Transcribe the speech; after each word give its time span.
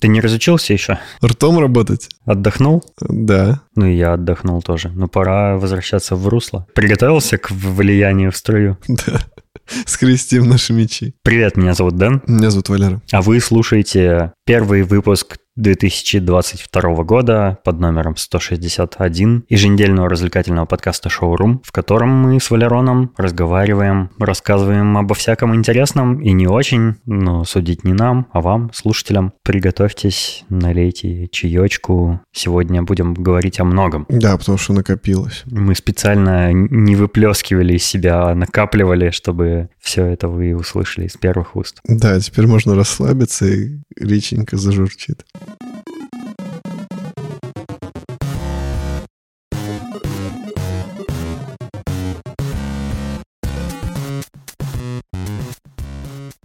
Ты 0.00 0.08
не 0.08 0.20
разучился 0.20 0.72
еще? 0.72 0.98
Ртом 1.24 1.58
работать? 1.58 2.08
Отдохнул? 2.24 2.84
Да. 3.00 3.62
Ну 3.74 3.86
и 3.86 3.94
я 3.96 4.14
отдохнул 4.14 4.62
тоже. 4.62 4.90
Но 4.94 5.08
пора 5.08 5.56
возвращаться 5.56 6.16
в 6.16 6.28
русло. 6.28 6.66
Приготовился 6.74 7.38
к 7.38 7.50
влиянию 7.50 8.32
в 8.32 8.36
струю? 8.36 8.78
Да. 8.88 9.20
Скрестим 9.84 10.48
наши 10.48 10.72
мечи. 10.72 11.14
Привет, 11.22 11.56
меня 11.56 11.74
зовут 11.74 11.96
Дэн. 11.96 12.22
Меня 12.26 12.50
зовут 12.50 12.68
Валера. 12.68 13.02
А 13.10 13.20
вы 13.20 13.40
слушаете 13.40 14.32
первый 14.44 14.82
выпуск 14.82 15.38
2022 15.56 17.04
года 17.04 17.58
под 17.64 17.80
номером 17.80 18.16
161 18.16 19.44
еженедельного 19.48 20.08
развлекательного 20.08 20.66
подкаста 20.66 21.08
«Шоурум», 21.08 21.62
в 21.64 21.72
котором 21.72 22.10
мы 22.10 22.38
с 22.38 22.50
Валероном 22.50 23.12
разговариваем, 23.16 24.10
рассказываем 24.18 24.96
обо 24.98 25.14
всяком 25.14 25.54
интересном 25.54 26.20
и 26.20 26.32
не 26.32 26.46
очень, 26.46 26.96
но 27.06 27.44
судить 27.44 27.84
не 27.84 27.94
нам, 27.94 28.26
а 28.32 28.40
вам, 28.40 28.70
слушателям. 28.72 29.32
Приготовьтесь, 29.42 30.44
налейте 30.48 31.28
чаечку. 31.28 32.20
Сегодня 32.32 32.82
будем 32.82 33.14
говорить 33.14 33.58
о 33.60 33.64
многом. 33.64 34.06
Да, 34.08 34.36
потому 34.36 34.58
что 34.58 34.72
накопилось. 34.72 35.42
Мы 35.46 35.74
специально 35.74 36.52
не 36.52 36.96
выплескивали 36.96 37.74
из 37.74 37.84
себя, 37.84 38.28
а 38.28 38.34
накапливали, 38.34 39.10
чтобы 39.10 39.70
все 39.80 40.04
это 40.04 40.28
вы 40.28 40.54
услышали 40.54 41.06
из 41.06 41.16
первых 41.16 41.56
уст. 41.56 41.80
Да, 41.84 42.20
теперь 42.20 42.46
можно 42.46 42.74
расслабиться 42.74 43.46
и 43.46 43.78
реченька 43.96 44.56
зажурчит. 44.56 45.24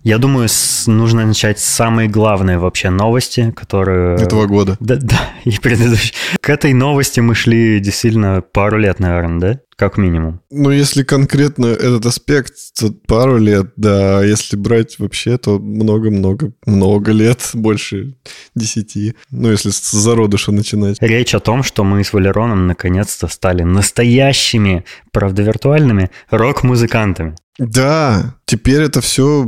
Я 0.03 0.17
думаю, 0.17 0.49
с, 0.49 0.87
нужно 0.87 1.25
начать 1.25 1.59
с 1.59 1.63
самой 1.63 2.07
главной 2.07 2.57
вообще 2.57 2.89
новости, 2.89 3.53
которую... 3.55 4.17
Этого 4.17 4.47
года. 4.47 4.75
Да, 4.79 4.95
да, 5.01 5.29
и 5.45 5.51
предыдущей. 5.59 6.13
К 6.41 6.49
этой 6.49 6.73
новости 6.73 7.19
мы 7.19 7.35
шли 7.35 7.79
действительно 7.79 8.41
пару 8.41 8.77
лет, 8.77 8.99
наверное, 8.99 9.39
да? 9.39 9.59
Как 9.81 9.97
минимум. 9.97 10.41
Ну, 10.51 10.69
если 10.69 11.01
конкретно 11.01 11.65
этот 11.65 12.05
аспект, 12.05 12.53
то 12.79 12.91
пару 13.07 13.39
лет, 13.39 13.71
да. 13.77 14.19
А 14.19 14.23
если 14.23 14.55
брать 14.55 14.99
вообще, 14.99 15.39
то 15.39 15.57
много-много, 15.57 16.53
много 16.67 17.11
лет, 17.11 17.49
больше 17.55 18.13
десяти. 18.53 19.15
Ну, 19.31 19.49
если 19.49 19.71
с 19.71 19.89
зародыша 19.89 20.51
начинать. 20.51 20.97
Речь 21.01 21.33
о 21.33 21.39
том, 21.39 21.63
что 21.63 21.83
мы 21.83 22.03
с 22.03 22.13
Валероном 22.13 22.67
наконец-то 22.67 23.27
стали 23.27 23.63
настоящими, 23.63 24.85
правда 25.11 25.41
виртуальными, 25.41 26.11
рок-музыкантами. 26.29 27.35
Да, 27.57 28.35
теперь 28.45 28.83
это 28.83 29.01
все 29.01 29.47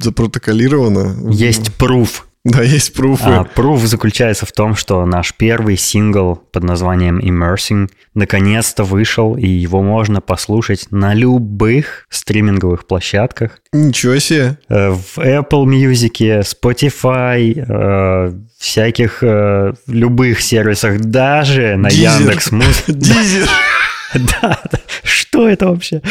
запротоколировано. 0.00 1.30
Есть 1.30 1.74
пруф. 1.74 2.26
Да, 2.46 2.62
есть 2.62 2.92
пруфы. 2.94 3.24
А, 3.28 3.44
пруф 3.44 3.80
заключается 3.80 4.46
в 4.46 4.52
том, 4.52 4.76
что 4.76 5.04
наш 5.04 5.34
первый 5.34 5.76
сингл 5.76 6.36
под 6.52 6.62
названием 6.62 7.18
Immersing 7.18 7.90
наконец-то 8.14 8.84
вышел, 8.84 9.36
и 9.36 9.46
его 9.48 9.82
можно 9.82 10.20
послушать 10.20 10.86
на 10.90 11.12
любых 11.12 12.06
стриминговых 12.08 12.86
площадках. 12.86 13.58
Ничего 13.72 14.18
себе. 14.18 14.58
Э, 14.68 14.90
В 14.90 15.18
Apple 15.18 15.64
Music, 15.64 16.42
Spotify, 16.42 17.54
э, 17.58 18.32
всяких 18.58 19.18
э, 19.22 19.74
любых 19.88 20.40
сервисах, 20.40 21.00
даже 21.00 21.76
на 21.76 21.90
Дизер. 21.90 22.20
Яндекс 22.20 22.52
Музыке. 22.52 22.82
Дизер. 22.92 23.48
Да, 24.40 24.60
что 25.02 25.48
это 25.48 25.68
вообще? 25.68 26.02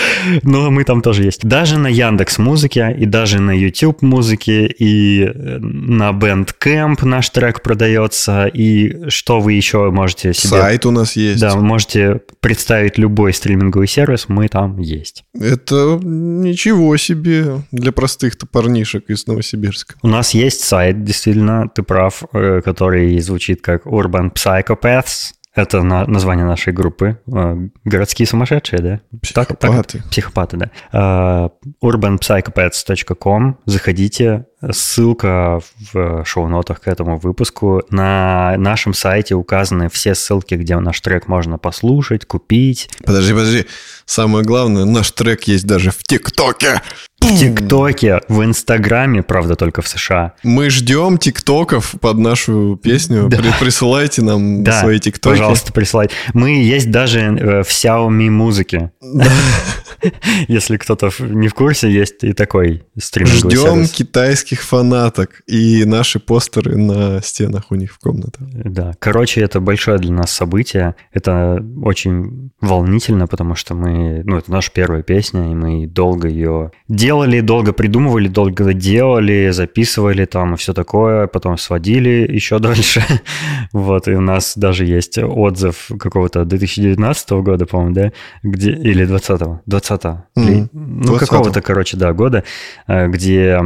Но 0.44 0.70
мы 0.72 0.84
там 0.84 1.02
тоже 1.02 1.24
есть. 1.24 1.46
Даже 1.46 1.78
на 1.78 1.88
Яндекс 1.88 2.38
Музыке, 2.38 2.96
и 2.98 3.06
даже 3.06 3.42
на 3.42 3.52
YouTube 3.52 4.02
Музыке, 4.02 4.68
и 4.68 5.24
э, 5.24 5.58
на 5.60 6.12
Bandcamp 6.12 7.06
наш 7.06 7.30
трек 7.30 7.62
продается, 7.62 8.46
и 8.48 9.10
что 9.10 9.40
вы 9.40 9.54
еще 9.54 9.90
можете 9.92 10.34
себе... 10.34 10.50
Сайт 10.50 10.86
у 10.86 10.92
нас 10.92 11.16
есть. 11.16 11.40
Да, 11.42 11.56
можете 11.56 12.22
представить 12.40 12.98
любой 12.98 13.34
стриминговый 13.34 13.88
сервис, 13.88 14.26
мы 14.28 14.48
там 14.48 14.80
есть. 14.80 15.24
Это 15.34 16.00
ничего 16.02 16.98
себе 16.98 17.62
для 17.72 17.92
простых-то 17.92 18.46
парнишек 18.46 19.10
из 19.10 19.28
Новосибирска. 19.28 19.96
У 20.02 20.08
нас 20.08 20.34
есть 20.34 20.62
сайт, 20.62 21.04
действительно, 21.04 21.70
ты 21.74 21.84
прав, 21.84 22.24
э, 22.34 22.62
который 22.64 23.20
звучит 23.20 23.62
как 23.62 23.86
Urban 23.86 24.34
Psychopaths. 24.34 25.35
Это 25.56 25.82
на- 25.84 26.06
название 26.06 26.46
нашей 26.46 26.74
группы. 26.74 27.18
Э, 27.34 27.56
Городские 27.86 28.28
сумасшедшие, 28.28 28.82
да? 28.82 29.00
Так- 29.34 29.48
так- 29.48 29.58
Психопаты. 29.60 30.04
психопаты, 30.12 30.58
да. 30.58 30.70
Э, 30.92 31.50
urbanpsychopaths.com. 31.84 33.58
Заходите. 33.66 34.46
Ссылка 34.72 35.60
в 35.94 36.26
шоу-нотах 36.26 36.82
к 36.82 36.88
этому 36.88 37.18
выпуску. 37.18 37.84
На 37.90 38.56
нашем 38.58 38.94
сайте 38.94 39.36
указаны 39.36 39.90
все 39.90 40.16
ссылки, 40.16 40.56
где 40.56 40.78
наш 40.80 41.00
трек 41.02 41.28
можно 41.28 41.58
послушать, 41.58 42.26
купить. 42.26 42.90
Подожди, 43.06 43.34
подожди. 43.34 43.66
Самое 44.06 44.44
главное, 44.44 44.86
наш 44.86 45.12
трек 45.12 45.44
есть 45.44 45.68
даже 45.68 45.92
в 45.92 46.02
ТикТоке. 46.04 46.82
В 47.26 47.38
ТикТоке, 47.40 48.22
в 48.30 48.44
Инстаграме, 48.44 49.24
правда, 49.24 49.56
только 49.56 49.82
в 49.82 49.88
США. 49.88 50.34
Мы 50.44 50.70
ждем 50.70 51.18
тиктоков 51.18 51.96
под 52.00 52.18
нашу 52.20 52.80
песню. 52.82 53.28
Да. 53.28 53.38
При- 53.38 53.52
присылайте 53.60 54.22
нам 54.22 54.64
Да, 54.64 54.80
свои 54.82 55.00
тиктоки. 55.00 55.34
пожалуйста, 55.34 55.74
присылайте. 55.74 56.14
Мы 56.34 56.62
есть 56.64 56.92
даже 56.92 57.20
э, 57.22 57.64
в 57.64 57.68
Xiaomi 57.68 58.30
музыке. 58.30 58.92
Если 60.48 60.78
кто-то 60.78 61.10
не 61.20 61.48
в 61.48 61.54
курсе, 61.56 61.92
есть 61.92 62.24
и 62.24 62.34
такой 62.34 62.84
стриминговый 63.00 63.56
Ждем 63.56 63.74
сервис. 63.74 63.92
китайских 63.92 64.62
фанаток 64.62 65.42
и 65.48 65.84
наши 65.86 66.20
постеры 66.20 66.78
на 66.78 67.22
стенах 67.24 67.66
у 67.72 67.76
них 67.76 67.94
в 67.94 68.00
комнатах. 68.00 68.48
Да, 68.52 68.94
короче, 69.00 69.42
это 69.42 69.60
большое 69.60 69.98
для 69.98 70.12
нас 70.14 70.32
событие. 70.32 70.96
Это 71.12 71.64
очень 71.82 72.52
волнительно, 72.62 73.26
потому 73.26 73.56
что 73.56 73.74
мы, 73.74 74.22
ну, 74.26 74.38
это 74.38 74.52
наша 74.52 74.72
первая 74.72 75.02
песня, 75.02 75.52
и 75.52 75.56
мы 75.56 75.88
долго 75.88 76.28
ее 76.28 76.72
делали, 76.88 77.15
долго 77.42 77.74
придумывали, 77.74 78.28
долго 78.28 78.74
делали, 78.74 79.50
записывали 79.52 80.26
там 80.26 80.54
и 80.54 80.58
все 80.58 80.74
такое, 80.74 81.28
потом 81.28 81.58
сводили 81.58 82.28
еще 82.30 82.60
дальше. 82.60 83.04
Вот, 83.74 84.08
и 84.08 84.12
у 84.14 84.22
нас 84.22 84.54
даже 84.56 84.86
есть 84.86 85.18
отзыв 85.18 85.90
какого-то 86.00 86.46
2019 86.46 87.32
года, 87.32 87.66
по-моему, 87.66 87.94
да, 87.94 88.12
где, 88.44 88.72
или 88.72 89.06
20-го, 89.06 89.62
20-го, 89.70 90.24
Мгм. 90.36 90.70
ну, 90.72 91.14
20-го. 91.14 91.18
какого-то, 91.18 91.62
короче, 91.62 91.98
да, 91.98 92.14
года, 92.14 92.44
э, 92.88 93.08
где 93.08 93.60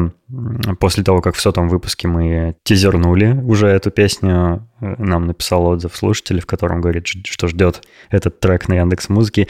после 0.79 1.03
того, 1.03 1.21
как 1.21 1.35
в 1.35 1.41
сотом 1.41 1.67
выпуске 1.69 2.07
мы 2.07 2.55
тизернули 2.63 3.33
уже 3.45 3.67
эту 3.67 3.91
песню, 3.91 4.67
нам 4.81 5.27
написал 5.27 5.65
отзыв 5.67 5.95
слушатель, 5.95 6.41
в 6.41 6.45
котором 6.45 6.81
говорит, 6.81 7.05
что 7.07 7.47
ждет 7.47 7.81
этот 8.09 8.39
трек 8.39 8.67
на 8.67 8.75
Яндекс 8.75 9.09
Музыке. 9.09 9.47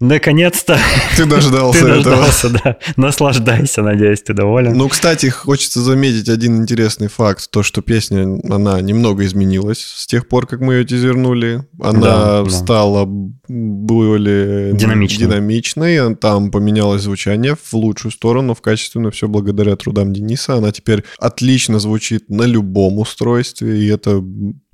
Наконец-то 0.00 0.78
Ты 1.16 1.24
дождался 1.26 1.80
ты 1.80 1.86
этого. 1.90 2.04
дождался, 2.04 2.50
да. 2.50 2.76
Наслаждайся, 2.96 3.82
надеюсь, 3.82 4.22
ты 4.22 4.32
доволен. 4.34 4.74
Ну, 4.76 4.88
кстати, 4.88 5.26
хочется 5.26 5.80
заметить 5.80 6.28
один 6.28 6.62
интересный 6.62 7.08
факт. 7.08 7.50
То, 7.50 7.62
что 7.62 7.82
песня, 7.82 8.38
она 8.48 8.80
немного 8.80 9.24
изменилась 9.26 9.80
с 9.80 10.06
тех 10.06 10.28
пор, 10.28 10.46
как 10.46 10.60
мы 10.60 10.74
ее 10.74 10.84
тизернули. 10.84 11.64
Она 11.80 12.00
Да, 12.00 12.44
да. 12.44 12.50
стала 12.50 13.06
более 13.06 14.72
Динамичной. 14.74 15.26
динамичной. 15.26 16.14
Там 16.16 16.50
поменялось 16.50 17.02
звучание 17.02 17.56
в 17.60 17.74
лучшую 17.74 18.12
сторону, 18.12 18.54
в 18.54 18.60
качественную. 18.60 19.12
Все 19.12 19.28
благодаря 19.28 19.76
трудам 19.76 20.12
Дениса. 20.12 20.54
Она 20.54 20.70
теперь 20.72 21.04
отлично 21.18 21.78
звучит 21.78 22.28
на 22.30 22.42
любом 22.42 22.98
устройстве. 22.98 23.78
И 23.82 23.86
это 23.88 24.22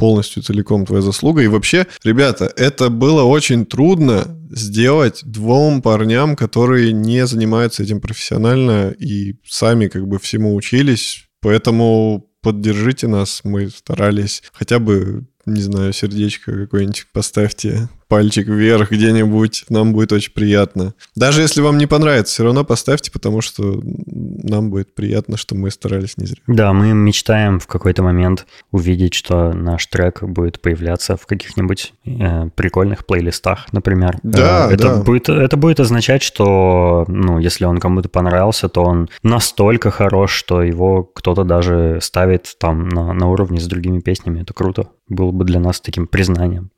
полностью 0.05 0.43
целиком 0.43 0.85
твоя 0.85 1.01
заслуга. 1.01 1.41
И 1.41 1.47
вообще, 1.47 1.87
ребята, 2.05 2.53
это 2.59 2.91
было 2.91 3.23
очень 3.23 3.65
трудно 3.65 4.39
сделать 4.51 5.23
двум 5.25 5.81
парням, 5.81 6.37
которые 6.37 6.93
не 6.93 7.27
занимаются 7.27 7.85
этим 7.85 8.03
профессионально 8.03 8.91
и 8.91 9.37
сами 9.47 9.89
как 9.89 10.07
бы 10.07 10.19
всему 10.19 10.55
учились. 10.57 11.25
Поэтому 11.41 12.27
поддержите 12.43 13.07
нас, 13.07 13.41
мы 13.45 13.71
старались 13.71 14.43
хотя 14.53 14.79
бы, 14.79 15.25
не 15.47 15.63
знаю, 15.63 15.95
сердечко 15.95 16.53
какое-нибудь 16.53 17.07
поставьте, 17.11 17.89
пальчик 18.09 18.47
вверх 18.49 18.91
где-нибудь, 18.91 19.67
нам 19.69 19.93
будет 19.93 20.13
очень 20.13 20.33
приятно. 20.33 20.95
Даже 21.15 21.43
если 21.43 21.61
вам 21.61 21.79
не 21.79 21.87
понравится, 21.87 22.35
все 22.35 22.45
равно 22.45 22.65
поставьте, 22.65 23.11
потому 23.11 23.41
что 23.41 23.81
нам 23.85 24.71
будет 24.71 24.95
приятно, 24.95 25.37
что 25.37 25.55
мы 25.55 25.71
старались 25.71 26.17
не 26.17 26.27
зря. 26.27 26.41
Да, 26.47 26.73
мы 26.73 26.93
мечтаем 26.93 27.59
в 27.61 27.67
какой-то 27.67 28.03
момент 28.03 28.47
увидеть, 28.71 29.15
что 29.15 29.53
наш 29.53 29.87
трек 29.87 30.23
будет 30.23 30.61
появляться 30.61 31.17
в 31.17 31.27
каких-нибудь 31.27 31.93
э, 32.07 32.49
прикольных 32.55 33.07
плейлистах, 33.07 33.73
например. 33.73 34.19
Да, 34.23 34.55
Э, 34.55 34.75
это 34.75 34.97
да. 34.97 35.03
будет 35.03 35.29
это 35.29 35.57
будет 35.57 35.81
означать, 35.81 36.23
что, 36.23 37.05
ну, 37.09 37.39
если 37.39 37.65
он 37.65 37.79
кому-то 37.79 38.09
понравился, 38.09 38.69
то 38.69 38.83
он 38.83 39.09
настолько 39.23 39.91
хорош, 39.91 40.33
что 40.33 40.63
его 40.63 41.05
кто-то 41.05 41.45
даже 41.45 41.99
ставит 42.01 42.57
там 42.59 42.89
на, 42.89 43.13
на 43.13 43.29
уровне 43.29 43.61
с 43.61 43.67
другими 43.67 44.01
песнями. 44.01 44.43
Это 44.43 44.55
круто. 44.55 44.89
Было 45.09 45.33
бы 45.33 45.45
для 45.45 45.61
нас 45.61 45.81
таким 45.81 46.07
признанием. 46.07 46.71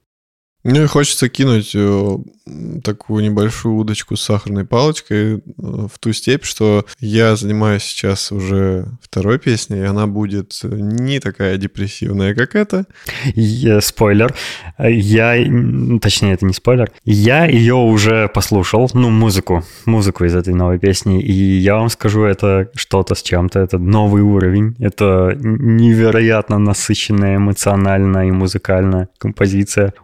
Мне 0.65 0.87
хочется 0.87 1.29
кинуть 1.29 1.73
э, 1.75 2.17
такую 2.83 3.25
небольшую 3.25 3.77
удочку 3.77 4.17
с 4.17 4.23
сахарной 4.23 4.65
палочкой 4.65 5.37
э, 5.37 5.41
в 5.57 5.99
ту 5.99 6.13
степь, 6.13 6.45
что 6.45 6.87
я 7.01 7.37
занимаюсь 7.37 7.83
сейчас 7.83 8.31
уже 8.31 8.87
второй 9.01 9.39
песней, 9.39 9.79
и 9.79 9.85
она 9.85 10.07
будет 10.07 10.59
не 10.63 11.21
такая 11.21 11.57
депрессивная, 11.57 12.35
как 12.35 12.55
эта. 12.55 12.87
Я, 13.35 13.81
спойлер. 13.81 14.35
Я, 14.79 15.35
точнее, 16.01 16.35
это 16.35 16.45
не 16.45 16.53
спойлер. 16.53 16.91
Я 17.05 17.47
ее 17.47 17.75
уже 17.75 18.29
послушал, 18.29 18.91
ну, 18.95 19.11
музыку, 19.11 19.65
музыку 19.85 20.25
из 20.25 20.35
этой 20.35 20.55
новой 20.55 20.79
песни, 20.79 21.21
и 21.21 21.33
я 21.33 21.77
вам 21.77 21.89
скажу, 21.89 22.23
это 22.23 22.71
что-то 22.75 23.15
с 23.15 23.23
чем-то, 23.23 23.59
это 23.59 23.79
новый 23.79 24.23
уровень, 24.23 24.77
это 24.79 25.37
невероятно 25.39 26.59
насыщенная 26.59 27.37
эмоционально 27.37 28.29
и 28.29 28.31
музыкальная 28.31 29.09
композиция. 29.19 29.95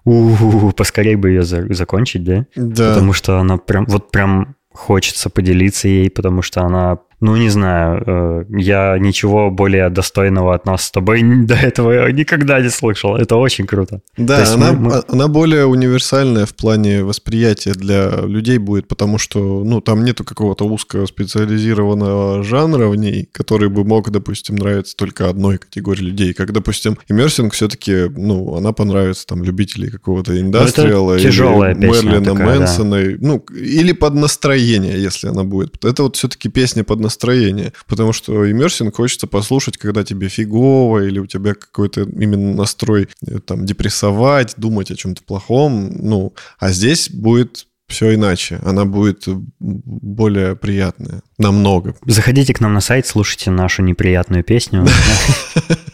поскорее 0.76 1.16
бы 1.16 1.30
ее 1.30 1.42
за- 1.42 1.72
закончить, 1.72 2.24
да? 2.24 2.46
Да. 2.56 2.94
Потому 2.94 3.12
что 3.12 3.38
она 3.38 3.56
прям, 3.58 3.86
вот 3.86 4.10
прям 4.10 4.56
хочется 4.72 5.30
поделиться 5.30 5.88
ей, 5.88 6.10
потому 6.10 6.42
что 6.42 6.62
она 6.62 6.98
ну, 7.22 7.36
не 7.36 7.50
знаю, 7.50 8.02
э, 8.04 8.44
я 8.58 8.98
ничего 8.98 9.48
более 9.52 9.88
достойного 9.90 10.56
от 10.56 10.66
нас 10.66 10.86
с 10.86 10.90
тобой 10.90 11.22
до 11.46 11.54
этого 11.54 12.10
никогда 12.10 12.60
не 12.60 12.68
слышал. 12.68 13.16
Это 13.16 13.36
очень 13.36 13.64
круто. 13.64 14.00
Да, 14.16 14.44
она, 14.52 14.72
мы, 14.72 14.78
мы... 14.78 15.02
она 15.06 15.28
более 15.28 15.66
универсальная 15.66 16.46
в 16.46 16.54
плане 16.54 17.04
восприятия 17.04 17.74
для 17.74 18.10
людей 18.22 18.58
будет, 18.58 18.88
потому 18.88 19.18
что, 19.18 19.62
ну, 19.62 19.80
там 19.80 20.02
нету 20.04 20.24
какого-то 20.24 20.66
узкого 20.66 21.06
специализированного 21.06 22.42
жанра 22.42 22.88
в 22.88 22.96
ней, 22.96 23.28
который 23.30 23.68
бы 23.68 23.84
мог, 23.84 24.10
допустим, 24.10 24.56
нравиться 24.56 24.96
только 24.96 25.28
одной 25.28 25.58
категории 25.58 26.02
людей. 26.02 26.34
Как, 26.34 26.52
допустим, 26.52 26.98
иммерсинг 27.08 27.52
все-таки, 27.52 28.08
ну, 28.16 28.56
она 28.56 28.72
понравится 28.72 29.28
там 29.28 29.44
любителей 29.44 29.90
какого-то 29.90 30.40
индастриала 30.40 31.16
или 31.16 31.28
Мерлина 31.28 32.34
Мэнсона, 32.34 32.96
да. 33.00 33.16
ну, 33.20 33.44
или 33.54 33.92
под 33.92 34.14
настроение, 34.14 35.00
если 35.00 35.28
она 35.28 35.44
будет. 35.44 35.84
Это 35.84 36.02
вот 36.02 36.16
все-таки 36.16 36.48
песня 36.48 36.82
под 36.82 36.98
настроение 36.98 37.11
настроение. 37.12 37.72
Потому 37.86 38.12
что 38.12 38.50
иммерсинг 38.50 38.96
хочется 38.96 39.26
послушать, 39.26 39.78
когда 39.78 40.04
тебе 40.04 40.28
фигово, 40.28 41.04
или 41.04 41.18
у 41.18 41.26
тебя 41.26 41.54
какой-то 41.54 42.02
именно 42.02 42.54
настрой 42.54 43.08
э, 43.26 43.38
там 43.40 43.64
депрессовать, 43.66 44.54
думать 44.56 44.90
о 44.90 44.96
чем-то 44.96 45.22
плохом. 45.22 45.90
Ну, 46.00 46.34
а 46.58 46.72
здесь 46.72 47.10
будет 47.10 47.66
все 47.88 48.14
иначе. 48.14 48.58
Она 48.64 48.84
будет 48.84 49.24
более 49.60 50.56
приятная. 50.56 51.22
Намного. 51.38 51.94
Заходите 52.06 52.54
к 52.54 52.60
нам 52.60 52.72
на 52.72 52.80
сайт, 52.80 53.06
слушайте 53.06 53.50
нашу 53.50 53.82
неприятную 53.82 54.42
песню. 54.42 54.86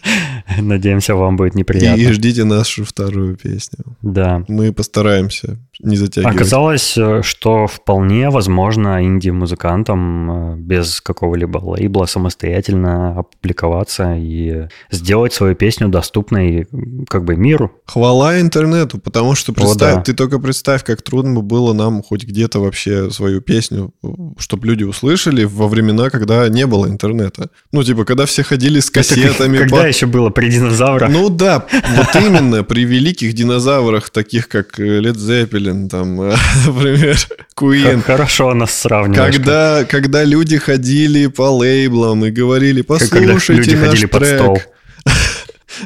Надеемся, 0.63 1.15
вам 1.15 1.37
будет 1.37 1.55
неприятно. 1.55 2.01
И 2.01 2.13
ждите 2.13 2.45
нашу 2.45 2.85
вторую 2.85 3.37
песню. 3.37 3.97
Да. 4.03 4.45
Мы 4.49 4.73
постараемся 4.73 5.59
не 5.81 5.97
затягивать. 5.97 6.35
Оказалось, 6.35 6.97
э, 6.97 7.23
что 7.23 7.67
вполне 7.67 8.31
возможно 8.31 9.05
инди-музыкантам 9.05 10.31
э, 10.31 10.57
без 10.57 11.01
какого-либо 11.01 11.59
лейбла 11.59 12.07
самостоятельно 12.07 13.19
опубликоваться 13.19 14.15
и 14.17 14.69
сделать 14.91 15.33
свою 15.33 15.55
песню 15.55 15.89
доступной 15.89 16.67
как 17.09 17.25
бы 17.25 17.37
миру. 17.37 17.73
Хвала 17.87 18.41
интернету, 18.41 18.99
потому 18.99 19.35
что 19.35 19.53
представь, 19.53 19.93
О, 19.93 19.97
да. 19.97 20.03
ты 20.03 20.15
только 20.15 20.39
представь, 20.39 20.85
как 20.85 21.03
трудно 21.03 21.35
бы 21.35 21.43
было 21.43 21.73
нам 21.73 22.03
хоть 22.03 22.25
где-то 22.25 22.61
вообще 22.61 23.11
свою 23.11 23.41
песню, 23.41 23.93
чтобы 24.39 24.67
люди 24.67 24.85
услышали 24.85 25.45
во 25.45 25.69
времена, 25.69 26.11
когда 26.11 26.49
не 26.49 26.67
было 26.67 26.87
интернета. 26.89 27.51
Ну, 27.73 27.85
типа, 27.85 28.05
когда 28.05 28.27
все 28.27 28.43
ходили 28.43 28.81
с 28.81 28.91
кассетами. 28.91 29.57
Это 29.57 29.65
когда 29.65 29.83
по... 29.83 29.87
еще 29.87 30.07
было 30.07 30.31
при 30.31 30.48
динозаврах? 30.49 31.11
Ну 31.11 31.29
да, 31.29 31.67
вот 31.97 32.17
именно 32.17 32.65
при 32.65 32.85
великих 32.85 33.33
динозаврах, 33.33 34.11
таких 34.11 34.49
как 34.49 34.79
э, 34.81 35.01
Led 35.01 35.15
Zeppelin, 35.15 35.49
Zeppelin, 35.49 35.89
там, 35.89 36.17
например, 36.67 37.17
Queen. 37.57 38.03
Хорошо 38.03 38.55
нас 38.55 38.73
сравниваешь. 38.75 39.35
Когда, 39.35 39.85
когда 39.85 40.25
люди 40.25 40.59
ходили 40.59 41.27
по 41.27 41.51
лейблам 41.51 42.25
и 42.25 42.31
говорили, 42.31 42.83
послушайте 42.83 43.77
наш 43.77 44.01
трек. 44.01 44.69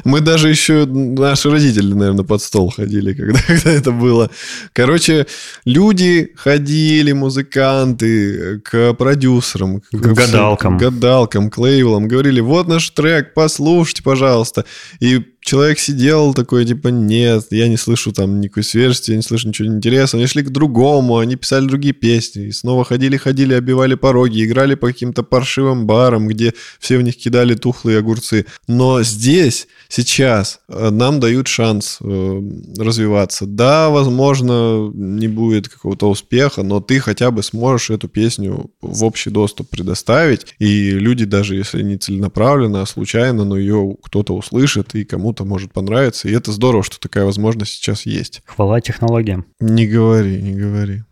Мы 0.03 0.21
даже 0.21 0.49
еще, 0.49 0.85
наши 0.85 1.49
родители, 1.49 1.93
наверное, 1.93 2.25
под 2.25 2.41
стол 2.41 2.69
ходили, 2.69 3.13
когда, 3.13 3.39
когда 3.47 3.71
это 3.71 3.91
было. 3.91 4.29
Короче, 4.73 5.27
люди 5.65 6.31
ходили, 6.35 7.11
музыканты, 7.11 8.59
к 8.59 8.93
продюсерам, 8.93 9.81
к, 9.81 9.89
к 9.89 10.13
гадалкам. 10.13 10.77
К 10.77 10.81
гадалкам, 10.81 11.49
к 11.49 11.57
лейблам, 11.57 12.07
говорили, 12.07 12.41
вот 12.41 12.67
наш 12.67 12.89
трек, 12.89 13.33
послушайте, 13.33 14.03
пожалуйста. 14.03 14.65
И 14.99 15.32
человек 15.43 15.79
сидел 15.79 16.33
такой, 16.33 16.65
типа, 16.65 16.87
нет, 16.87 17.47
я 17.51 17.67
не 17.67 17.77
слышу 17.77 18.11
там 18.11 18.39
никакой 18.39 18.63
свежести, 18.63 19.11
я 19.11 19.17
не 19.17 19.23
слышу 19.23 19.47
ничего 19.47 19.67
интересного. 19.67 20.21
Они 20.21 20.27
шли 20.27 20.41
к 20.43 20.49
другому, 20.49 21.17
они 21.17 21.35
писали 21.35 21.67
другие 21.67 21.93
песни. 21.93 22.47
И 22.47 22.51
снова 22.51 22.85
ходили-ходили, 22.85 23.53
обивали 23.53 23.95
пороги, 23.95 24.43
играли 24.43 24.75
по 24.75 24.87
каким-то 24.87 25.23
паршивым 25.23 25.85
барам, 25.85 26.27
где 26.27 26.53
все 26.79 26.97
в 26.97 27.01
них 27.01 27.17
кидали 27.17 27.55
тухлые 27.55 27.99
огурцы. 27.99 28.45
Но 28.67 29.03
здесь, 29.03 29.67
сейчас, 29.89 30.59
э, 30.69 30.89
нам 30.89 31.19
дают 31.19 31.47
шанс 31.47 31.97
э, 32.01 32.41
развиваться. 32.77 33.45
Да, 33.45 33.89
возможно, 33.89 34.89
не 34.93 35.27
будет 35.27 35.67
какого-то 35.67 36.09
успеха, 36.09 36.63
но 36.63 36.79
ты 36.79 36.99
хотя 36.99 37.31
бы 37.31 37.43
сможешь 37.43 37.89
эту 37.89 38.07
песню 38.07 38.71
в 38.81 39.03
общий 39.03 39.29
доступ 39.29 39.69
предоставить. 39.69 40.55
И 40.59 40.91
люди, 40.91 41.25
даже 41.25 41.55
если 41.55 41.81
не 41.81 41.97
целенаправленно, 41.97 42.81
а 42.81 42.85
случайно, 42.85 43.43
но 43.43 43.57
ее 43.57 43.97
кто-то 44.03 44.35
услышит 44.35 44.95
и 44.95 45.03
кому 45.03 45.32
кому-то 45.33 45.45
может 45.45 45.73
понравиться. 45.73 46.27
И 46.27 46.31
это 46.31 46.51
здорово, 46.51 46.83
что 46.83 46.99
такая 46.99 47.25
возможность 47.25 47.73
сейчас 47.73 48.05
есть. 48.05 48.41
Хвала 48.45 48.81
технологиям. 48.81 49.45
Не 49.59 49.87
говори, 49.87 50.41
не 50.41 50.53
говори. 50.53 51.03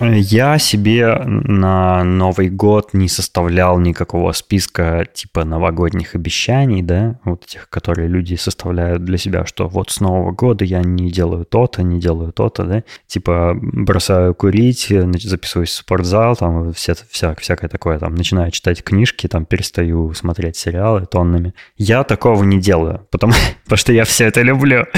Я 0.00 0.58
себе 0.58 1.16
на 1.24 2.02
Новый 2.04 2.48
год 2.48 2.94
не 2.94 3.08
составлял 3.08 3.78
никакого 3.78 4.32
списка 4.32 5.06
типа 5.12 5.44
новогодних 5.44 6.14
обещаний, 6.14 6.82
да, 6.82 7.20
вот 7.24 7.44
этих, 7.44 7.68
которые 7.68 8.08
люди 8.08 8.34
составляют 8.34 9.04
для 9.04 9.18
себя, 9.18 9.46
что 9.46 9.68
вот 9.68 9.90
с 9.90 10.00
Нового 10.00 10.32
года 10.32 10.64
я 10.64 10.80
не 10.80 11.10
делаю 11.10 11.44
то-то, 11.44 11.82
не 11.82 12.00
делаю 12.00 12.32
то-то, 12.32 12.64
да, 12.64 12.82
типа 13.06 13.56
бросаю 13.60 14.34
курить, 14.34 14.92
записываюсь 15.20 15.70
в 15.70 15.74
спортзал, 15.74 16.36
там 16.36 16.72
все, 16.72 16.94
вся, 17.10 17.34
всякое 17.36 17.68
такое, 17.68 17.98
там 17.98 18.14
начинаю 18.14 18.50
читать 18.50 18.82
книжки, 18.82 19.28
там 19.28 19.44
перестаю 19.44 20.12
смотреть 20.14 20.56
сериалы 20.56 21.06
тоннами. 21.06 21.54
Я 21.76 22.02
такого 22.02 22.42
не 22.42 22.58
делаю, 22.58 23.06
потому, 23.10 23.34
потому 23.64 23.78
что 23.78 23.92
я 23.92 24.04
все 24.04 24.26
это 24.26 24.42
люблю. 24.42 24.86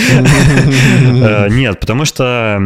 Э, 1.16 1.49
нет, 1.49 1.81
потому 1.81 2.04
что 2.04 2.60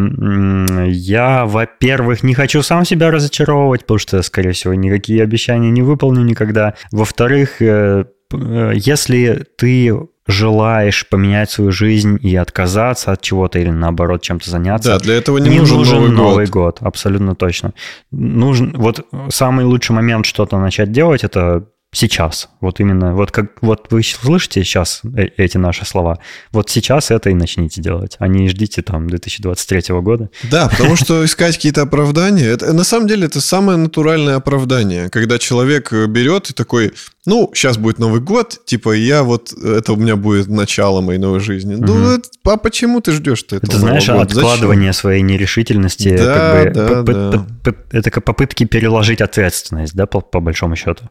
я, 0.86 1.44
во-первых, 1.46 2.19
не 2.22 2.34
хочу 2.34 2.62
сам 2.62 2.84
себя 2.84 3.10
разочаровывать, 3.10 3.82
потому 3.82 3.98
что, 3.98 4.22
скорее 4.22 4.52
всего, 4.52 4.74
никакие 4.74 5.22
обещания 5.22 5.70
не 5.70 5.82
выполню 5.82 6.22
никогда. 6.22 6.74
Во-вторых, 6.90 7.60
э, 7.60 8.04
э, 8.32 8.72
если 8.74 9.44
ты 9.56 9.92
желаешь 10.26 11.08
поменять 11.08 11.50
свою 11.50 11.72
жизнь 11.72 12.18
и 12.22 12.36
отказаться 12.36 13.12
от 13.12 13.20
чего-то 13.20 13.58
или 13.58 13.70
наоборот 13.70 14.22
чем-то 14.22 14.48
заняться. 14.48 14.90
Да, 14.90 14.98
для 14.98 15.14
этого 15.14 15.38
не, 15.38 15.50
не 15.50 15.58
нужен, 15.58 15.78
нужен 15.78 15.98
Новый, 15.98 16.10
Новый 16.10 16.46
год. 16.46 16.78
год. 16.78 16.86
Абсолютно 16.86 17.34
точно. 17.34 17.74
Нужен 18.10 18.72
вот 18.76 19.06
самый 19.30 19.64
лучший 19.64 19.92
момент 19.92 20.26
что-то 20.26 20.58
начать 20.58 20.92
делать 20.92 21.24
это 21.24 21.66
сейчас. 21.92 22.48
Вот 22.60 22.80
именно, 22.80 23.14
вот 23.14 23.32
как 23.32 23.60
вот 23.62 23.88
вы 23.90 24.02
слышите 24.02 24.62
сейчас 24.62 25.00
э, 25.16 25.28
эти 25.36 25.56
наши 25.56 25.84
слова, 25.84 26.18
вот 26.52 26.70
сейчас 26.70 27.10
это 27.10 27.30
и 27.30 27.34
начните 27.34 27.80
делать, 27.80 28.16
а 28.18 28.28
не 28.28 28.48
ждите 28.48 28.82
там 28.82 29.08
2023 29.08 29.94
года. 30.00 30.30
Да, 30.44 30.68
потому 30.68 30.96
что 30.96 31.24
искать 31.24 31.56
какие-то 31.56 31.82
оправдания, 31.82 32.46
это, 32.46 32.72
на 32.72 32.84
самом 32.84 33.08
деле 33.08 33.26
это 33.26 33.40
самое 33.40 33.76
натуральное 33.76 34.36
оправдание, 34.36 35.10
когда 35.10 35.38
человек 35.38 35.92
э, 35.92 36.06
берет 36.06 36.50
и 36.50 36.52
такой, 36.52 36.92
ну, 37.26 37.50
сейчас 37.54 37.76
будет 37.76 37.98
Новый 37.98 38.20
год, 38.20 38.64
типа, 38.64 38.92
я 38.92 39.22
вот, 39.22 39.52
это 39.52 39.92
у 39.92 39.96
меня 39.96 40.16
будет 40.16 40.48
начало 40.48 41.02
моей 41.02 41.18
новой 41.18 41.40
жизни. 41.40 41.74
Угу. 41.74 41.84
Ну, 41.84 42.10
это, 42.12 42.28
а 42.44 42.56
почему 42.56 43.00
ты 43.00 43.12
ждешь-то 43.12 43.56
этого 43.56 43.70
Это, 43.70 43.78
знаешь, 43.78 44.06
года? 44.06 44.22
откладывание 44.22 44.92
Зачем? 44.92 45.00
своей 45.00 45.22
нерешительности, 45.22 46.16
да, 46.16 46.34
как 46.74 47.04
бы, 47.04 47.12
да, 47.12 47.46
да. 47.64 47.72
это 47.92 48.10
как 48.10 48.24
попытки 48.24 48.64
переложить 48.64 49.20
ответственность, 49.20 49.94
да, 49.94 50.06
по, 50.06 50.20
по 50.20 50.40
большому 50.40 50.76
счету. 50.76 51.10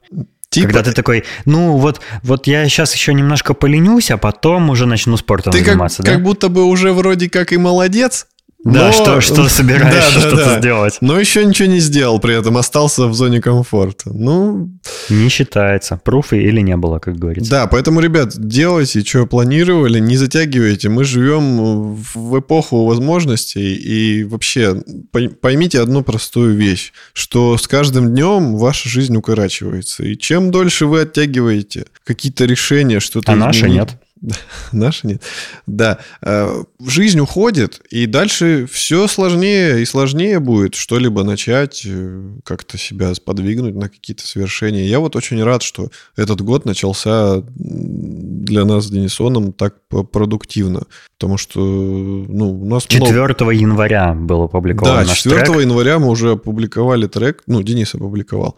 Типа... 0.49 0.67
Когда 0.67 0.83
ты 0.83 0.93
такой, 0.93 1.25
ну 1.45 1.77
вот, 1.77 2.01
вот 2.23 2.47
я 2.47 2.67
сейчас 2.67 2.95
еще 2.95 3.13
немножко 3.13 3.53
поленюсь, 3.53 4.09
а 4.09 4.17
потом 4.17 4.71
уже 4.71 4.87
начну 4.87 5.15
спортом 5.15 5.53
ты 5.53 5.63
заниматься. 5.63 5.97
Как, 5.97 6.05
да? 6.07 6.13
как 6.13 6.23
будто 6.23 6.49
бы 6.49 6.65
уже 6.65 6.91
вроде 6.91 7.29
как 7.29 7.53
и 7.53 7.57
молодец, 7.57 8.25
Да, 8.65 8.87
Но- 8.87 8.91
что, 8.91 9.21
что 9.21 9.47
собираешься 9.49 10.15
Да, 10.15 10.21
да, 10.21 10.27
что-то 10.27 10.45
да. 10.45 10.59
сделать. 10.59 10.97
Но 10.99 11.17
еще 11.17 11.45
ничего 11.45 11.69
не 11.69 11.79
сделал 11.79 12.19
при 12.19 12.37
этом, 12.37 12.57
остался 12.57 13.07
в 13.07 13.13
зоне 13.13 13.39
комфорта. 13.41 14.11
Ну, 14.13 14.69
Не 15.09 15.29
считается. 15.29 15.99
Пруфы 16.03 16.41
или 16.43 16.59
не 16.59 16.75
было, 16.75 16.99
как 16.99 17.15
говорится. 17.17 17.49
да, 17.49 17.67
поэтому, 17.67 18.01
ребят, 18.01 18.33
делайте, 18.37 19.01
что 19.05 19.25
планировали, 19.25 19.99
не 19.99 20.17
затягивайте. 20.17 20.89
Мы 20.89 21.05
живем 21.05 21.95
в 21.95 22.37
эпоху 22.39 22.85
возможностей, 22.85 23.75
и 23.75 24.23
вообще 24.25 24.81
пой- 25.13 25.29
поймите 25.29 25.79
одну 25.79 26.03
простую 26.03 26.53
вещь, 26.55 26.91
что 27.13 27.57
с 27.57 27.65
каждым 27.67 28.09
днем 28.13 28.57
ваша 28.57 28.89
жизнь 28.89 29.15
укорачивается. 29.15 30.03
И 30.03 30.17
чем 30.17 30.51
дольше 30.51 30.85
вы 30.85 31.01
оттягиваете 31.01 31.85
какие-то 32.03 32.43
решения, 32.43 32.99
что-то 32.99 33.31
А 33.31 33.35
наша 33.37 33.59
изменить- 33.61 33.75
нет. 33.79 33.89
Наша 34.71 35.07
нет. 35.07 35.21
Да. 35.65 35.99
Э, 36.21 36.63
Жизнь 36.85 37.19
уходит, 37.19 37.81
и 37.89 38.05
дальше 38.05 38.67
все 38.71 39.07
сложнее 39.07 39.81
и 39.81 39.85
сложнее 39.85 40.39
будет 40.39 40.75
что-либо 40.75 41.23
начать, 41.23 41.83
э, 41.85 42.31
как-то 42.43 42.77
себя 42.77 43.13
сподвигнуть 43.15 43.75
на 43.75 43.89
какие-то 43.89 44.27
свершения. 44.27 44.85
Я 44.85 44.99
вот 44.99 45.15
очень 45.15 45.41
рад, 45.43 45.61
что 45.61 45.89
этот 46.15 46.41
год 46.41 46.65
начался 46.65 47.43
для 47.45 48.65
нас 48.65 48.85
с 48.85 48.89
Денисоном 48.89 49.53
так 49.53 49.75
продуктивно. 49.87 50.83
Потому 51.17 51.37
что 51.37 51.59
ну, 51.59 52.61
у 52.61 52.65
нас 52.65 52.87
много... 52.89 53.33
4 53.33 53.57
января 53.57 54.13
был 54.13 54.43
опубликован 54.43 54.93
Да, 54.93 55.05
наш 55.05 55.21
4 55.21 55.43
трек. 55.45 55.61
января 55.61 55.99
мы 55.99 56.09
уже 56.09 56.31
опубликовали 56.31 57.07
трек. 57.07 57.43
Ну, 57.47 57.61
Денис 57.61 57.93
опубликовал. 57.93 58.55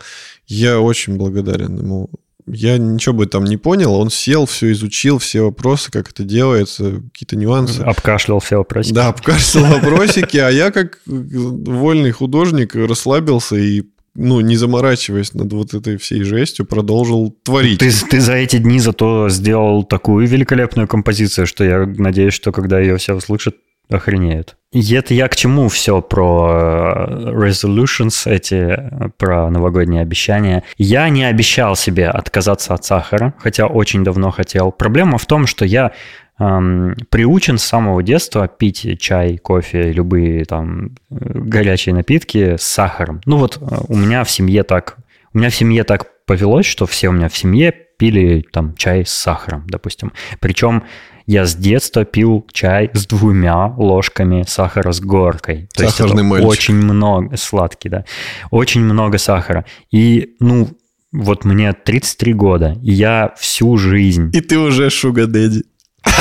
Я 0.48 0.80
очень 0.80 1.18
благодарен 1.18 1.78
ему. 1.78 2.10
Я 2.48 2.78
ничего 2.78 3.16
бы 3.16 3.26
там 3.26 3.44
не 3.46 3.58
понял. 3.58 3.94
Он 3.94 4.10
сел, 4.10 4.46
все 4.46 4.72
изучил, 4.72 5.18
все 5.20 5.42
вопросы, 5.44 5.92
как 5.92 6.10
это 6.10 6.24
делается, 6.24 7.02
какие-то 7.14 7.36
нюансы. 7.36 7.82
Обкашлял 7.82 8.40
все 8.40 8.58
вопросы. 8.58 8.94
Да, 8.94 9.10
обкашлял 9.10 9.66
вопросики, 9.66 10.38
а 10.38 10.50
я 10.50 10.72
как 10.72 11.00
вольный 11.06 12.12
художник 12.12 12.76
расслабился 12.76 13.56
и 13.56 13.84
ну, 14.14 14.42
не 14.42 14.58
заморачиваясь 14.58 15.34
над 15.34 15.54
вот 15.54 15.74
этой 15.74 15.98
всей 15.98 16.24
жестью, 16.24 16.66
продолжил 16.66 17.36
творить. 17.44 17.80
Ты, 17.80 17.92
ты 18.10 18.20
за 18.20 18.34
эти 18.34 18.58
дни 18.58 18.80
зато 18.80 19.30
сделал 19.30 19.84
такую 19.84 20.28
великолепную 20.28 20.88
композицию, 20.88 21.48
что 21.48 21.64
я 21.64 21.86
надеюсь, 21.86 22.34
что 22.34 22.52
когда 22.52 22.80
ее 22.80 22.98
все 22.98 23.16
услышат, 23.16 23.56
охренеют. 23.94 24.56
И 24.72 24.94
это 24.94 25.14
я 25.14 25.28
к 25.28 25.36
чему 25.36 25.68
все 25.68 26.02
про 26.02 27.06
э, 27.08 27.32
resolutions 27.32 28.30
эти, 28.30 28.56
э, 28.56 29.10
про 29.18 29.50
новогодние 29.50 30.02
обещания. 30.02 30.64
Я 30.78 31.10
не 31.10 31.26
обещал 31.26 31.76
себе 31.76 32.08
отказаться 32.08 32.74
от 32.74 32.86
сахара, 32.86 33.34
хотя 33.38 33.68
очень 33.68 34.04
давно 34.04 34.32
хотел. 34.32 34.72
Проблема 34.72 35.18
в 35.18 35.26
том, 35.26 35.46
что 35.46 35.66
я 35.66 35.92
эм, 36.40 36.96
приучен 37.10 37.58
с 37.58 37.66
самого 37.66 38.02
детства 38.02 38.48
пить 38.48 38.98
чай, 39.02 39.38
кофе, 39.38 39.92
любые 39.92 40.46
там 40.46 40.96
э, 41.10 41.16
горячие 41.20 41.94
напитки 41.94 42.56
с 42.58 42.64
сахаром. 42.64 43.20
Ну 43.26 43.38
вот 43.38 43.60
у 43.90 43.96
меня 43.96 44.24
в 44.24 44.32
семье 44.32 44.64
так, 44.64 44.98
у 45.34 45.38
меня 45.38 45.50
в 45.50 45.56
семье 45.56 45.84
так 45.84 46.26
повелось, 46.26 46.66
что 46.66 46.86
все 46.86 47.10
у 47.10 47.12
меня 47.12 47.28
в 47.28 47.36
семье 47.36 47.74
пили 48.02 48.46
там 48.54 48.74
чай 48.78 49.06
с 49.06 49.12
сахаром, 49.12 49.68
допустим. 49.68 50.14
Причем 50.40 50.84
я 51.26 51.46
с 51.46 51.56
детства 51.56 52.06
пил 52.06 52.46
чай 52.52 52.90
с 52.94 53.06
двумя 53.06 53.68
ложками 53.78 54.44
сахара 54.48 54.92
с 54.92 55.00
горкой. 55.00 55.68
То 55.74 55.84
есть 55.84 55.96
Сахарный 55.96 56.22
это 56.22 56.30
мальчик. 56.30 56.50
очень 56.50 56.76
много, 56.76 57.38
сладкий, 57.38 57.90
да. 57.90 58.06
Очень 58.50 58.82
много 58.82 59.18
сахара. 59.18 59.66
И, 59.92 60.36
ну, 60.40 60.70
вот 61.12 61.46
мне 61.46 61.74
33 61.74 62.34
года, 62.34 62.78
и 62.82 62.92
я 62.92 63.34
всю 63.38 63.78
жизнь... 63.78 64.32
И 64.34 64.42
ты 64.42 64.58
уже 64.58 64.90
шуга 64.90 65.28
дэдди. 65.28 65.64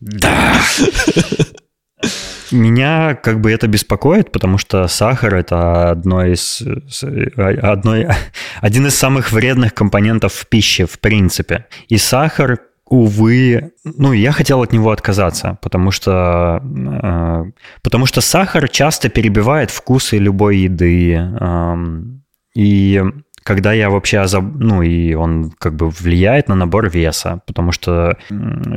Да! 0.00 0.60
Меня 2.50 3.14
как 3.14 3.40
бы 3.40 3.50
это 3.50 3.66
беспокоит, 3.66 4.30
потому 4.32 4.58
что 4.58 4.86
сахар 4.88 5.34
это 5.34 5.90
одно 5.90 6.24
из, 6.26 6.62
с- 6.88 7.04
одно, 7.62 7.94
один 8.60 8.86
из 8.86 8.94
самых 8.94 9.32
вредных 9.32 9.74
компонентов 9.74 10.32
в 10.34 10.46
пище, 10.46 10.86
в 10.86 10.98
принципе. 11.00 11.66
И 11.88 11.96
сахар, 11.98 12.60
увы, 12.86 13.72
ну, 13.84 14.12
я 14.12 14.30
хотел 14.32 14.62
от 14.62 14.72
него 14.72 14.90
отказаться, 14.90 15.58
потому 15.62 15.90
что, 15.90 16.60
э, 16.62 17.44
потому 17.82 18.06
что 18.06 18.20
сахар 18.20 18.68
часто 18.68 19.08
перебивает 19.08 19.70
вкусы 19.70 20.18
любой 20.18 20.58
еды. 20.58 21.14
эм, 21.14 22.22
и 22.54 23.02
когда 23.44 23.72
я 23.74 23.90
вообще, 23.90 24.24
ну, 24.40 24.82
и 24.82 25.12
он 25.14 25.52
как 25.58 25.76
бы 25.76 25.90
влияет 25.90 26.48
на 26.48 26.54
набор 26.54 26.88
веса, 26.88 27.42
потому 27.46 27.72
что 27.72 28.16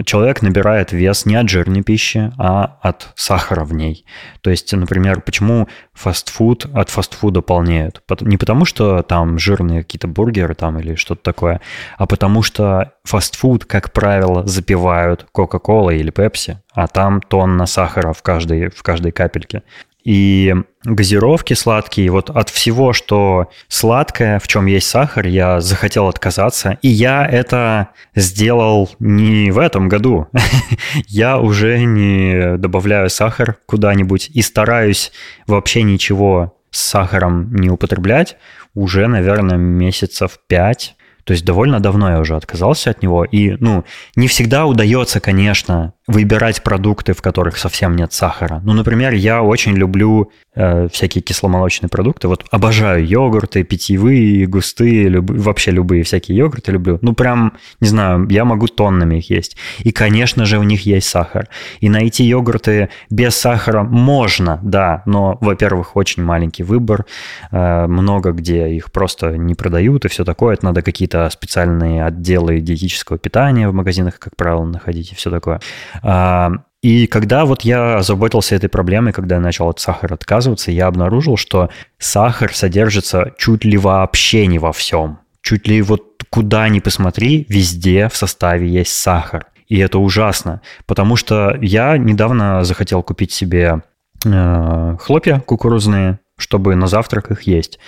человек 0.06 0.42
набирает 0.42 0.92
вес 0.92 1.26
не 1.26 1.36
от 1.36 1.50
жирной 1.50 1.84
пищи, 1.84 2.32
а 2.38 2.78
от 2.82 3.14
сахара 3.16 3.64
в 3.64 3.74
ней. 3.74 4.06
То 4.42 4.50
есть, 4.50 4.74
например, 4.74 5.22
почему 5.22 5.70
фастфуд 5.94 6.68
от 6.74 6.90
фастфуда 6.90 7.42
полнеют? 7.42 8.04
Не 8.22 8.36
потому, 8.36 8.66
что 8.66 9.02
там 9.04 9.40
жирные 9.40 9.84
какие-то 9.84 10.08
бургеры 10.08 10.54
там 10.54 10.78
или 10.80 10.96
что-то 10.96 11.24
такое, 11.24 11.62
а 11.98 12.06
потому 12.06 12.44
что 12.44 12.92
фастфуд, 13.06 13.64
как 13.64 13.94
правило, 13.94 14.46
запивают 14.46 15.26
Кока-Колой 15.32 15.98
или 15.98 16.12
Пепси, 16.12 16.62
а 16.74 16.88
там 16.88 17.22
тонна 17.22 17.66
сахара 17.68 18.12
в 18.12 18.22
каждой, 18.22 18.70
в 18.70 18.84
каждой 18.84 19.14
капельке. 19.14 19.64
И 20.08 20.56
газировки 20.86 21.54
сладкие, 21.54 22.10
вот 22.12 22.30
от 22.30 22.48
всего, 22.48 22.94
что 22.94 23.50
сладкое, 23.68 24.40
в 24.40 24.48
чем 24.48 24.66
есть 24.66 24.88
сахар, 24.88 25.28
я 25.28 25.60
захотел 25.60 26.08
отказаться. 26.08 26.78
И 26.82 26.88
я 26.88 27.26
это 27.26 27.90
сделал 28.16 28.90
не 29.00 29.52
в 29.52 29.60
этом 29.60 29.90
году. 29.90 30.28
Я 31.08 31.40
уже 31.40 31.84
не 31.84 32.58
добавляю 32.58 33.10
сахар 33.10 33.58
куда-нибудь 33.66 34.30
и 34.34 34.42
стараюсь 34.42 35.12
вообще 35.46 35.84
ничего 35.84 36.56
с 36.72 36.80
сахаром 36.80 37.54
не 37.54 37.70
употреблять 37.70 38.38
уже, 38.76 39.08
наверное, 39.08 39.58
месяцев 39.58 40.40
пять. 40.48 40.96
То 41.28 41.34
есть 41.34 41.44
довольно 41.44 41.82
давно 41.82 42.10
я 42.10 42.20
уже 42.22 42.38
отказался 42.38 42.90
от 42.90 43.04
него. 43.04 43.26
И, 43.26 43.58
ну, 43.60 43.84
не 44.16 44.30
всегда 44.30 44.66
удается, 44.66 45.20
конечно, 45.20 45.92
выбирать 46.08 46.64
продукты, 46.64 47.12
в 47.12 47.22
которых 47.22 47.58
совсем 47.58 47.98
нет 47.98 48.14
сахара. 48.14 48.62
Ну, 48.64 48.72
например, 48.72 49.14
я 49.14 49.44
очень 49.44 49.74
люблю 49.74 50.32
э, 50.56 50.88
всякие 50.88 51.22
кисломолочные 51.22 51.90
продукты. 51.90 52.30
Вот 52.30 52.46
обожаю 52.50 53.06
йогурты, 53.06 53.64
питьевые, 53.64 54.48
густые, 54.48 55.10
люб- 55.10 55.30
вообще 55.30 55.72
любые 55.72 56.04
всякие 56.04 56.38
йогурты 56.38 56.72
люблю. 56.72 56.98
Ну, 57.02 57.14
прям, 57.14 57.58
не 57.82 57.90
знаю, 57.90 58.26
я 58.30 58.46
могу 58.46 58.68
тоннами 58.68 59.18
их 59.18 59.30
есть. 59.30 59.58
И, 59.80 59.92
конечно 59.92 60.46
же, 60.46 60.60
у 60.60 60.64
них 60.64 60.86
есть 60.86 61.10
сахар. 61.10 61.50
И 61.82 61.90
найти 61.90 62.24
йогурты 62.24 62.88
без 63.10 63.36
сахара 63.36 63.84
можно, 63.84 64.62
да, 64.64 65.04
но, 65.06 65.38
во-первых, 65.42 65.98
очень 65.98 66.24
маленький 66.24 66.64
выбор. 66.64 67.06
Э, 67.52 67.86
много 67.88 68.32
где 68.32 68.70
их 68.70 68.94
просто 68.94 69.36
не 69.36 69.56
продают 69.56 70.06
и 70.06 70.08
все 70.08 70.24
такое. 70.24 70.54
Это 70.54 70.64
надо 70.64 70.82
какие-то 70.82 71.17
специальные 71.30 72.06
отделы 72.06 72.60
диетического 72.60 73.18
питания 73.18 73.68
в 73.70 73.74
магазинах, 73.74 74.20
как 74.20 74.36
правило, 74.36 74.66
находить 74.66 75.12
и 75.12 75.16
все 75.16 75.30
такое. 75.30 75.60
А, 76.04 76.52
И 76.84 77.08
когда 77.08 77.46
вот 77.46 77.64
я 77.64 77.98
озаботился 77.98 78.56
этой 78.56 78.70
проблемой, 78.70 79.12
когда 79.12 79.36
я 79.36 79.42
начал 79.42 79.68
от 79.68 79.80
сахара 79.80 80.14
отказываться, 80.14 80.72
я 80.72 80.88
обнаружил, 80.88 81.36
что 81.38 81.70
сахар 81.98 82.54
содержится 82.54 83.34
чуть 83.38 83.66
ли 83.66 83.78
вообще 83.78 84.48
не 84.48 84.60
во 84.60 84.72
всем. 84.72 85.18
Чуть 85.42 85.68
ли 85.68 85.82
вот 85.82 86.04
куда 86.30 86.70
ни 86.70 86.80
посмотри, 86.80 87.46
везде 87.50 88.08
в 88.10 88.16
составе 88.16 88.68
есть 88.68 88.94
сахар. 88.94 89.48
И 89.68 89.80
это 89.80 89.98
ужасно, 90.00 90.62
потому 90.86 91.16
что 91.18 91.58
я 91.62 91.98
недавно 91.98 92.64
захотел 92.64 93.04
купить 93.04 93.32
себе 93.32 93.82
э, 94.26 94.98
хлопья 95.00 95.40
кукурузные, 95.46 96.20
чтобы 96.38 96.75
на 96.75 96.88
завтрак 96.88 97.32
их 97.32 97.44
есть. 97.44 97.79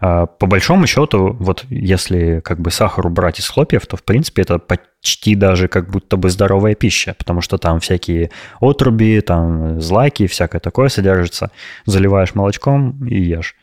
А, 0.00 0.26
По 0.26 0.46
большому 0.46 0.86
счету, 0.86 1.36
вот 1.38 1.64
если 1.68 2.40
как 2.40 2.60
бы 2.60 2.70
сахар 2.70 3.06
убрать 3.06 3.38
из 3.38 3.48
хлопьев, 3.48 3.86
то 3.86 3.96
в 3.96 4.02
принципе 4.02 4.42
это 4.42 4.58
почти 4.58 5.34
даже 5.34 5.68
как 5.68 5.90
будто 5.90 6.16
бы 6.16 6.30
здоровая 6.30 6.74
пища, 6.74 7.14
потому 7.16 7.40
что 7.40 7.58
там 7.58 7.80
всякие 7.80 8.30
отруби, 8.60 9.20
там 9.20 9.80
злаки, 9.80 10.26
всякое 10.26 10.60
такое 10.60 10.88
содержится. 10.88 11.50
Заливаешь 11.84 12.34
молочком 12.34 13.06
и 13.06 13.20
ешь. 13.20 13.54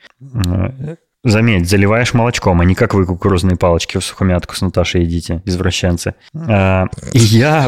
Заметь, 1.26 1.68
заливаешь 1.68 2.14
молочком, 2.14 2.62
а 2.62 2.66
не 2.66 2.76
как 2.76 2.94
вы 2.94 3.08
кукурузные 3.08 3.58
палочки 3.58 3.98
в 3.98 4.04
сухомятку 4.04 4.56
с 4.56 4.62
Наташей 4.62 5.02
едите, 5.02 5.42
извращенцы. 5.44 6.14
А, 6.36 6.86
И 7.14 7.18
я 7.18 7.68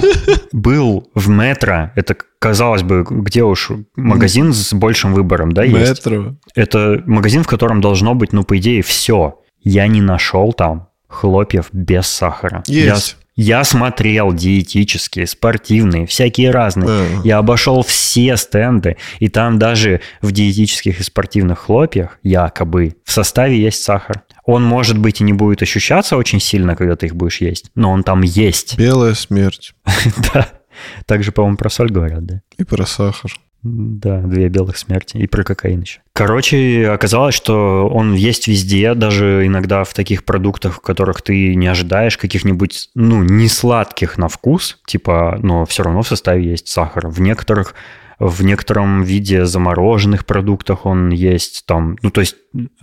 был 0.52 1.10
в 1.16 1.28
метро, 1.28 1.90
это, 1.96 2.16
казалось 2.38 2.84
бы, 2.84 3.04
где 3.10 3.42
уж 3.44 3.72
магазин 3.96 4.54
с 4.54 4.74
большим 4.74 5.16
выбором, 5.16 5.54
да, 5.54 5.64
есть? 5.64 6.06
Метро. 6.06 6.36
Это 6.54 7.02
магазин, 7.08 7.42
в 7.42 7.48
котором 7.48 7.82
должно 7.82 8.14
быть, 8.14 8.32
ну, 8.32 8.44
по 8.44 8.60
идее, 8.60 8.84
все. 8.84 9.40
Я 9.60 9.88
не 9.88 10.02
нашел 10.02 10.54
там 10.54 10.90
хлопьев 11.08 11.70
без 11.72 12.06
сахара. 12.06 12.62
Есть. 12.68 13.18
Я, 13.38 13.64
смотрел 13.64 14.34
диетические, 14.34 15.28
спортивные, 15.28 16.08
всякие 16.08 16.50
разные. 16.50 17.22
Я 17.24 17.38
обошел 17.38 17.84
все 17.84 18.36
стенды, 18.36 18.98
и 19.20 19.30
там 19.30 19.60
даже 19.60 20.02
в 20.22 20.32
диетических 20.32 21.00
и 21.00 21.04
спортивных 21.04 21.60
хлопьях 21.60 22.18
якобы 22.24 22.96
в 23.06 23.12
составе 23.12 23.62
есть 23.62 23.84
сахар. 23.84 24.24
Он, 24.44 24.64
может 24.64 24.98
быть, 24.98 25.22
и 25.22 25.24
не 25.24 25.34
будет 25.34 25.62
ощущаться 25.62 26.18
очень 26.18 26.40
сильно, 26.40 26.76
когда 26.76 26.96
ты 26.96 27.06
их 27.06 27.16
будешь 27.16 27.40
есть, 27.40 27.70
но 27.76 27.92
он 27.92 28.04
там 28.04 28.24
есть. 28.24 28.78
Белая 28.78 29.14
смерть. 29.14 29.74
Да. 30.34 30.48
Также, 31.06 31.32
по-моему, 31.32 31.58
про 31.58 31.70
соль 31.70 31.90
говорят, 31.90 32.26
да? 32.26 32.42
И 32.58 32.64
про 32.64 32.86
сахар. 32.86 33.32
Да, 33.64 34.22
две 34.22 34.50
белых 34.50 34.78
смерти. 34.78 35.18
И 35.18 35.28
про 35.28 35.44
кокаин 35.44 35.82
еще. 35.82 36.00
Короче, 36.14 36.90
оказалось, 36.90 37.36
что 37.36 37.90
он 37.90 38.14
есть 38.14 38.48
везде, 38.48 38.94
даже 38.94 39.46
иногда 39.46 39.84
в 39.84 39.94
таких 39.94 40.24
продуктах, 40.24 40.76
в 40.76 40.80
которых 40.80 41.22
ты 41.22 41.56
не 41.56 41.68
ожидаешь 41.68 42.18
каких-нибудь, 42.18 42.90
ну, 42.96 43.24
не 43.24 43.48
сладких 43.48 44.18
на 44.18 44.28
вкус, 44.28 44.80
типа, 44.86 45.40
но 45.42 45.66
все 45.66 45.84
равно 45.84 46.02
в 46.02 46.08
составе 46.08 46.50
есть 46.50 46.68
сахар. 46.68 47.08
В 47.08 47.20
некоторых 47.20 47.74
в 48.20 48.44
некотором 48.44 49.04
виде 49.04 49.46
замороженных 49.46 50.26
продуктах 50.26 50.86
он 50.86 51.10
есть 51.10 51.66
там, 51.68 51.98
ну 52.02 52.10
то 52.10 52.22
есть 52.22 52.36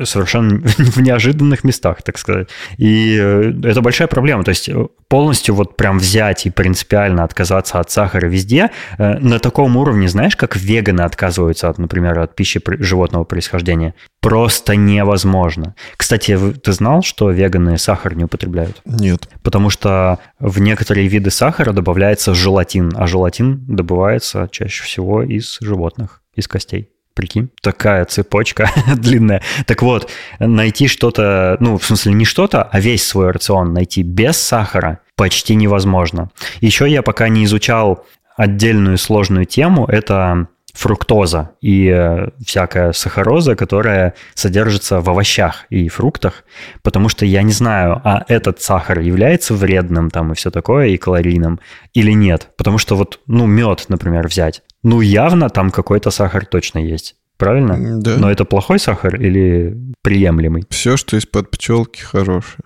совершенно 0.02 0.60
в 0.78 1.00
неожиданных 1.00 1.64
местах, 1.64 2.02
так 2.02 2.18
сказать. 2.18 2.48
И 2.78 3.16
э, 3.20 3.52
это 3.62 3.80
большая 3.80 4.08
проблема. 4.08 4.44
То 4.44 4.50
есть 4.50 4.68
э, 4.68 4.86
полностью 5.08 5.54
вот 5.54 5.76
прям 5.76 5.98
взять 5.98 6.46
и 6.46 6.50
принципиально 6.50 7.24
отказаться 7.24 7.80
от 7.80 7.90
сахара 7.90 8.26
везде 8.26 8.70
э, 8.98 9.18
на 9.18 9.38
таком 9.38 9.76
уровне, 9.76 10.08
знаешь, 10.08 10.36
как 10.36 10.56
веганы 10.56 11.02
отказываются, 11.02 11.68
от, 11.68 11.78
например, 11.78 12.18
от 12.18 12.34
пищи 12.34 12.60
животного 12.80 13.24
происхождения, 13.24 13.94
просто 14.20 14.76
невозможно. 14.76 15.74
Кстати, 15.96 16.38
ты 16.62 16.72
знал, 16.72 17.02
что 17.02 17.30
веганы 17.30 17.78
сахар 17.78 18.14
не 18.14 18.24
употребляют? 18.24 18.80
Нет. 18.84 19.28
Потому 19.42 19.70
что 19.70 20.18
в 20.38 20.60
некоторые 20.60 21.08
виды 21.08 21.30
сахара 21.30 21.72
добавляется 21.72 22.34
желатин, 22.34 22.92
а 22.96 23.06
желатин 23.06 23.64
добывается 23.66 24.48
чаще 24.50 24.84
всего 24.84 25.22
из 25.22 25.58
животных, 25.60 26.22
из 26.34 26.48
костей. 26.48 26.93
Прикинь, 27.14 27.50
такая 27.62 28.04
цепочка 28.04 28.70
длинная. 28.96 29.42
Так 29.66 29.82
вот, 29.82 30.10
найти 30.40 30.88
что-то, 30.88 31.56
ну, 31.60 31.78
в 31.78 31.84
смысле 31.84 32.12
не 32.12 32.24
что-то, 32.24 32.64
а 32.64 32.80
весь 32.80 33.06
свой 33.06 33.30
рацион 33.30 33.72
найти 33.72 34.02
без 34.02 34.36
сахара 34.36 35.00
почти 35.16 35.54
невозможно. 35.54 36.30
Еще 36.60 36.88
я 36.90 37.02
пока 37.02 37.28
не 37.28 37.44
изучал 37.44 38.04
отдельную 38.36 38.98
сложную 38.98 39.44
тему, 39.44 39.86
это 39.86 40.48
фруктоза 40.74 41.52
и 41.60 41.86
э, 41.88 42.30
всякая 42.44 42.92
сахароза, 42.92 43.54
которая 43.54 44.14
содержится 44.34 45.00
в 45.00 45.08
овощах 45.08 45.66
и 45.70 45.88
фруктах, 45.88 46.44
потому 46.82 47.08
что 47.08 47.24
я 47.24 47.42
не 47.42 47.52
знаю, 47.52 48.00
а 48.04 48.24
этот 48.26 48.60
сахар 48.60 48.98
является 48.98 49.54
вредным 49.54 50.10
там 50.10 50.32
и 50.32 50.34
все 50.34 50.50
такое, 50.50 50.88
и 50.88 50.96
калорийным, 50.96 51.60
или 51.94 52.10
нет. 52.10 52.48
Потому 52.56 52.78
что 52.78 52.96
вот, 52.96 53.20
ну, 53.28 53.46
мед, 53.46 53.84
например, 53.88 54.26
взять. 54.26 54.62
Ну, 54.84 55.00
явно 55.00 55.50
там 55.50 55.70
какой-то 55.70 56.10
сахар 56.10 56.46
точно 56.46 56.78
есть. 56.78 57.16
Правильно? 57.36 58.00
Да. 58.00 58.16
Но 58.16 58.30
это 58.30 58.44
плохой 58.44 58.78
сахар 58.78 59.16
или 59.16 59.76
приемлемый? 60.02 60.64
Все, 60.70 60.96
что 60.96 61.16
из-под 61.16 61.50
пчелки, 61.50 62.00
хорошее. 62.00 62.62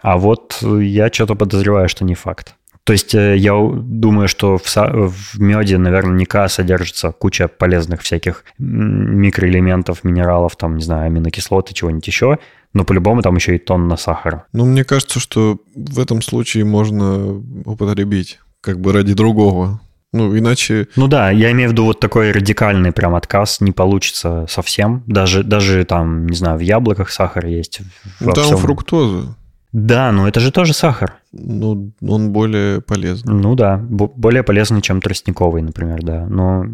А 0.00 0.16
вот 0.16 0.62
я 0.62 1.08
что-то 1.12 1.34
подозреваю, 1.34 1.88
что 1.88 2.04
не 2.04 2.14
факт. 2.14 2.54
То 2.84 2.92
есть 2.92 3.16
э, 3.16 3.36
я 3.36 3.52
думаю, 3.52 4.28
что 4.28 4.58
в, 4.58 4.64
в 4.64 5.40
меде 5.40 5.76
наверняка 5.76 6.48
содержится 6.48 7.10
куча 7.10 7.48
полезных 7.48 8.02
всяких 8.02 8.44
микроэлементов, 8.58 10.04
минералов, 10.04 10.54
там, 10.54 10.76
не 10.76 10.84
знаю, 10.84 11.06
аминокислоты, 11.06 11.74
чего-нибудь 11.74 12.06
еще, 12.06 12.38
но 12.72 12.84
по-любому 12.84 13.22
там 13.22 13.34
еще 13.34 13.56
и 13.56 13.58
тонна 13.58 13.96
сахара. 13.96 14.44
Ну, 14.52 14.64
мне 14.66 14.84
кажется, 14.84 15.18
что 15.18 15.58
в 15.74 15.98
этом 15.98 16.22
случае 16.22 16.64
можно 16.64 17.42
употребить 17.64 18.38
как 18.60 18.80
бы 18.80 18.92
ради 18.92 19.14
другого. 19.14 19.80
Ну, 20.12 20.36
иначе... 20.38 20.88
Ну 20.96 21.08
да, 21.08 21.30
я 21.30 21.50
имею 21.52 21.68
в 21.68 21.72
виду 21.72 21.84
вот 21.84 22.00
такой 22.00 22.32
радикальный 22.32 22.92
прям 22.92 23.14
отказ 23.14 23.60
не 23.60 23.72
получится 23.72 24.46
совсем. 24.48 25.02
Даже, 25.06 25.42
даже 25.42 25.84
там, 25.84 26.26
не 26.26 26.36
знаю, 26.36 26.58
в 26.58 26.60
яблоках 26.60 27.10
сахар 27.10 27.46
есть. 27.46 27.80
Ну, 28.20 28.32
там 28.32 28.44
всем... 28.44 28.58
фруктоза. 28.58 29.36
Да, 29.72 30.10
но 30.12 30.26
это 30.26 30.40
же 30.40 30.52
тоже 30.52 30.72
сахар. 30.72 31.16
Ну, 31.32 31.92
он 32.00 32.32
более 32.32 32.80
полезный. 32.80 33.34
Ну 33.34 33.54
да, 33.54 33.76
более 33.76 34.42
полезный, 34.42 34.80
чем 34.80 35.00
тростниковый, 35.00 35.62
например, 35.62 36.02
да. 36.02 36.26
Но... 36.26 36.64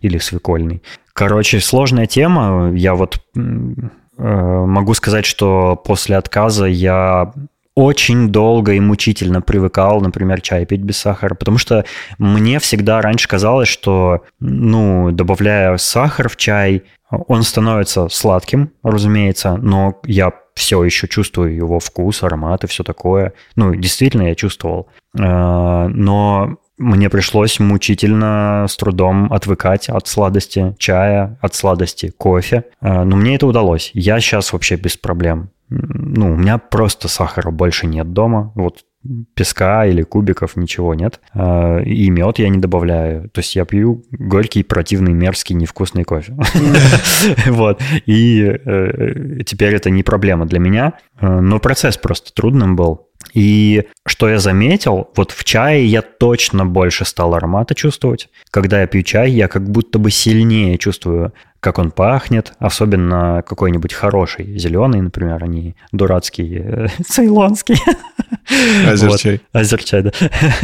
Или 0.00 0.18
свекольный. 0.18 0.82
Короче, 1.12 1.60
сложная 1.60 2.06
тема. 2.06 2.72
Я 2.74 2.94
вот 2.94 3.20
э, 3.36 3.40
могу 4.18 4.94
сказать, 4.94 5.26
что 5.26 5.76
после 5.76 6.16
отказа 6.16 6.64
я 6.64 7.32
очень 7.74 8.28
долго 8.28 8.72
и 8.72 8.80
мучительно 8.80 9.40
привыкал, 9.40 10.00
например, 10.00 10.40
чай 10.40 10.64
пить 10.64 10.82
без 10.82 10.98
сахара, 10.98 11.34
потому 11.34 11.58
что 11.58 11.84
мне 12.18 12.58
всегда 12.60 13.00
раньше 13.00 13.28
казалось, 13.28 13.68
что, 13.68 14.22
ну, 14.38 15.10
добавляя 15.10 15.76
сахар 15.76 16.28
в 16.28 16.36
чай, 16.36 16.84
он 17.10 17.42
становится 17.42 18.08
сладким, 18.08 18.70
разумеется, 18.82 19.56
но 19.56 20.00
я 20.04 20.32
все 20.54 20.84
еще 20.84 21.08
чувствую 21.08 21.54
его 21.54 21.80
вкус, 21.80 22.22
аромат 22.22 22.64
и 22.64 22.66
все 22.68 22.84
такое. 22.84 23.32
Ну, 23.56 23.74
действительно, 23.74 24.28
я 24.28 24.34
чувствовал. 24.34 24.88
Э, 25.18 25.88
но 25.88 26.58
мне 26.78 27.10
пришлось 27.10 27.58
мучительно 27.58 28.66
с 28.68 28.76
трудом 28.76 29.32
отвыкать 29.32 29.88
от 29.88 30.06
сладости 30.06 30.74
чая, 30.78 31.38
от 31.40 31.54
сладости 31.54 32.10
кофе. 32.16 32.64
Э, 32.80 33.02
но 33.02 33.16
мне 33.16 33.34
это 33.34 33.46
удалось. 33.46 33.90
Я 33.94 34.20
сейчас 34.20 34.52
вообще 34.52 34.76
без 34.76 34.96
проблем. 34.96 35.50
Ну, 35.68 36.32
у 36.32 36.36
меня 36.36 36.58
просто 36.58 37.08
сахара 37.08 37.50
больше 37.50 37.86
нет 37.86 38.12
дома. 38.12 38.52
Вот 38.54 38.84
песка 39.34 39.86
или 39.86 40.02
кубиков, 40.02 40.56
ничего 40.56 40.94
нет. 40.94 41.20
А, 41.32 41.78
и 41.80 42.08
мед 42.10 42.38
я 42.38 42.48
не 42.48 42.58
добавляю. 42.58 43.28
То 43.30 43.40
есть 43.40 43.54
я 43.56 43.64
пью 43.64 44.04
горький, 44.10 44.62
противный, 44.62 45.12
мерзкий, 45.12 45.54
невкусный 45.54 46.04
кофе. 46.04 46.36
Вот. 47.46 47.80
И 48.06 48.42
э, 48.42 49.42
теперь 49.44 49.74
это 49.74 49.90
не 49.90 50.02
проблема 50.02 50.46
для 50.46 50.58
меня. 50.58 50.94
Э, 51.20 51.40
но 51.40 51.58
процесс 51.58 51.96
просто 51.96 52.32
трудным 52.32 52.76
был. 52.76 53.08
И 53.32 53.84
что 54.06 54.28
я 54.28 54.38
заметил, 54.38 55.10
вот 55.16 55.32
в 55.32 55.44
чае 55.44 55.86
я 55.86 56.02
точно 56.02 56.66
больше 56.66 57.04
стал 57.04 57.34
аромата 57.34 57.74
чувствовать. 57.74 58.28
Когда 58.50 58.80
я 58.80 58.86
пью 58.86 59.02
чай, 59.02 59.30
я 59.30 59.48
как 59.48 59.68
будто 59.70 59.98
бы 59.98 60.10
сильнее 60.10 60.78
чувствую 60.78 61.32
как 61.64 61.78
он 61.78 61.92
пахнет, 61.92 62.52
особенно 62.58 63.42
какой-нибудь 63.46 63.94
хороший, 63.94 64.58
зеленый, 64.58 65.00
например, 65.00 65.42
а 65.42 65.46
не 65.46 65.76
дурацкий, 65.92 66.58
э, 66.62 66.88
цейлонский. 67.08 67.76
Азерчай. 68.86 69.40
Вот. 69.52 69.60
Азерчай, 69.62 70.02
да. 70.02 70.12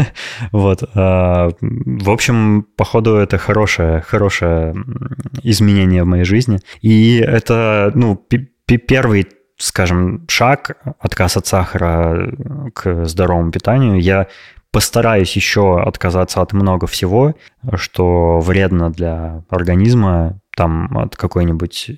вот. 0.53 0.85
А, 0.95 1.53
в 1.63 2.11
общем, 2.11 2.67
походу, 2.77 3.17
это 3.17 3.39
хорошее, 3.39 4.03
хорошее 4.03 4.75
изменение 5.43 6.03
в 6.03 6.07
моей 6.07 6.25
жизни. 6.25 6.59
И 6.83 7.17
это, 7.17 7.93
ну, 7.95 8.23
первый 8.67 9.27
скажем, 9.61 10.25
шаг, 10.29 10.77
отказ 10.99 11.37
от 11.37 11.47
сахара 11.47 12.33
к 12.75 13.05
здоровому 13.05 13.53
питанию, 13.53 14.01
я 14.01 14.27
постараюсь 14.73 15.35
еще 15.37 15.81
отказаться 15.81 16.41
от 16.41 16.53
много 16.53 16.87
всего, 16.87 17.35
что 17.75 18.41
вредно 18.41 18.91
для 18.91 19.45
организма, 19.49 20.41
там 20.55 20.97
от 20.99 21.17
какой-нибудь 21.17 21.91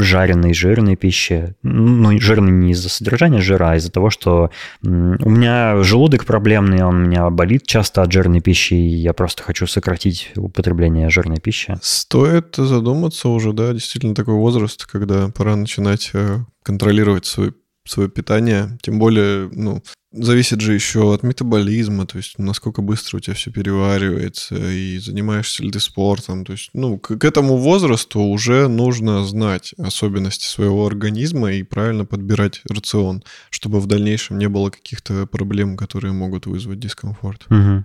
жареной, 0.00 0.52
жирной 0.52 0.96
пищи. 0.96 1.54
Ну, 1.62 2.18
жирной 2.18 2.50
не 2.50 2.72
из-за 2.72 2.88
содержания 2.88 3.40
жира, 3.40 3.70
а 3.70 3.76
из-за 3.76 3.92
того, 3.92 4.10
что 4.10 4.50
у 4.82 4.88
меня 4.88 5.82
желудок 5.82 6.24
проблемный, 6.24 6.82
он 6.82 6.96
у 6.96 7.06
меня 7.06 7.30
болит 7.30 7.66
часто 7.66 8.02
от 8.02 8.12
жирной 8.12 8.40
пищи, 8.40 8.74
и 8.74 8.96
я 8.96 9.12
просто 9.12 9.42
хочу 9.42 9.66
сократить 9.66 10.32
употребление 10.36 11.08
жирной 11.08 11.38
пищи. 11.38 11.76
Стоит 11.80 12.56
задуматься 12.56 13.28
уже, 13.28 13.52
да, 13.52 13.72
действительно 13.72 14.14
такой 14.14 14.34
возраст, 14.34 14.84
когда 14.86 15.28
пора 15.28 15.54
начинать 15.54 16.10
э, 16.14 16.38
контролировать 16.62 17.26
свой 17.26 17.52
свое 17.88 18.08
питание. 18.08 18.78
Тем 18.82 18.98
более, 18.98 19.48
ну, 19.52 19.82
зависит 20.12 20.60
же 20.60 20.74
еще 20.74 21.12
от 21.12 21.22
метаболизма, 21.22 22.06
то 22.06 22.16
есть 22.16 22.38
насколько 22.38 22.82
быстро 22.82 23.18
у 23.18 23.20
тебя 23.20 23.34
все 23.34 23.50
переваривается, 23.50 24.54
и 24.56 24.98
занимаешься 24.98 25.62
ли 25.62 25.70
ты 25.70 25.80
спортом. 25.80 26.44
То 26.44 26.52
есть, 26.52 26.70
ну, 26.72 26.98
к, 26.98 27.16
к 27.16 27.24
этому 27.24 27.56
возрасту 27.56 28.20
уже 28.20 28.68
нужно 28.68 29.24
знать 29.24 29.74
особенности 29.78 30.46
своего 30.46 30.86
организма 30.86 31.52
и 31.52 31.62
правильно 31.62 32.04
подбирать 32.04 32.62
рацион, 32.68 33.22
чтобы 33.50 33.80
в 33.80 33.86
дальнейшем 33.86 34.38
не 34.38 34.48
было 34.48 34.70
каких-то 34.70 35.26
проблем, 35.26 35.76
которые 35.76 36.12
могут 36.12 36.46
вызвать 36.46 36.80
дискомфорт. 36.80 37.46
Угу. 37.50 37.84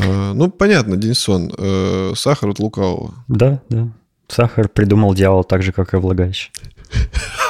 А, 0.00 0.34
ну, 0.34 0.50
понятно, 0.50 0.96
Денисон, 0.96 1.52
э, 1.56 2.12
сахар 2.16 2.50
от 2.50 2.58
лукавого. 2.58 3.14
Да, 3.28 3.62
да. 3.68 3.92
Сахар 4.28 4.68
придумал 4.68 5.14
дьявол 5.14 5.44
так 5.44 5.62
же, 5.62 5.72
как 5.72 5.94
и 5.94 5.96
влагалище. 5.96 6.50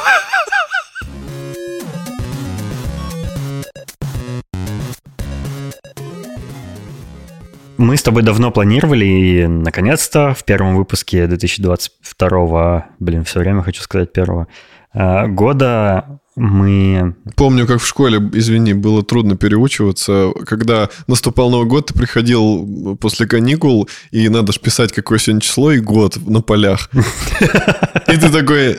Мы 7.76 7.96
с 7.96 8.02
тобой 8.02 8.22
давно 8.22 8.50
планировали, 8.50 9.04
и 9.04 9.46
наконец-то 9.46 10.34
в 10.34 10.44
первом 10.44 10.76
выпуске 10.76 11.26
2022, 11.26 12.86
блин, 12.98 13.24
все 13.24 13.40
время 13.40 13.62
хочу 13.62 13.82
сказать 13.82 14.12
первого, 14.12 14.46
э, 14.92 15.26
года 15.26 16.20
мы... 16.36 17.14
Помню, 17.36 17.66
как 17.66 17.80
в 17.80 17.86
школе, 17.86 18.18
извини, 18.32 18.74
было 18.74 19.02
трудно 19.02 19.36
переучиваться. 19.36 20.32
Когда 20.46 20.88
наступал 21.06 21.50
Новый 21.50 21.68
год, 21.68 21.86
ты 21.86 21.94
приходил 21.94 22.96
после 23.00 23.26
каникул, 23.26 23.88
и 24.10 24.28
надо 24.28 24.52
же 24.52 24.60
писать, 24.60 24.92
какое 24.92 25.18
сегодня 25.18 25.40
число 25.40 25.70
и 25.70 25.78
год 25.78 26.16
на 26.26 26.40
полях. 26.42 26.90
И 28.08 28.16
ты 28.16 28.30
такой... 28.30 28.78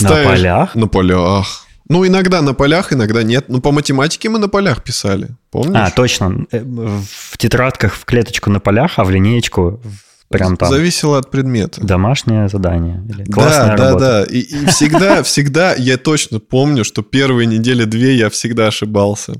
На 0.00 0.08
полях? 0.24 0.74
На 0.74 0.86
полях. 0.86 1.67
Ну, 1.88 2.06
иногда 2.06 2.42
на 2.42 2.54
полях, 2.54 2.92
иногда 2.92 3.22
нет. 3.22 3.46
Ну, 3.48 3.60
по 3.60 3.72
математике 3.72 4.28
мы 4.28 4.38
на 4.38 4.48
полях 4.48 4.82
писали, 4.84 5.28
помнишь? 5.50 5.74
А, 5.74 5.90
точно. 5.90 6.46
Э, 6.52 6.62
В 6.62 7.38
тетрадках 7.38 7.94
в 7.94 8.04
клеточку 8.04 8.50
на 8.50 8.60
полях, 8.60 8.98
а 8.98 9.04
в 9.04 9.10
линеечку 9.10 9.80
прям 10.28 10.56
там. 10.58 10.68
Зависело 10.68 11.18
от 11.18 11.30
предмета. 11.30 11.80
Домашнее 11.80 12.48
задание. 12.48 13.02
Или 13.08 13.24
Да, 13.24 13.32
классная 13.32 13.76
да, 13.76 13.84
работа. 13.86 13.98
да. 14.04 14.24
И, 14.24 14.40
и 14.40 14.66
всегда, 14.66 15.22
всегда 15.22 15.74
я 15.74 15.96
точно 15.96 16.40
помню, 16.40 16.84
что 16.84 17.02
первые 17.02 17.46
недели 17.46 17.84
две 17.84 18.14
я 18.16 18.28
всегда 18.28 18.66
ошибался. 18.66 19.34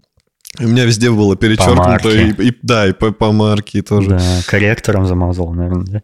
У 0.58 0.62
меня 0.66 0.86
везде 0.86 1.10
было 1.10 1.36
перечеркнуто. 1.36 2.08
И, 2.08 2.48
и- 2.48 2.56
да, 2.62 2.88
и 2.88 2.92
по, 2.92 3.12
по 3.12 3.32
марке 3.32 3.82
тоже. 3.82 4.08
Да, 4.10 4.20
корректором 4.46 5.06
замазал, 5.06 5.52
наверное. 5.52 5.84
да. 5.84 6.02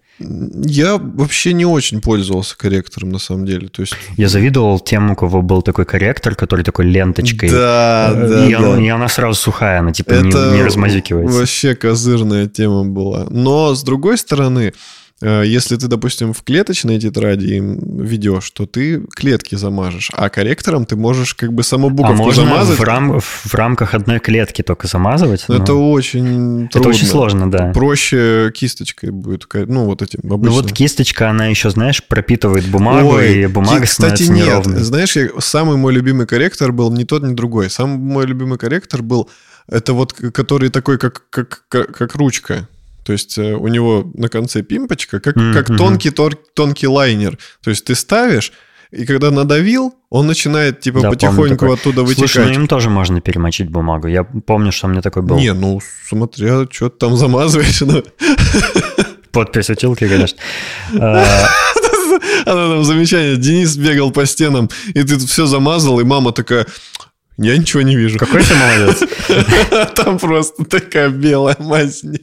Я 0.64 0.98
вообще 0.98 1.54
не 1.54 1.64
очень 1.64 2.00
пользовался 2.00 2.56
корректором, 2.56 3.10
на 3.10 3.18
самом 3.18 3.46
деле. 3.46 3.68
То 3.68 3.80
есть, 3.80 3.94
Я 4.16 4.28
завидовал 4.28 4.78
тем, 4.80 5.10
у 5.10 5.16
кого 5.16 5.40
был 5.42 5.62
такой 5.62 5.86
корректор, 5.86 6.34
который 6.34 6.64
такой 6.64 6.84
ленточкой. 6.84 7.48
да, 7.50 8.12
да, 8.14 8.46
и, 8.46 8.52
да. 8.52 8.58
она, 8.58 8.84
и 8.84 8.88
она 8.88 9.08
сразу 9.08 9.34
сухая, 9.34 9.80
она 9.80 9.92
типа 9.92 10.12
не, 10.12 10.28
Это 10.28 10.52
не 10.52 10.62
размазюкивается. 10.62 11.38
вообще 11.38 11.74
козырная 11.74 12.46
тема 12.46 12.84
была. 12.84 13.26
Но, 13.30 13.74
с 13.74 13.82
другой 13.82 14.18
стороны, 14.18 14.74
если 15.22 15.76
ты, 15.76 15.86
допустим, 15.86 16.32
в 16.32 16.42
клеточной 16.42 16.98
тетради 16.98 17.46
им 17.54 17.78
ведешь, 18.02 18.50
то 18.50 18.66
ты 18.66 19.00
клетки 19.14 19.54
замажешь, 19.54 20.10
а 20.12 20.28
корректором 20.28 20.84
ты 20.86 20.96
можешь 20.96 21.34
как 21.34 21.52
бы 21.52 21.62
саму 21.62 21.86
А 21.86 21.90
буковку 21.90 22.24
можно 22.24 22.44
замазать. 22.44 22.78
в, 22.78 22.82
рам- 22.82 23.20
в 23.20 23.54
рамках 23.54 23.94
одной 23.94 24.18
клетки 24.18 24.62
только 24.62 24.86
замазывать? 24.88 25.44
Но 25.48 25.56
Ну, 25.56 25.62
Это 25.62 25.74
очень 25.74 26.64
это 26.64 26.72
трудно. 26.72 26.90
очень 26.90 27.06
сложно, 27.06 27.50
да. 27.50 27.70
Проще 27.72 28.50
кисточкой 28.54 29.10
будет, 29.10 29.46
ну, 29.54 29.84
вот 29.86 30.02
этим 30.02 30.20
Ну 30.24 30.34
обычно. 30.34 30.56
вот 30.62 30.72
кисточка, 30.72 31.30
она 31.30 31.46
еще, 31.46 31.70
знаешь, 31.70 32.02
пропитывает 32.04 32.66
бумагу, 32.66 33.10
Ой, 33.14 33.44
и 33.44 33.46
бумага 33.46 33.84
кстати, 33.86 34.22
становится 34.22 34.32
нет. 34.32 34.46
неровной. 34.46 34.80
Знаешь, 34.82 35.16
я- 35.16 35.28
самый 35.38 35.76
мой 35.76 35.92
любимый 35.94 36.26
корректор 36.26 36.72
был 36.72 36.90
не 36.92 37.04
тот, 37.04 37.22
не 37.22 37.34
другой. 37.34 37.70
Самый 37.70 37.98
мой 37.98 38.26
любимый 38.26 38.58
корректор 38.58 39.00
был, 39.02 39.30
это 39.68 39.92
вот, 39.94 40.12
который 40.12 40.68
такой, 40.70 40.98
как, 40.98 41.22
как, 41.30 41.62
как, 41.68 41.96
как 41.96 42.14
ручка. 42.16 42.68
То 43.04 43.12
есть 43.12 43.38
э, 43.38 43.54
у 43.54 43.68
него 43.68 44.10
на 44.14 44.28
конце 44.28 44.62
пимпочка, 44.62 45.20
как, 45.20 45.36
М, 45.36 45.52
как 45.52 45.66
тонкий, 45.76 46.10
тор- 46.10 46.38
тонкий 46.54 46.86
лайнер. 46.88 47.38
То 47.62 47.70
есть 47.70 47.84
ты 47.84 47.94
ставишь, 47.94 48.52
и 48.90 49.04
когда 49.06 49.30
надавил, 49.30 49.94
он 50.10 50.26
начинает 50.26 50.80
типа 50.80 51.00
Да, 51.00 51.10
потихоньку 51.10 51.70
оттуда 51.72 52.06
Слушай, 52.06 52.20
вытекать. 52.20 52.46
ну 52.46 52.52
им 52.62 52.66
тоже 52.68 52.90
можно 52.90 53.20
перемочить 53.20 53.68
бумагу. 53.68 54.06
Я 54.08 54.24
помню, 54.24 54.72
что 54.72 54.86
у 54.86 54.90
меня 54.90 55.02
такой 55.02 55.22
был. 55.22 55.36
Не, 55.36 55.52
ну 55.52 55.80
смотря, 56.08 56.66
что 56.70 56.88
ты 56.88 56.98
там 56.98 57.16
замазываешь. 57.16 57.80
ну. 57.82 58.02
Подпись 59.32 59.70
училки, 59.70 60.06
конечно. 60.08 60.38
А, 61.00 61.48
Она 62.46 62.68
там 62.68 62.84
замечание. 62.84 63.36
Денис 63.36 63.76
бегал 63.76 64.12
по 64.12 64.26
стенам, 64.26 64.70
и 64.88 65.02
ты 65.02 65.18
все 65.18 65.46
замазал, 65.46 65.98
и 66.00 66.04
мама 66.04 66.32
такая, 66.32 66.66
я 67.36 67.56
ничего 67.58 67.82
не 67.82 67.96
вижу. 67.96 68.18
Какой 68.18 68.42
ты 68.44 68.54
молодец. 68.54 69.02
Там 69.96 70.18
просто 70.18 70.64
такая 70.64 71.08
белая 71.08 71.56
мазня. 71.58 72.20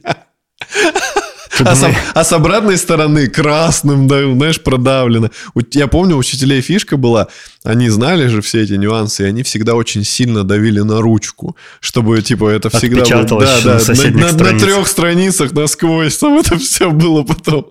А 1.64 1.76
с, 1.76 1.80
думаешь- 1.80 1.96
а 2.14 2.24
с 2.24 2.32
обратной 2.32 2.76
стороны 2.78 3.28
красным, 3.28 4.08
да, 4.08 4.22
знаешь, 4.32 4.60
продавлено. 4.60 5.30
Я 5.72 5.86
помню, 5.86 6.16
у 6.16 6.18
учителей 6.18 6.60
фишка 6.62 6.96
была, 6.96 7.28
они 7.62 7.90
знали 7.90 8.26
же 8.28 8.40
все 8.40 8.62
эти 8.62 8.72
нюансы, 8.72 9.22
и 9.24 9.26
они 9.26 9.42
всегда 9.42 9.74
очень 9.74 10.02
сильно 10.02 10.44
давили 10.44 10.80
на 10.80 11.00
ручку, 11.02 11.54
чтобы, 11.80 12.20
типа, 12.22 12.48
это 12.48 12.70
всегда... 12.70 13.02
было- 13.04 13.20
Отпечаталось 13.20 13.64
на 13.64 13.78
соседних 13.80 14.22
на, 14.24 14.32
страницах. 14.32 14.68
трех 14.68 14.88
страницах 14.88 15.52
насквозь, 15.52 16.16
там 16.18 16.38
это 16.38 16.58
все 16.58 16.90
было 16.90 17.22
потом. 17.22 17.66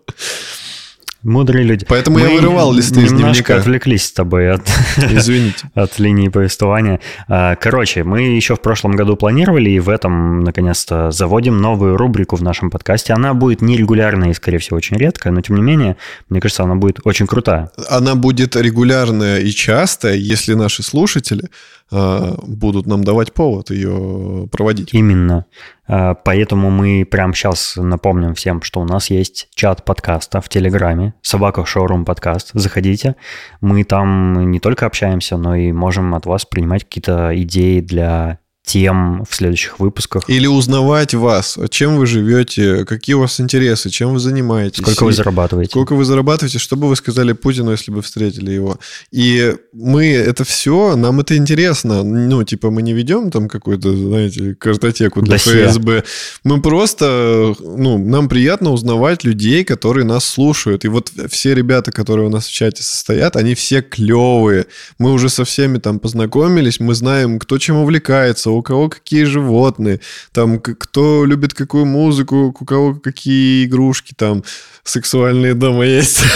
Мудрые 1.23 1.63
люди. 1.63 1.85
Поэтому 1.87 2.17
я 2.17 2.25
Мы 2.29 2.35
вырывал 2.37 2.73
листы 2.73 3.01
из 3.01 3.11
Немножко 3.11 3.43
дневника. 3.43 3.55
отвлеклись 3.57 4.05
с 4.05 4.11
тобой 4.11 4.51
от, 4.51 4.61
Извините. 4.97 5.69
от 5.75 5.99
линии 5.99 6.29
повествования. 6.29 6.99
А, 7.27 7.55
Короче, 7.55 8.03
мы 8.03 8.21
еще 8.23 8.55
в 8.55 8.61
прошлом 8.61 8.93
году 8.93 9.15
планировали, 9.15 9.69
и 9.69 9.79
в 9.79 9.89
этом, 9.89 10.43
наконец-то, 10.43 11.11
заводим 11.11 11.59
новую 11.59 11.95
рубрику 11.95 12.35
в 12.37 12.41
нашем 12.41 12.71
подкасте. 12.71 13.13
Она 13.13 13.33
будет 13.35 13.61
нерегулярная 13.61 14.31
и, 14.31 14.33
скорее 14.33 14.57
всего, 14.57 14.77
очень 14.77 14.97
редкая, 14.97 15.31
но, 15.31 15.41
тем 15.41 15.57
не 15.57 15.61
менее, 15.61 15.97
мне 16.29 16.41
кажется, 16.41 16.63
она 16.63 16.75
будет 16.75 16.99
очень 17.03 17.27
крутая. 17.27 17.69
Она 17.89 18.15
будет 18.15 18.55
регулярная 18.55 19.39
и 19.39 19.51
частая, 19.51 20.15
если 20.15 20.55
наши 20.55 20.81
слушатели 20.81 21.49
будут 21.91 22.87
нам 22.87 23.03
давать 23.03 23.33
повод 23.33 23.69
ее 23.69 24.47
проводить. 24.51 24.93
Именно. 24.93 25.45
А, 25.87 26.15
Поэтому 26.15 26.69
мы 26.69 27.05
прямо 27.09 27.33
сейчас 27.33 27.75
напомним 27.75 28.33
всем, 28.33 28.61
что 28.61 28.79
у 28.79 28.85
нас 28.85 29.09
есть 29.09 29.49
чат 29.53 29.83
подкаста 29.83 30.39
в 30.39 30.47
Телеграме, 30.47 31.13
собака 31.21 31.65
шоурум 31.65 32.05
подкаст. 32.05 32.51
Заходите. 32.53 33.15
Мы 33.59 33.83
там 33.83 34.51
не 34.51 34.59
только 34.59 34.85
общаемся, 34.85 35.37
но 35.37 35.55
и 35.55 35.71
можем 35.71 36.15
от 36.15 36.25
вас 36.25 36.45
принимать 36.45 36.85
какие-то 36.85 37.31
идеи 37.41 37.81
для 37.81 38.39
тем 38.63 39.25
в 39.27 39.35
следующих 39.35 39.79
выпусках. 39.79 40.29
Или 40.29 40.45
узнавать 40.47 41.13
вас, 41.13 41.57
чем 41.69 41.97
вы 41.97 42.05
живете, 42.05 42.85
какие 42.85 43.15
у 43.15 43.21
вас 43.21 43.39
интересы, 43.39 43.89
чем 43.89 44.13
вы 44.13 44.19
занимаетесь. 44.19 44.81
Сколько 44.81 45.05
вы 45.05 45.13
зарабатываете? 45.13 45.71
Сколько 45.71 45.95
вы 45.95 46.05
зарабатываете, 46.05 46.59
что 46.59 46.75
бы 46.75 46.87
вы 46.87 46.95
сказали 46.95 47.33
Путину, 47.33 47.71
если 47.71 47.91
бы 47.91 48.01
встретили 48.01 48.51
его? 48.51 48.77
И 49.11 49.55
мы 49.73 50.07
это 50.07 50.43
все, 50.43 50.95
нам 50.95 51.19
это 51.19 51.35
интересно. 51.35 52.03
Ну, 52.03 52.43
типа, 52.43 52.69
мы 52.69 52.81
не 52.83 52.93
ведем 52.93 53.31
там 53.31 53.49
какую-то, 53.49 53.95
знаете, 53.95 54.55
картотеку 54.55 55.21
для 55.21 55.33
Досье. 55.33 55.67
ФСБ. 55.67 56.03
Мы 56.43 56.61
просто, 56.61 57.55
ну, 57.59 57.97
нам 57.97 58.29
приятно 58.29 58.71
узнавать 58.71 59.23
людей, 59.23 59.63
которые 59.63 60.05
нас 60.05 60.23
слушают. 60.23 60.85
И 60.85 60.87
вот 60.87 61.11
все 61.29 61.55
ребята, 61.55 61.91
которые 61.91 62.27
у 62.27 62.29
нас 62.29 62.45
в 62.45 62.51
чате 62.51 62.83
состоят, 62.83 63.35
они 63.35 63.55
все 63.55 63.81
клевые. 63.81 64.67
Мы 64.99 65.11
уже 65.11 65.29
со 65.29 65.45
всеми 65.45 65.79
там 65.79 65.99
познакомились, 65.99 66.79
мы 66.79 66.93
знаем, 66.93 67.39
кто 67.39 67.57
чем 67.57 67.77
увлекается, 67.77 68.50
у 68.57 68.61
кого 68.61 68.89
какие 68.89 69.23
животные, 69.23 69.99
там, 70.31 70.59
кто 70.59 71.25
любит 71.25 71.53
какую 71.53 71.85
музыку, 71.85 72.55
у 72.59 72.65
кого 72.65 72.95
какие 72.95 73.65
игрушки, 73.65 74.13
там, 74.15 74.43
сексуальные 74.83 75.53
дома 75.53 75.85
есть. 75.85 76.21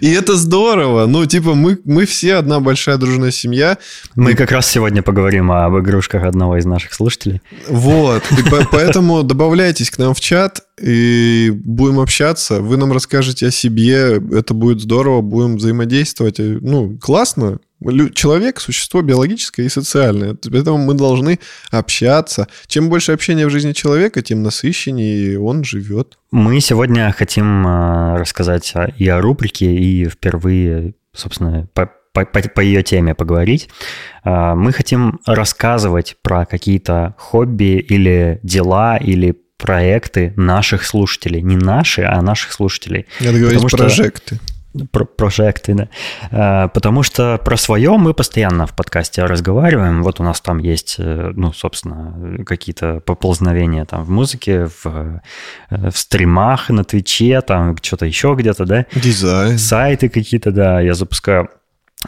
И 0.00 0.10
это 0.10 0.36
здорово. 0.36 1.06
Ну, 1.06 1.24
типа, 1.26 1.54
мы, 1.54 1.78
мы 1.84 2.04
все 2.06 2.34
одна 2.34 2.60
большая 2.60 2.96
дружная 2.96 3.30
семья. 3.30 3.78
Мы 4.14 4.34
как 4.34 4.52
раз 4.52 4.70
сегодня 4.70 5.02
поговорим 5.02 5.50
об 5.50 5.78
игрушках 5.78 6.24
одного 6.24 6.58
из 6.58 6.66
наших 6.66 6.92
слушателей. 6.94 7.40
Вот. 7.68 8.22
И 8.38 8.42
по- 8.48 8.68
поэтому 8.72 9.22
добавляйтесь 9.22 9.90
к 9.90 9.98
нам 9.98 10.14
в 10.14 10.20
чат 10.20 10.60
и 10.80 11.50
будем 11.64 12.00
общаться. 12.00 12.60
Вы 12.60 12.76
нам 12.76 12.92
расскажете 12.92 13.46
о 13.46 13.50
себе. 13.50 14.20
Это 14.32 14.54
будет 14.54 14.80
здорово. 14.80 15.22
Будем 15.22 15.56
взаимодействовать. 15.56 16.36
Ну, 16.38 16.98
классно. 16.98 17.58
Человек– 18.14 18.58
существо 18.60 19.02
биологическое 19.02 19.66
и 19.66 19.68
социальное. 19.68 20.34
Поэтому 20.50 20.78
мы 20.78 20.94
должны 20.94 21.38
общаться. 21.70 22.48
Чем 22.66 22.88
больше 22.88 23.12
общения 23.12 23.46
в 23.46 23.50
жизни 23.50 23.72
человека, 23.72 24.22
тем 24.22 24.42
насыщеннее 24.42 25.38
он 25.40 25.62
живет. 25.62 26.18
Мы 26.30 26.60
сегодня 26.60 27.12
хотим 27.16 27.66
э, 27.66 28.16
рассказать 28.18 28.72
и 28.96 29.08
о 29.08 29.20
рубрике, 29.20 29.74
и 29.74 30.08
впервые, 30.08 30.94
собственно, 31.12 31.68
по, 31.74 31.90
по, 32.14 32.24
по- 32.24 32.60
ее 32.60 32.82
теме 32.82 33.14
поговорить. 33.14 33.68
Э, 34.24 34.54
Мы 34.54 34.72
хотим 34.72 35.20
рассказывать 35.26 36.16
про 36.22 36.46
какие-то 36.46 37.14
хобби 37.18 37.78
или 37.78 38.40
дела, 38.42 38.96
или 38.96 39.36
проекты 39.58 40.32
наших 40.36 40.84
слушателей. 40.84 41.42
Не 41.42 41.56
наши, 41.56 42.02
а 42.02 42.20
наших 42.22 42.52
слушателей. 42.52 43.06
Надо 43.20 43.38
говорить 43.38 43.54
Потому 43.60 43.68
что- 43.68 43.76
прожекты. 43.78 44.38
Про 44.38 44.55
прожекты, 45.16 45.74
да. 45.74 45.88
А, 46.30 46.68
Потому 46.68 47.02
что 47.02 47.38
про 47.44 47.56
свое 47.56 47.96
мы 47.96 48.14
постоянно 48.14 48.66
в 48.66 48.74
подкасте 48.74 49.24
разговариваем. 49.24 50.02
Вот 50.02 50.20
у 50.20 50.22
нас 50.22 50.40
там 50.40 50.58
есть, 50.58 50.96
э, 50.98 51.32
ну, 51.34 51.52
собственно, 51.52 52.44
какие-то 52.44 53.00
поползновения 53.00 53.84
там 53.84 54.04
в 54.04 54.10
музыке, 54.10 54.66
в, 54.66 54.86
э, 54.86 55.90
в 55.90 55.96
стримах 55.96 56.70
на 56.70 56.84
Твиче, 56.84 57.40
там 57.40 57.76
что-то 57.80 58.06
еще 58.06 58.34
где-то, 58.36 58.64
да. 58.64 58.86
Дизайн. 58.94 59.58
Сайты 59.58 60.08
какие-то, 60.08 60.50
да, 60.50 60.80
я 60.80 60.94
запускаю. 60.94 61.48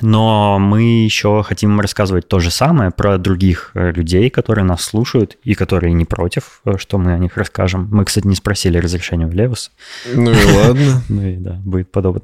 Но 0.01 0.59
мы 0.59 1.05
еще 1.05 1.43
хотим 1.43 1.81
рассказывать 1.81 2.29
то 2.29 2.39
же 2.41 2.51
самое 2.51 2.91
про 2.91 3.19
других 3.19 3.71
э, 3.75 3.91
людей, 3.91 4.31
которые 4.31 4.65
нас 4.65 4.83
слушают 4.83 5.37
и 5.45 5.55
которые 5.55 5.93
не 5.93 6.05
против, 6.05 6.61
э, 6.65 6.75
что 6.79 6.99
мы 6.99 7.15
о 7.15 7.19
них 7.19 7.37
расскажем. 7.37 7.89
Мы, 7.91 8.05
кстати, 8.05 8.27
не 8.27 8.37
спросили 8.37 8.79
разрешения 8.79 9.27
у 9.27 9.31
Левуса. 9.31 9.71
Ну 10.15 10.31
и 10.31 10.45
ладно. 10.55 11.03
Ну 11.09 11.23
и 11.27 11.37
да, 11.37 11.53
будет 11.65 11.91
подобно. 11.91 12.23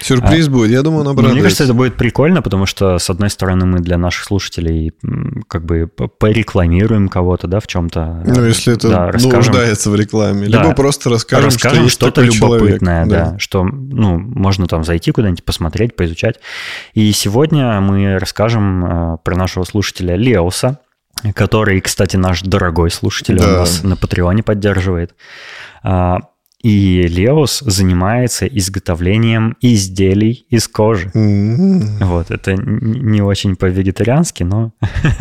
Сюрприз 0.00 0.48
будет. 0.48 0.70
Я 0.70 0.82
думаю, 0.82 1.00
он 1.00 1.06
Ну, 1.06 1.10
обрадуется. 1.10 1.34
Мне 1.34 1.42
кажется, 1.42 1.64
это 1.64 1.74
будет 1.74 1.96
прикольно, 1.96 2.42
потому 2.42 2.64
что, 2.64 2.98
с 2.98 3.10
одной 3.10 3.28
стороны, 3.28 3.66
мы 3.66 3.80
для 3.80 3.98
наших 3.98 4.24
слушателей 4.24 4.92
как 5.48 5.64
бы 5.64 5.88
порекламируем 5.88 7.08
кого-то, 7.08 7.48
да, 7.48 7.60
в 7.60 7.66
чем-то. 7.66 8.22
Ну, 8.24 8.44
если 8.44 8.74
это 8.74 8.88
да, 8.88 9.10
ну, 9.20 9.30
нуждается 9.30 9.90
в 9.90 9.96
рекламе. 9.96 10.46
Либо 10.46 10.72
просто 10.74 11.10
расскажем, 11.10 11.46
расскажем 11.46 11.76
что 11.76 11.84
есть 11.84 11.94
что-то 11.94 12.22
любопытное, 12.22 13.04
да. 13.06 13.36
что, 13.38 13.64
ну, 13.64 14.18
можно 14.18 14.66
там 14.66 14.84
зайти 14.84 15.10
куда-нибудь, 15.10 15.44
посмотреть, 15.44 15.96
поизучать. 15.96 16.36
И 16.94 16.99
сегодня 17.12 17.80
мы 17.80 18.18
расскажем 18.18 18.84
э, 19.14 19.16
про 19.22 19.36
нашего 19.36 19.64
слушателя 19.64 20.16
Леоса, 20.16 20.78
который, 21.34 21.80
кстати, 21.80 22.16
наш 22.16 22.42
дорогой 22.42 22.90
слушатель, 22.90 23.38
он 23.38 23.46
Да. 23.46 23.58
нас 23.60 23.82
на 23.82 23.96
Патреоне 23.96 24.42
поддерживает. 24.42 25.14
И 26.62 27.02
Леос 27.02 27.62
занимается 27.64 28.46
изготовлением 28.46 29.56
изделий 29.62 30.44
из 30.50 30.68
кожи. 30.68 31.10
М. 31.14 31.98
Вот, 32.00 32.30
это 32.30 32.54
не 32.54 33.22
очень 33.22 33.56
по-вегетариански, 33.56 34.42
но... 34.42 34.72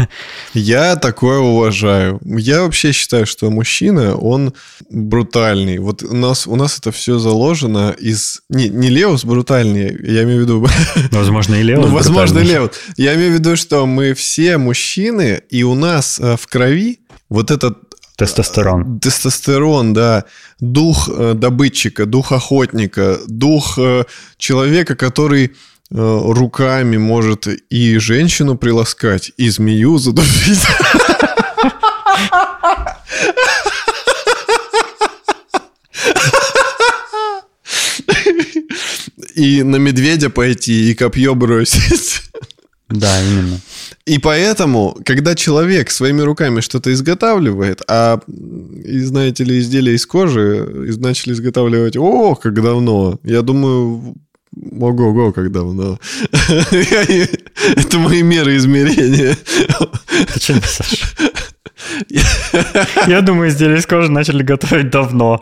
Я 0.54 0.98
такое 0.98 1.40
уважаю. 1.40 2.20
Я 2.26 2.64
вообще 2.64 2.92
считаю, 2.92 3.26
что 3.26 3.50
мужчина, 3.50 4.18
он 4.18 4.54
брутальный. 4.90 5.78
Вот 5.78 6.04
у 6.04 6.14
нас, 6.14 6.46
у 6.46 6.56
нас 6.58 6.78
это 6.78 6.92
все 6.92 7.20
заложено 7.20 7.96
из... 7.98 8.42
Не, 8.50 8.68
не 8.68 8.90
Леус 8.90 9.24
брутальнее, 9.24 9.98
я 10.04 10.24
имею 10.24 10.40
в 10.40 10.42
виду... 10.44 10.68
Возможно, 11.12 11.56
и 11.56 11.64
Леос 11.64 11.86
Ну, 11.86 11.94
возможно, 11.94 12.36
брутальный. 12.36 12.54
Леус. 12.54 12.72
Я 12.98 13.16
имею 13.16 13.32
в 13.32 13.34
виду, 13.36 13.56
что 13.56 13.86
мы 13.86 14.14
все 14.14 14.58
мужчины, 14.58 15.42
и 15.50 15.64
у 15.64 15.74
нас 15.74 16.20
э, 16.20 16.36
в 16.36 16.48
крови 16.48 17.00
вот 17.30 17.52
этот 17.52 17.78
Тестостерон. 18.20 19.00
Тестостерон, 19.00 19.94
да. 19.94 20.26
Дух 20.60 21.10
э, 21.10 21.34
добытчика, 21.36 22.06
дух 22.06 22.34
охотника, 22.34 23.18
дух 23.28 23.80
э, 23.80 24.04
человека, 24.38 24.98
который 24.98 25.46
э, 25.46 25.52
руками 25.90 26.98
может 26.98 27.48
и 27.48 27.98
женщину 27.98 28.58
приласкать, 28.58 29.32
и 29.38 29.50
змею 29.50 29.98
задушить. 30.00 30.60
И 39.36 39.64
на 39.64 39.78
медведя 39.78 40.30
пойти, 40.30 40.92
и 40.92 40.94
копье 40.94 41.34
бросить. 41.36 42.24
Да, 42.90 43.22
именно. 43.22 43.60
И 44.06 44.18
поэтому, 44.18 44.98
когда 45.06 45.36
человек 45.36 45.92
своими 45.92 46.22
руками 46.22 46.62
что-то 46.62 46.92
изготавливает, 46.92 47.82
а, 47.88 48.20
и, 48.28 49.00
знаете 49.00 49.44
ли, 49.44 49.60
изделия 49.60 49.94
из 49.94 50.06
кожи 50.08 50.68
начали 50.98 51.34
изготавливать, 51.34 51.96
о, 51.98 52.36
как 52.36 52.54
давно, 52.62 53.20
я 53.24 53.44
думаю, 53.44 54.16
ого-го, 54.56 55.32
как 55.32 55.52
давно. 55.52 56.00
Это 56.32 58.00
мои 58.00 58.24
меры 58.24 58.58
измерения. 58.58 59.38
Что 60.38 60.54
несешь? 60.54 61.16
Я 63.08 63.22
думаю, 63.22 63.50
изделия 63.50 63.78
из 63.78 63.86
кожи 63.86 64.12
начали 64.12 64.44
готовить 64.44 64.90
давно. 64.90 65.40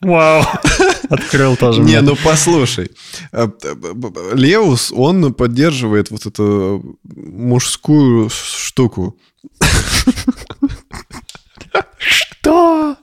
Вау. 0.00 0.44
Открыл 1.10 1.56
тоже. 1.56 1.80
Не, 1.80 2.00
ну 2.00 2.16
послушай. 2.22 2.90
Б- 3.32 4.34
Леус, 4.34 4.92
он 4.94 5.34
поддерживает 5.34 6.10
вот 6.10 6.26
эту 6.26 6.98
мужскую 7.04 8.30
штуку. 8.30 9.16
Что? 11.98 12.96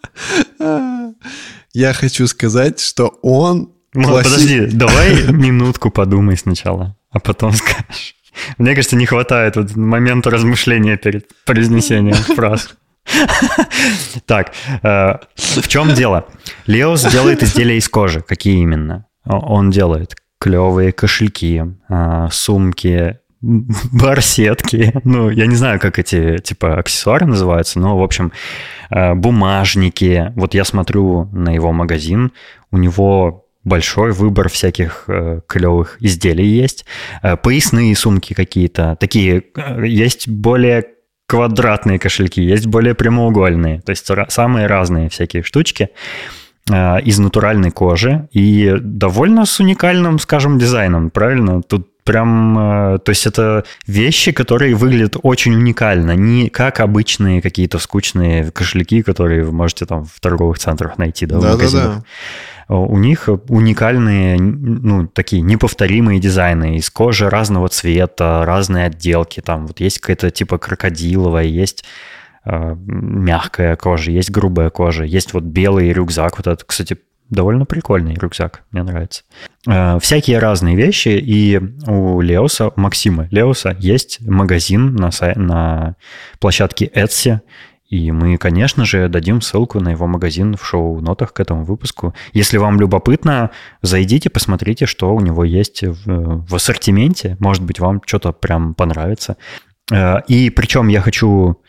Я 1.73 1.93
хочу 1.93 2.27
сказать, 2.27 2.79
что 2.79 3.07
он... 3.21 3.71
Ну, 3.93 4.09
Подожди, 4.09 4.65
давай 4.67 5.23
минутку 5.31 5.89
подумай 5.89 6.37
сначала, 6.37 6.97
а 7.11 7.19
потом 7.19 7.53
скажешь. 7.53 8.15
Мне 8.57 8.75
кажется, 8.75 8.97
не 8.97 9.05
хватает 9.05 9.55
вот 9.55 9.75
момента 9.77 10.29
размышления 10.29 10.97
перед 10.97 11.29
произнесением 11.45 12.15
фраз. 12.15 12.75
Так, 14.25 14.53
э, 14.83 15.13
в 15.35 15.67
чем 15.67 15.93
дело? 15.93 16.25
Леос 16.65 17.03
делает 17.11 17.43
изделия 17.43 17.77
из 17.77 17.87
кожи. 17.89 18.21
Какие 18.21 18.61
именно? 18.61 19.05
Он 19.25 19.69
делает 19.69 20.15
клевые 20.39 20.91
кошельки, 20.91 21.63
э, 21.89 22.27
сумки, 22.31 23.19
барсетки. 23.41 24.93
Ну, 25.03 25.29
я 25.29 25.47
не 25.47 25.55
знаю, 25.55 25.79
как 25.79 25.99
эти, 25.99 26.37
типа, 26.37 26.79
аксессуары 26.79 27.25
называются, 27.25 27.79
но, 27.79 27.97
в 27.97 28.03
общем, 28.03 28.31
э, 28.89 29.13
бумажники. 29.13 30.31
Вот 30.35 30.53
я 30.53 30.65
смотрю 30.65 31.29
на 31.31 31.53
его 31.53 31.71
магазин, 31.71 32.31
у 32.71 32.77
него 32.77 33.45
большой 33.63 34.11
выбор 34.11 34.47
всяких 34.49 35.05
э, 35.07 35.41
клевых 35.47 35.97
изделий 35.99 36.45
есть. 36.45 36.85
Э, 37.21 37.35
поясные 37.35 37.95
сумки 37.95 38.33
какие-то. 38.33 38.95
Такие 38.99 39.43
э, 39.55 39.87
есть 39.87 40.27
более 40.27 40.85
квадратные 41.27 41.99
кошельки, 41.99 42.41
есть 42.41 42.67
более 42.67 42.93
прямоугольные. 42.93 43.81
То 43.81 43.91
есть 43.91 44.09
самые 44.29 44.67
разные 44.67 45.09
всякие 45.09 45.43
штучки 45.43 45.89
э, 46.69 47.01
из 47.01 47.19
натуральной 47.19 47.71
кожи 47.71 48.27
и 48.31 48.75
довольно 48.79 49.45
с 49.45 49.59
уникальным, 49.59 50.19
скажем, 50.19 50.59
дизайном, 50.59 51.09
правильно? 51.09 51.61
Тут 51.63 51.89
прям, 52.05 52.57
э, 52.95 52.99
то 52.99 53.09
есть 53.09 53.25
это 53.25 53.65
вещи, 53.87 54.31
которые 54.31 54.75
выглядят 54.75 55.17
очень 55.21 55.55
уникально, 55.55 56.15
не 56.15 56.49
как 56.49 56.79
обычные 56.79 57.41
какие-то 57.41 57.79
скучные 57.79 58.51
кошельки, 58.51 59.01
которые 59.01 59.43
вы 59.43 59.51
можете 59.51 59.85
там 59.85 60.05
в 60.05 60.19
торговых 60.21 60.59
центрах 60.59 60.97
найти, 60.97 61.25
да, 61.25 61.39
в 61.39 61.43
магазинах. 61.43 61.85
Да-да-да. 61.85 62.03
У 62.67 62.97
них 62.97 63.29
уникальные, 63.49 64.39
ну, 64.39 65.07
такие 65.07 65.41
неповторимые 65.43 66.19
дизайны 66.19 66.77
из 66.77 66.89
кожи 66.89 67.29
разного 67.29 67.69
цвета, 67.69 68.43
разные 68.43 68.85
отделки. 68.85 69.39
Там 69.39 69.67
вот 69.67 69.79
есть 69.79 69.99
какая-то 69.99 70.31
типа 70.31 70.57
крокодиловая, 70.57 71.43
есть 71.43 71.85
э, 72.43 72.75
мягкая 72.85 73.75
кожа, 73.75 74.09
есть 74.09 74.31
грубая 74.31 74.71
кожа, 74.71 75.03
есть 75.03 75.33
вот 75.33 75.43
белый 75.43 75.91
рюкзак. 75.93 76.37
Вот 76.37 76.47
это, 76.47 76.65
кстати, 76.65 76.97
довольно 77.29 77.65
прикольный 77.65 78.13
рюкзак, 78.13 78.63
мне 78.71 78.83
нравится. 78.83 79.23
Э, 79.67 79.99
всякие 79.99 80.39
разные 80.39 80.75
вещи, 80.75 81.09
и 81.09 81.59
у 81.87 82.21
Леоса, 82.21 82.69
у 82.69 82.79
Максима 82.79 83.27
Леоса 83.31 83.75
есть 83.79 84.19
магазин 84.21 84.95
на, 84.95 85.09
на 85.35 85.95
площадке 86.39 86.85
Etsy, 86.93 87.39
и 87.87 88.11
мы, 88.11 88.37
конечно 88.37 88.83
же, 88.83 89.07
дадим 89.09 89.41
ссылку 89.41 89.79
на 89.79 89.89
его 89.89 90.07
магазин 90.07 90.55
в 90.55 90.65
шоу-нотах 90.65 91.33
к 91.33 91.39
этому 91.39 91.63
выпуску. 91.63 92.15
Если 92.33 92.57
вам 92.57 92.79
любопытно, 92.79 93.51
зайдите, 93.81 94.29
посмотрите, 94.29 94.87
что 94.87 95.13
у 95.13 95.19
него 95.19 95.43
есть 95.43 95.83
в, 95.83 96.45
в 96.47 96.55
ассортименте. 96.55 97.37
Может 97.39 97.63
быть, 97.63 97.79
вам 97.79 98.01
что-то 98.05 98.31
прям 98.31 98.73
понравится. 98.73 99.37
Э, 99.91 100.17
И 100.27 100.49
причем 100.49 100.87
я 100.87 101.01
хочу 101.01 101.61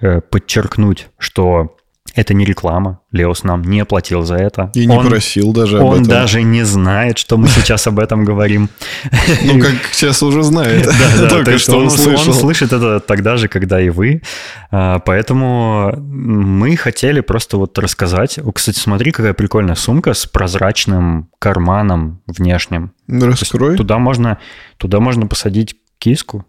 э, 0.00 0.20
подчеркнуть, 0.20 1.08
что 1.18 1.76
это 2.14 2.32
не 2.34 2.44
реклама. 2.44 3.00
Леос 3.10 3.42
нам 3.44 3.62
не 3.62 3.84
платил 3.84 4.22
за 4.22 4.36
это. 4.36 4.70
И 4.74 4.86
не 4.86 4.96
он, 4.96 5.08
просил 5.08 5.52
даже 5.52 5.78
об 5.78 5.84
он 5.84 5.94
этом. 5.94 6.08
даже 6.08 6.42
не 6.42 6.62
знает, 6.64 7.18
что 7.18 7.36
мы 7.36 7.48
сейчас 7.48 7.86
об 7.86 7.98
этом 7.98 8.24
говорим. 8.24 8.68
Ну, 9.44 9.60
как 9.60 9.74
сейчас 9.92 10.22
уже 10.22 10.42
знает. 10.42 10.84
Да, 10.86 10.92
да, 11.22 11.28
то 11.28 11.28
Только 11.28 11.58
что 11.58 11.76
он 11.78 11.84
он 11.84 11.90
слышал. 11.90 12.32
слышит 12.32 12.72
это 12.72 13.00
тогда 13.00 13.36
же, 13.36 13.48
когда 13.48 13.80
и 13.80 13.88
вы. 13.90 14.22
А, 14.70 14.98
Поэтому 15.00 15.92
мы 15.98 16.76
хотели 16.76 17.20
просто 17.20 17.56
вот 17.56 17.78
рассказать. 17.78 18.38
Кстати, 18.54 18.78
смотри, 18.78 19.10
какая 19.10 19.34
прикольная 19.34 19.74
сумка 19.74 20.14
с 20.14 20.26
прозрачным 20.26 21.28
карманом 21.38 22.22
внешним. 22.26 22.92
Ну, 23.06 23.26
Раскрой. 23.26 23.76
Туда 23.76 23.98
можно, 23.98 24.38
туда 24.78 25.00
можно 25.00 25.26
посадить 25.26 25.76
киску, 25.98 26.44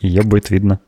ее 0.00 0.22
будет 0.22 0.50
видно. 0.50 0.80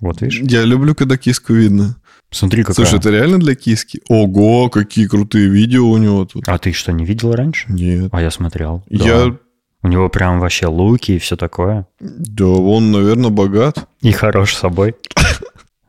Вот, 0.00 0.22
видишь? 0.22 0.40
Я 0.40 0.64
люблю, 0.64 0.94
когда 0.94 1.16
киску 1.18 1.52
видно. 1.52 1.96
Смотри, 2.30 2.62
какая. 2.62 2.74
Слушай, 2.74 2.98
это 2.98 3.10
реально 3.10 3.38
для 3.38 3.54
киски? 3.54 4.00
Ого, 4.08 4.68
какие 4.68 5.06
крутые 5.06 5.48
видео 5.48 5.88
у 5.88 5.96
него 5.96 6.24
тут. 6.24 6.48
А 6.48 6.58
ты 6.58 6.72
что, 6.72 6.92
не 6.92 7.04
видел 7.04 7.32
раньше? 7.34 7.66
Нет. 7.68 8.08
А 8.12 8.22
я 8.22 8.30
смотрел. 8.30 8.84
Да. 8.88 9.04
Я... 9.04 9.36
У 9.82 9.88
него 9.88 10.08
прям 10.10 10.40
вообще 10.40 10.66
луки 10.66 11.12
и 11.12 11.18
все 11.18 11.36
такое. 11.36 11.86
Да, 12.00 12.46
он, 12.46 12.92
наверное, 12.92 13.30
богат. 13.30 13.88
И 14.02 14.12
хорош 14.12 14.54
собой. 14.54 14.94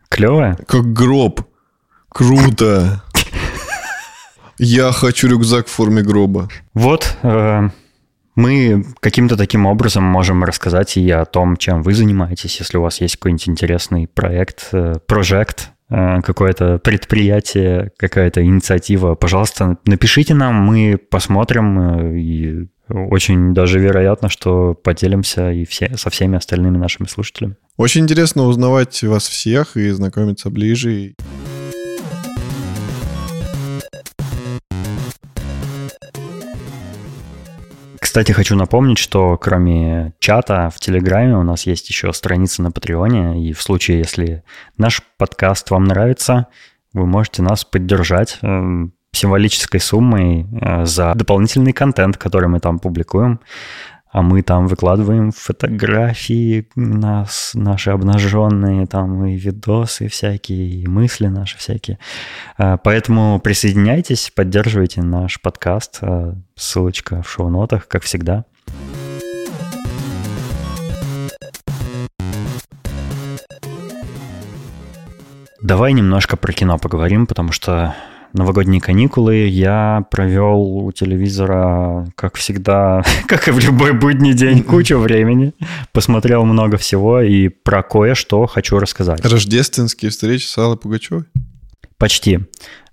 Клевая? 0.09 0.55
Как 0.67 0.93
гроб. 0.93 1.41
Круто. 2.07 3.03
Я 4.57 4.91
хочу 4.91 5.27
рюкзак 5.27 5.67
в 5.67 5.71
форме 5.71 6.03
гроба. 6.03 6.47
Вот 6.73 7.17
э, 7.23 7.69
мы 8.35 8.85
каким-то 8.99 9.35
таким 9.35 9.65
образом 9.65 10.03
можем 10.03 10.43
рассказать 10.43 10.97
и 10.97 11.09
о 11.09 11.25
том, 11.25 11.57
чем 11.57 11.81
вы 11.81 11.93
занимаетесь, 11.93 12.59
если 12.59 12.77
у 12.77 12.81
вас 12.81 13.01
есть 13.01 13.17
какой-нибудь 13.17 13.49
интересный 13.49 14.07
проект, 14.07 14.69
э, 14.71 14.99
прожект, 15.05 15.71
какое-то 15.91 16.79
предприятие, 16.79 17.91
какая-то 17.97 18.43
инициатива. 18.43 19.15
Пожалуйста, 19.15 19.77
напишите 19.85 20.33
нам, 20.33 20.55
мы 20.55 20.97
посмотрим 20.97 21.79
э, 21.79 22.19
и 22.19 22.67
очень 22.87 23.53
даже 23.53 23.79
вероятно, 23.79 24.29
что 24.29 24.73
поделимся 24.73 25.51
и 25.51 25.65
все, 25.65 25.95
со 25.97 26.09
всеми 26.09 26.37
остальными 26.37 26.77
нашими 26.77 27.07
слушателями. 27.07 27.55
Очень 27.77 28.01
интересно 28.03 28.43
узнавать 28.43 29.01
вас 29.03 29.27
всех 29.27 29.75
и 29.75 29.89
знакомиться 29.89 30.49
ближе. 30.49 31.13
Кстати, 38.11 38.33
хочу 38.33 38.57
напомнить, 38.57 38.97
что 38.97 39.37
кроме 39.37 40.11
чата 40.19 40.69
в 40.75 40.81
Телеграме 40.81 41.37
у 41.37 41.43
нас 41.43 41.65
есть 41.65 41.87
еще 41.87 42.11
страница 42.11 42.61
на 42.61 42.69
Патреоне, 42.69 43.47
и 43.47 43.53
в 43.53 43.61
случае, 43.61 43.99
если 43.99 44.43
наш 44.75 45.01
подкаст 45.17 45.71
вам 45.71 45.85
нравится, 45.85 46.47
вы 46.91 47.05
можете 47.05 47.41
нас 47.41 47.63
поддержать 47.63 48.37
э, 48.41 48.87
символической 49.13 49.79
суммой 49.79 50.45
э, 50.51 50.85
за 50.85 51.13
дополнительный 51.15 51.71
контент, 51.71 52.17
который 52.17 52.49
мы 52.49 52.59
там 52.59 52.79
публикуем. 52.79 53.39
А 54.11 54.21
мы 54.21 54.41
там 54.41 54.67
выкладываем 54.67 55.31
фотографии 55.31 56.67
нас, 56.75 57.51
наши 57.53 57.91
обнаженные, 57.91 58.85
там 58.85 59.25
и 59.25 59.37
видосы 59.37 60.07
всякие, 60.09 60.81
и 60.81 60.87
мысли 60.87 61.27
наши 61.27 61.57
всякие. 61.57 61.97
А, 62.57 62.77
поэтому 62.77 63.39
присоединяйтесь, 63.39 64.31
поддерживайте 64.35 65.01
наш 65.01 65.41
подкаст. 65.41 65.99
А, 66.01 66.35
ссылочка 66.55 67.21
в 67.21 67.29
шоу-нотах, 67.29 67.87
как 67.87 68.03
всегда. 68.03 68.45
Давай 75.61 75.93
немножко 75.93 76.35
про 76.37 76.51
кино 76.51 76.77
поговорим, 76.77 77.27
потому 77.27 77.51
что 77.51 77.95
новогодние 78.33 78.81
каникулы 78.81 79.35
я 79.47 80.05
провел 80.11 80.61
у 80.61 80.91
телевизора, 80.91 82.07
как 82.15 82.35
всегда, 82.35 83.03
как 83.27 83.47
и 83.47 83.51
в 83.51 83.59
любой 83.59 83.93
будний 83.93 84.33
день, 84.33 84.63
кучу 84.63 84.97
времени. 84.97 85.53
Посмотрел 85.91 86.45
много 86.45 86.77
всего 86.77 87.21
и 87.21 87.49
про 87.49 87.83
кое-что 87.83 88.45
хочу 88.45 88.79
рассказать. 88.79 89.23
Рождественские 89.25 90.11
встречи 90.11 90.45
с 90.45 90.57
Аллой 90.57 90.77
Пугачевой? 90.77 91.25
Почти. 91.97 92.39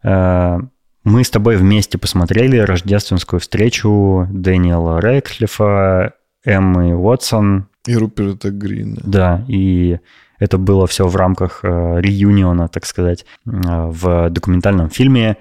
Э, 0.03 0.59
мы 1.05 1.24
с 1.24 1.31
тобой 1.31 1.57
вместе 1.57 1.98
посмотрели 1.98 2.59
рождественскую 2.59 3.40
встречу 3.40 4.27
Дэниела 4.31 5.01
Рэдклиффа, 5.01 6.12
Эммы 6.44 6.94
Уотсон. 6.94 7.68
И 7.87 7.96
Руперта 7.96 8.51
Грина. 8.51 9.01
Да, 9.05 9.44
и 9.48 9.98
это 10.38 10.59
было 10.59 10.87
все 10.87 11.07
в 11.07 11.16
рамках 11.16 11.61
э, 11.62 12.01
реюниона, 12.01 12.68
так 12.68 12.87
сказать, 12.87 13.24
э, 13.46 13.51
в 13.53 14.31
документальном 14.31 14.90
фильме 14.90 15.37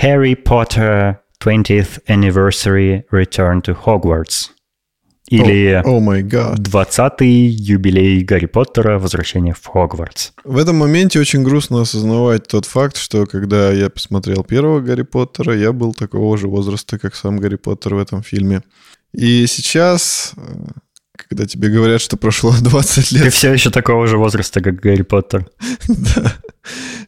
«Harry 0.00 0.36
Potter 0.36 1.16
20th 1.44 2.00
Anniversary 2.08 3.04
Return 3.10 3.62
to 3.62 3.76
Hogwarts». 3.84 4.50
Или 5.32 5.80
oh, 5.82 5.98
oh 5.98 6.00
my 6.00 6.20
God. 6.20 6.56
20-й 6.58 7.48
юбилей 7.48 8.22
Гарри 8.22 8.44
Поттера 8.44 8.98
«Возвращение 8.98 9.54
в 9.54 9.64
Хогвартс». 9.66 10.32
В 10.44 10.58
этом 10.58 10.76
моменте 10.76 11.18
очень 11.20 11.42
грустно 11.42 11.80
осознавать 11.80 12.48
тот 12.48 12.66
факт, 12.66 12.98
что 12.98 13.24
когда 13.24 13.72
я 13.72 13.88
посмотрел 13.88 14.44
первого 14.44 14.80
Гарри 14.80 15.02
Поттера, 15.02 15.56
я 15.56 15.72
был 15.72 15.94
такого 15.94 16.36
же 16.36 16.48
возраста, 16.48 16.98
как 16.98 17.14
сам 17.14 17.38
Гарри 17.38 17.56
Поттер 17.56 17.94
в 17.94 17.98
этом 17.98 18.22
фильме. 18.22 18.62
И 19.14 19.46
сейчас 19.46 20.34
э, 20.36 20.40
когда 21.32 21.46
тебе 21.46 21.70
говорят, 21.70 22.00
что 22.02 22.16
прошло 22.16 22.54
20 22.60 23.12
лет. 23.12 23.22
Ты 23.24 23.30
все 23.30 23.52
еще 23.52 23.70
такого 23.70 24.06
же 24.06 24.18
возраста, 24.18 24.60
как 24.60 24.80
Гарри 24.80 25.02
Поттер. 25.02 25.46
Да. 25.88 26.34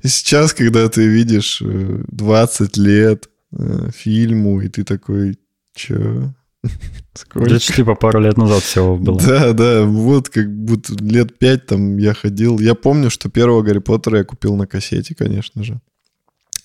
Сейчас, 0.02 0.52
когда 0.52 0.88
ты 0.88 1.06
видишь 1.06 1.62
20 1.62 2.78
э, 2.78 2.80
лет 2.80 3.28
э, 3.52 3.90
фильму, 3.94 4.60
и 4.60 4.68
ты 4.68 4.82
такой, 4.82 5.38
чё? 5.74 6.32
Сколько? 7.14 7.54
Это 7.54 7.58
типа 7.60 7.94
пару 7.94 8.20
лет 8.20 8.36
назад 8.36 8.62
всего 8.62 8.96
было. 8.96 9.20
Да, 9.20 9.52
да, 9.52 9.82
вот 9.84 10.28
как 10.28 10.50
будто 10.50 10.94
лет 11.04 11.38
пять 11.38 11.66
там 11.66 11.98
я 11.98 12.14
ходил. 12.14 12.58
Я 12.58 12.74
помню, 12.74 13.10
что 13.10 13.28
первого 13.28 13.62
Гарри 13.62 13.78
Поттера 13.78 14.18
я 14.18 14.24
купил 14.24 14.56
на 14.56 14.66
кассете, 14.66 15.14
конечно 15.14 15.62
же. 15.62 15.80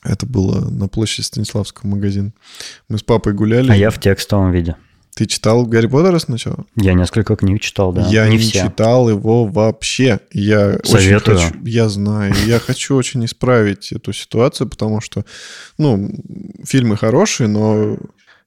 Это 0.04 0.26
было 0.26 0.70
на 0.70 0.88
площади 0.88 1.26
Станиславского 1.26 1.90
магазин. 1.90 2.34
Мы 2.88 2.98
с 2.98 3.04
папой 3.04 3.34
гуляли. 3.34 3.70
А 3.70 3.76
я 3.76 3.90
в 3.90 4.00
текстовом 4.00 4.52
виде. 4.52 4.76
Ты 5.20 5.26
читал 5.26 5.66
Гарри 5.66 5.88
Поттера 5.88 6.18
сначала? 6.18 6.66
Я 6.78 6.94
несколько 6.94 7.36
книг 7.36 7.60
читал, 7.60 7.92
да. 7.92 8.08
Я 8.08 8.26
не, 8.30 8.38
не 8.38 8.42
все. 8.42 8.68
читал 8.68 9.10
его 9.10 9.44
вообще. 9.44 10.22
Я 10.32 10.80
Советую. 10.86 11.36
Очень 11.36 11.50
хочу, 11.50 11.66
я 11.66 11.90
знаю. 11.90 12.34
Я 12.46 12.58
хочу 12.60 12.96
очень 12.96 13.26
исправить 13.26 13.92
эту 13.92 14.14
ситуацию, 14.14 14.70
потому 14.70 15.02
что, 15.02 15.26
ну, 15.78 16.10
фильмы 16.66 16.96
хорошие, 16.96 17.50
но 17.50 17.98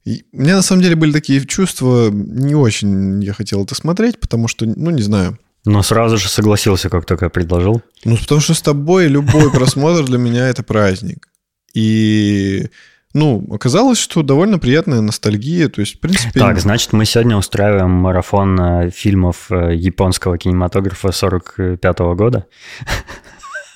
и 0.07 0.25
у 0.33 0.41
меня 0.41 0.57
на 0.57 0.63
самом 0.63 0.81
деле 0.81 0.97
были 0.97 1.13
такие 1.13 1.45
чувства, 1.45 2.09
не 2.11 2.55
очень 2.55 3.23
я 3.23 3.35
хотел 3.35 3.63
это 3.63 3.75
смотреть, 3.75 4.19
потому 4.19 4.49
что, 4.49 4.65
ну, 4.65 4.89
не 4.89 5.03
знаю. 5.03 5.39
Но 5.67 5.83
сразу 5.83 6.17
же 6.17 6.31
согласился, 6.31 6.89
как 6.89 7.05
только 7.05 7.27
я 7.27 7.29
предложил. 7.29 7.83
Ну, 8.07 8.17
потому 8.17 8.41
что 8.41 8.55
с 8.55 8.63
тобой 8.63 9.09
любой 9.09 9.53
просмотр 9.53 10.05
для 10.05 10.17
меня 10.17 10.49
это 10.49 10.63
праздник. 10.63 11.29
И 11.75 12.71
ну, 13.15 13.47
оказалось, 13.51 13.99
что 13.99 14.23
довольно 14.23 14.59
приятная 14.59 15.01
ностальгия, 15.01 15.69
то 15.69 15.81
есть, 15.81 15.97
в 15.97 16.01
принципе... 16.01 16.41
Так, 16.41 16.59
значит, 16.61 16.93
мы 16.93 17.05
сегодня 17.05 17.37
устраиваем 17.37 17.91
марафон 17.91 18.59
э, 18.61 18.91
фильмов 18.91 19.51
э, 19.51 19.75
японского 19.75 20.39
кинематографа 20.39 21.13
45 21.13 21.79
-го 21.83 22.15
года. 22.15 22.47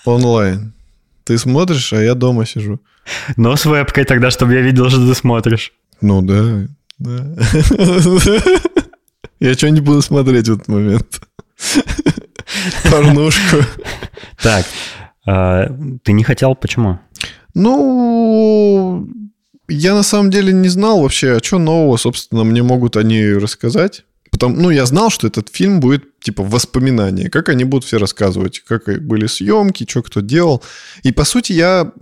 Онлайн. 0.06 0.72
Ты 1.24 1.38
смотришь, 1.38 1.92
а 1.92 2.02
я 2.02 2.14
дома 2.14 2.46
сижу. 2.46 2.80
Но 3.36 3.56
с 3.56 3.66
вебкой 3.66 4.04
тогда, 4.04 4.30
чтобы 4.30 4.54
я 4.54 4.60
видел, 4.62 4.88
что 4.88 5.06
ты 5.06 5.14
смотришь. 5.14 5.72
Ну 6.00 6.22
да, 6.22 6.68
да. 6.98 7.36
Я 9.40 9.52
что-нибудь 9.52 9.82
буду 9.82 10.02
смотреть 10.02 10.48
в 10.48 10.54
этот 10.54 10.68
момент. 10.68 11.20
Порнушку. 12.90 13.56
Так, 14.42 14.64
а, 15.26 15.66
ты 16.02 16.12
не 16.12 16.24
хотел, 16.24 16.54
почему? 16.54 16.98
Ну, 17.54 18.55
я 19.68 19.94
на 19.94 20.02
самом 20.02 20.30
деле 20.30 20.52
не 20.52 20.68
знал 20.68 21.00
вообще, 21.02 21.36
а 21.36 21.42
что 21.42 21.58
нового, 21.58 21.96
собственно, 21.96 22.44
мне 22.44 22.62
могут 22.62 22.96
они 22.96 23.26
рассказать. 23.32 24.04
Потом, 24.30 24.60
ну, 24.60 24.70
я 24.70 24.84
знал, 24.84 25.08
что 25.08 25.26
этот 25.26 25.48
фильм 25.50 25.80
будет 25.80 26.20
типа 26.20 26.42
воспоминания, 26.42 27.30
как 27.30 27.48
они 27.48 27.64
будут 27.64 27.86
все 27.86 27.98
рассказывать, 27.98 28.60
как 28.60 28.84
были 29.02 29.26
съемки, 29.26 29.86
что 29.88 30.02
кто 30.02 30.20
делал. 30.20 30.62
И 31.04 31.12
по 31.12 31.24
сути 31.24 31.52
я, 31.52 31.92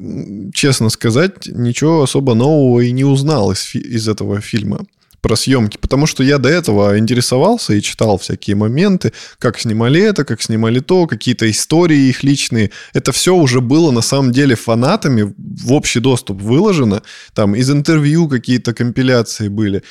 честно 0.52 0.88
сказать, 0.88 1.46
ничего 1.46 2.02
особо 2.02 2.34
нового 2.34 2.80
и 2.80 2.90
не 2.90 3.04
узнал 3.04 3.52
из, 3.52 3.74
из 3.74 4.08
этого 4.08 4.40
фильма 4.40 4.84
про 5.24 5.36
съемки, 5.36 5.78
потому 5.78 6.04
что 6.06 6.22
я 6.22 6.36
до 6.36 6.50
этого 6.50 6.98
интересовался 6.98 7.72
и 7.72 7.80
читал 7.80 8.18
всякие 8.18 8.56
моменты, 8.56 9.14
как 9.38 9.58
снимали 9.58 10.02
это, 10.02 10.22
как 10.22 10.42
снимали 10.42 10.80
то, 10.80 11.06
какие-то 11.06 11.50
истории 11.50 12.10
их 12.10 12.22
личные. 12.22 12.70
Это 12.92 13.10
все 13.10 13.34
уже 13.34 13.62
было 13.62 13.90
на 13.90 14.02
самом 14.02 14.32
деле 14.32 14.54
фанатами 14.54 15.34
в 15.38 15.72
общий 15.72 16.00
доступ 16.00 16.42
выложено. 16.42 17.02
Там 17.32 17.54
из 17.54 17.70
интервью 17.70 18.28
какие-то 18.28 18.74
компиляции 18.74 19.48
были. 19.48 19.82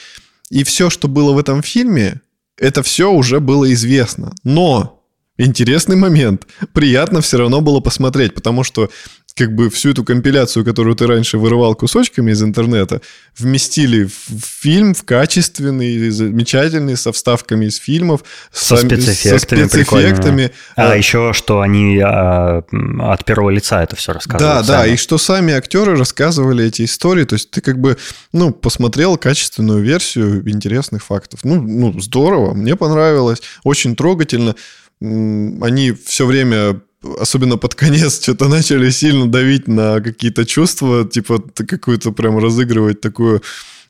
И 0.52 0.64
все, 0.64 0.92
что 0.92 1.08
было 1.08 1.34
в 1.34 1.40
этом 1.40 1.64
фильме, 1.64 2.22
это 2.60 2.84
все 2.84 3.12
уже 3.12 3.40
было 3.40 3.74
известно. 3.74 4.36
Но 4.44 5.04
интересный 5.40 5.96
момент. 5.96 6.46
Приятно 6.74 7.22
все 7.22 7.38
равно 7.38 7.62
было 7.62 7.80
посмотреть, 7.80 8.36
потому 8.36 8.64
что 8.64 8.92
как 9.36 9.56
бы 9.56 9.70
всю 9.70 9.92
эту 9.92 10.04
компиляцию, 10.04 10.64
которую 10.64 10.96
ты 10.96 11.08
раньше 11.08 11.38
вырывал 11.38 11.76
кусочками 11.76 12.32
из 12.32 12.44
интернета, 12.44 13.02
вместили 13.38 14.06
в 14.06 14.12
фильм, 14.40 14.94
в 14.94 15.04
качественный, 15.04 16.10
замечательный, 16.10 16.96
со 16.96 17.12
вставками 17.12 17.66
из 17.66 17.78
фильмов, 17.78 18.24
со 18.52 18.78
сам, 18.78 18.90
спецэффектами. 18.90 19.38
Со 19.38 19.68
спецэффектами. 19.68 20.52
А, 20.76 20.92
а 20.92 20.96
еще, 20.96 21.34
что 21.34 21.62
они 21.62 22.00
а, 22.00 22.64
от 23.00 23.26
первого 23.26 23.50
лица 23.50 23.82
это 23.82 23.96
все 23.96 24.14
рассказывают. 24.14 24.60
Да, 24.60 24.64
сами. 24.64 24.88
да, 24.88 24.94
и 24.94 24.98
что 24.98 25.18
сами 25.18 25.54
актеры 25.54 25.98
рассказывали 25.98 26.66
эти 26.66 26.84
истории, 26.86 27.24
то 27.24 27.34
есть 27.34 27.50
ты 27.50 27.62
как 27.62 27.80
бы, 27.80 27.98
ну, 28.34 28.52
посмотрел 28.52 29.18
качественную 29.18 29.82
версию 29.82 30.48
интересных 30.48 31.04
фактов. 31.04 31.40
Ну, 31.44 31.62
ну 31.62 32.00
здорово, 32.00 32.54
мне 32.54 32.76
понравилось, 32.76 33.42
очень 33.64 33.96
трогательно. 33.96 34.56
Они 35.02 35.92
все 35.92 36.26
время 36.26 36.82
особенно 37.20 37.58
под 37.58 37.76
конец, 37.76 38.22
что-то 38.22 38.48
начали 38.48 38.90
сильно 38.90 39.28
давить 39.28 39.68
на 39.68 40.02
какие-то 40.02 40.46
чувства, 40.46 41.06
типа 41.06 41.44
какую-то 41.68 42.12
прям 42.12 42.38
разыгрывать 42.38 43.02
такую 43.02 43.42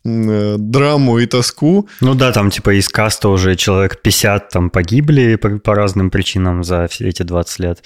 э, 0.04 0.56
драму 0.58 1.20
и 1.20 1.26
тоску. 1.26 1.88
Ну 2.02 2.16
да, 2.16 2.32
там 2.32 2.50
типа 2.50 2.78
из 2.78 2.90
каста 2.90 3.30
уже 3.30 3.56
человек 3.56 4.02
50 4.02 4.50
там 4.50 4.70
погибли 4.70 5.36
по, 5.36 5.50
по 5.60 5.76
разным 5.76 6.10
причинам 6.10 6.64
за 6.64 6.88
все 6.88 7.10
эти 7.10 7.24
20 7.24 7.60
лет. 7.60 7.84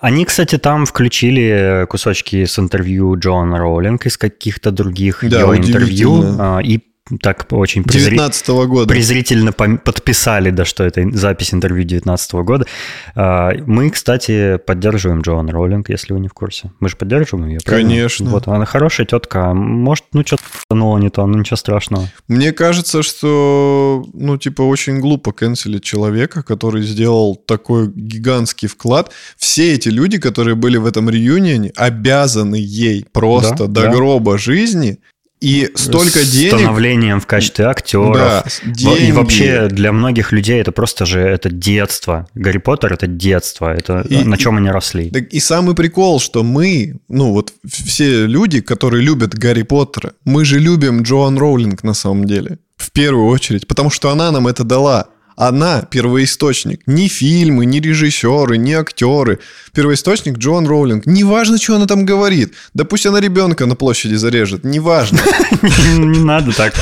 Они, 0.00 0.24
кстати, 0.24 0.58
там 0.58 0.86
включили 0.86 1.86
кусочки 1.88 2.44
с 2.44 2.58
интервью 2.58 3.18
Джона 3.18 3.58
Роулинг 3.58 4.06
из 4.06 4.16
каких-то 4.16 4.70
других 4.70 5.24
да, 5.28 5.40
ее 5.40 5.58
интервью 5.58 6.36
а, 6.38 6.60
и 6.60 6.80
так 7.20 7.46
очень 7.50 7.82
презри... 7.82 8.16
19 8.16 8.48
-го 8.48 8.66
года. 8.66 8.86
презрительно 8.86 9.52
подписали, 9.52 10.50
да, 10.50 10.64
что 10.64 10.84
это 10.84 11.04
запись 11.12 11.52
интервью 11.52 11.84
19 11.84 12.32
-го 12.32 12.44
года. 12.44 12.66
А, 13.14 13.52
мы, 13.66 13.90
кстати, 13.90 14.58
поддерживаем 14.58 15.20
Джоан 15.20 15.50
Роллинг, 15.50 15.90
если 15.90 16.12
вы 16.12 16.20
не 16.20 16.28
в 16.28 16.32
курсе. 16.32 16.70
Мы 16.80 16.88
же 16.88 16.96
поддерживаем 16.96 17.48
ее, 17.48 17.58
правильно? 17.64 17.90
Конечно. 17.90 18.30
Вот, 18.30 18.46
она 18.48 18.64
хорошая 18.64 19.06
тетка. 19.06 19.50
А 19.50 19.54
может, 19.54 20.04
ну, 20.12 20.22
что-то 20.24 20.44
ну, 20.70 20.96
не 20.98 21.10
то, 21.10 21.26
ну, 21.26 21.38
ничего 21.38 21.56
страшного. 21.56 22.08
Мне 22.28 22.52
кажется, 22.52 23.02
что, 23.02 24.04
ну, 24.12 24.36
типа, 24.36 24.62
очень 24.62 25.00
глупо 25.00 25.32
канцелить 25.32 25.82
человека, 25.82 26.42
который 26.42 26.82
сделал 26.82 27.34
такой 27.34 27.88
гигантский 27.88 28.68
вклад. 28.68 29.10
Все 29.36 29.74
эти 29.74 29.88
люди, 29.88 30.18
которые 30.18 30.54
были 30.54 30.76
в 30.76 30.86
этом 30.86 31.10
реюнионе, 31.10 31.72
обязаны 31.76 32.56
ей 32.56 33.04
просто 33.12 33.66
да, 33.66 33.82
до 33.82 33.82
да. 33.82 33.90
гроба 33.90 34.38
жизни 34.38 35.00
и 35.42 35.72
столько 35.74 36.24
денег... 36.24 36.54
становлением 36.54 37.20
в 37.20 37.26
качестве 37.26 37.64
актеров. 37.66 38.14
Да, 38.14 38.44
деньги. 38.64 39.08
И 39.08 39.12
вообще 39.12 39.66
для 39.68 39.90
многих 39.90 40.30
людей 40.30 40.60
это 40.60 40.70
просто 40.70 41.04
же 41.04 41.18
это 41.18 41.50
детство. 41.50 42.28
Гарри 42.34 42.58
Поттер— 42.58 42.92
это 42.94 43.08
детство, 43.08 43.74
это 43.74 44.06
и, 44.08 44.22
на 44.22 44.38
чем 44.38 44.58
они 44.58 44.70
росли. 44.70 45.08
И, 45.08 45.18
и 45.18 45.40
самый 45.40 45.74
прикол, 45.74 46.20
что 46.20 46.44
мы, 46.44 46.94
ну 47.08 47.32
вот 47.32 47.52
все 47.64 48.26
люди, 48.26 48.60
которые 48.60 49.02
любят 49.02 49.34
Гарри 49.34 49.62
Поттера, 49.62 50.12
мы 50.24 50.44
же 50.44 50.60
любим 50.60 51.02
Джоан 51.02 51.36
Роулинг 51.36 51.82
на 51.82 51.94
самом 51.94 52.24
деле. 52.24 52.58
В 52.76 52.92
первую 52.92 53.26
очередь, 53.26 53.66
потому 53.66 53.90
что 53.90 54.10
она 54.10 54.30
нам 54.30 54.46
это 54.46 54.62
дала. 54.62 55.08
Она 55.42 55.82
первоисточник. 55.82 56.82
Ни 56.86 57.08
фильмы, 57.08 57.66
ни 57.66 57.80
режиссеры, 57.80 58.58
ни 58.58 58.70
актеры. 58.74 59.40
Первоисточник 59.74 60.38
Джон 60.38 60.68
Роулинг. 60.68 61.04
Неважно, 61.04 61.58
что 61.58 61.74
она 61.74 61.86
там 61.86 62.04
говорит. 62.04 62.54
Да 62.74 62.84
пусть 62.84 63.06
она 63.06 63.18
ребенка 63.18 63.66
на 63.66 63.74
площади 63.74 64.14
зарежет. 64.14 64.62
Неважно. 64.62 65.18
Не 65.98 66.20
надо 66.20 66.52
так. 66.52 66.74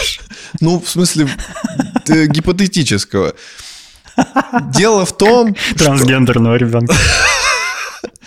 Ну, 0.61 0.79
в 0.79 0.91
смысле, 0.91 1.27
гипотетического. 2.07 3.33
Дело 4.75 5.07
в 5.07 5.17
том... 5.17 5.57
Трансгендерного 5.79 6.57
ребенка. 6.57 6.95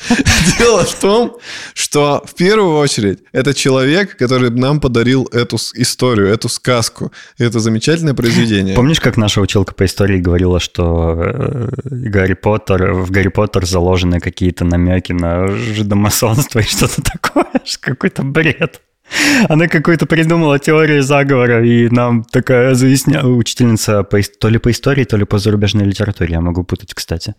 Дело 0.59 0.83
в 0.83 0.99
том, 0.99 1.37
что 1.73 2.23
в 2.25 2.35
первую 2.35 2.77
очередь 2.77 3.19
это 3.31 3.53
человек, 3.53 4.17
который 4.17 4.49
нам 4.49 4.79
подарил 4.79 5.27
эту 5.31 5.57
историю, 5.75 6.27
эту 6.27 6.49
сказку. 6.49 7.11
это 7.37 7.59
замечательное 7.59 8.13
произведение. 8.13 8.75
Помнишь, 8.75 8.99
как 8.99 9.17
наша 9.17 9.41
училка 9.41 9.73
по 9.73 9.85
истории 9.85 10.19
говорила, 10.19 10.59
что 10.59 11.15
э, 11.17 11.69
Гарри 11.85 12.33
Поттер, 12.33 12.93
в 12.93 13.11
Гарри 13.11 13.29
Поттер 13.29 13.65
заложены 13.65 14.19
какие-то 14.19 14.65
намеки 14.65 15.13
на 15.13 15.47
жидомасонство 15.47 16.59
и 16.59 16.63
что-то 16.63 17.01
такое? 17.13 17.47
Какой-то 17.81 18.23
бред. 18.23 18.81
Она 19.49 19.67
какую-то 19.67 20.05
придумала 20.05 20.59
теорию 20.59 21.03
заговора, 21.03 21.65
и 21.65 21.89
нам 21.89 22.23
такая 22.23 22.75
заясня... 22.75 23.25
учительница 23.25 24.03
по... 24.03 24.21
то 24.21 24.49
ли 24.49 24.57
по 24.57 24.71
истории, 24.71 25.03
то 25.03 25.17
ли 25.17 25.25
по 25.25 25.37
зарубежной 25.37 25.85
литературе, 25.85 26.33
я 26.33 26.41
могу 26.41 26.63
путать, 26.63 26.93
кстати. 26.93 27.35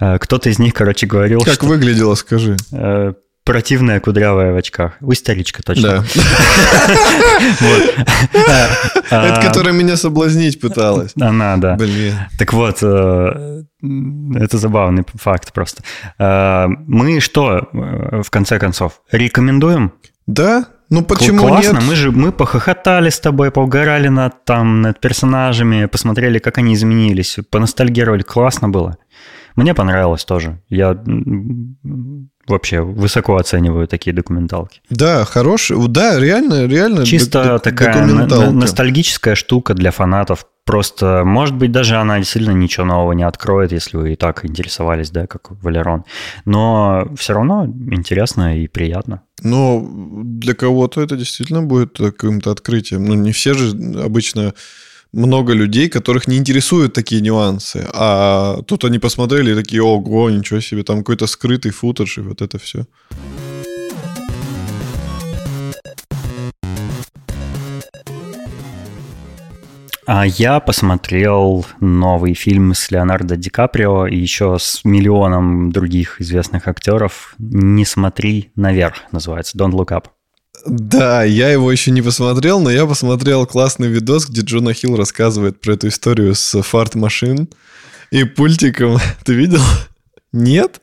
Э, 0.00 0.18
кто-то 0.18 0.50
из 0.50 0.58
них, 0.58 0.74
короче, 0.74 1.06
говорил, 1.06 1.40
Как 1.40 1.54
что... 1.54 1.66
выглядела, 1.66 2.14
скажи? 2.14 2.56
Э, 2.72 3.14
противная 3.44 4.00
кудрявая 4.00 4.52
в 4.52 4.56
очках. 4.56 4.96
У 5.00 5.12
историчка 5.12 5.62
точно. 5.62 6.04
Это 9.10 9.40
которая 9.42 9.72
меня 9.72 9.96
соблазнить 9.96 10.60
пыталась. 10.60 11.12
Она, 11.18 11.56
да. 11.56 11.76
Блин. 11.76 12.14
Так 12.38 12.52
вот, 12.52 12.78
э, 12.82 13.62
это 14.34 14.58
забавный 14.58 15.04
факт 15.14 15.52
просто. 15.52 15.82
Мы 16.18 17.20
что, 17.20 17.68
в 17.72 18.28
конце 18.30 18.58
концов, 18.58 19.00
рекомендуем? 19.12 19.92
Да, 20.26 20.66
ну 20.90 21.02
почему 21.02 21.48
Классно, 21.48 21.78
нет? 21.78 21.82
мы 21.86 21.94
же 21.96 22.12
мы 22.12 22.32
похохотали 22.32 23.10
с 23.10 23.18
тобой, 23.18 23.50
поугорали 23.50 24.08
над, 24.08 24.44
там, 24.44 24.82
над 24.82 25.00
персонажами, 25.00 25.86
посмотрели, 25.86 26.38
как 26.38 26.58
они 26.58 26.74
изменились, 26.74 27.38
поностальгировали. 27.50 28.22
Классно 28.22 28.68
было. 28.68 28.96
Мне 29.56 29.74
понравилось 29.74 30.24
тоже. 30.24 30.60
Я 30.68 31.02
вообще 32.46 32.82
высоко 32.82 33.36
оцениваю 33.36 33.88
такие 33.88 34.14
документалки. 34.14 34.80
Да, 34.90 35.24
хороший. 35.24 35.76
Да, 35.88 36.20
реально, 36.20 36.66
реально. 36.66 37.04
Чисто 37.04 37.58
такая 37.58 38.06
ностальгическая 38.06 39.34
штука 39.34 39.74
для 39.74 39.90
фанатов. 39.90 40.46
Просто, 40.66 41.22
может 41.24 41.54
быть, 41.54 41.70
даже 41.70 41.94
она 41.94 42.18
действительно 42.18 42.52
ничего 42.52 42.84
нового 42.84 43.12
не 43.12 43.22
откроет, 43.22 43.70
если 43.70 43.96
вы 43.96 44.12
и 44.12 44.16
так 44.16 44.44
интересовались, 44.44 45.10
да, 45.10 45.28
как 45.28 45.52
Валерон. 45.62 46.04
Но 46.44 47.08
все 47.16 47.34
равно 47.34 47.66
интересно 47.66 48.58
и 48.58 48.66
приятно. 48.66 49.22
Но 49.42 49.86
для 49.88 50.54
кого-то 50.54 51.00
это 51.00 51.16
действительно 51.16 51.62
будет 51.62 51.96
каким-то 51.98 52.50
открытием. 52.50 53.04
Ну, 53.04 53.14
не 53.14 53.30
все 53.30 53.54
же 53.54 53.70
обычно 54.04 54.54
много 55.12 55.52
людей, 55.52 55.88
которых 55.88 56.26
не 56.26 56.36
интересуют 56.36 56.92
такие 56.92 57.20
нюансы. 57.20 57.86
А 57.94 58.60
тут 58.66 58.84
они 58.84 58.98
посмотрели 58.98 59.52
и 59.52 59.54
такие, 59.54 59.82
ого, 59.82 60.30
ничего 60.30 60.60
себе, 60.60 60.82
там 60.82 60.98
какой-то 60.98 61.28
скрытый 61.28 61.70
футаж 61.70 62.18
и 62.18 62.22
вот 62.22 62.42
это 62.42 62.58
все. 62.58 62.86
А 70.06 70.24
я 70.24 70.60
посмотрел 70.60 71.66
новый 71.80 72.34
фильм 72.34 72.74
с 72.74 72.92
Леонардо 72.92 73.36
Ди 73.36 73.50
Каприо 73.50 74.06
и 74.06 74.16
еще 74.16 74.56
с 74.60 74.84
миллионом 74.84 75.72
других 75.72 76.20
известных 76.20 76.68
актеров. 76.68 77.34
«Не 77.38 77.84
смотри 77.84 78.52
наверх» 78.54 78.98
называется, 79.10 79.58
«Don't 79.58 79.72
look 79.72 79.88
up». 79.88 80.04
Да, 80.64 81.24
я 81.24 81.50
его 81.50 81.72
еще 81.72 81.90
не 81.90 82.02
посмотрел, 82.02 82.60
но 82.60 82.70
я 82.70 82.86
посмотрел 82.86 83.46
классный 83.46 83.88
видос, 83.88 84.28
где 84.28 84.42
Джона 84.42 84.74
Хилл 84.74 84.96
рассказывает 84.96 85.60
про 85.60 85.72
эту 85.72 85.88
историю 85.88 86.36
с 86.36 86.62
фарт-машин 86.62 87.48
и 88.12 88.22
пультиком. 88.22 88.98
Ты 89.24 89.34
видел? 89.34 89.62
Нет? 90.32 90.80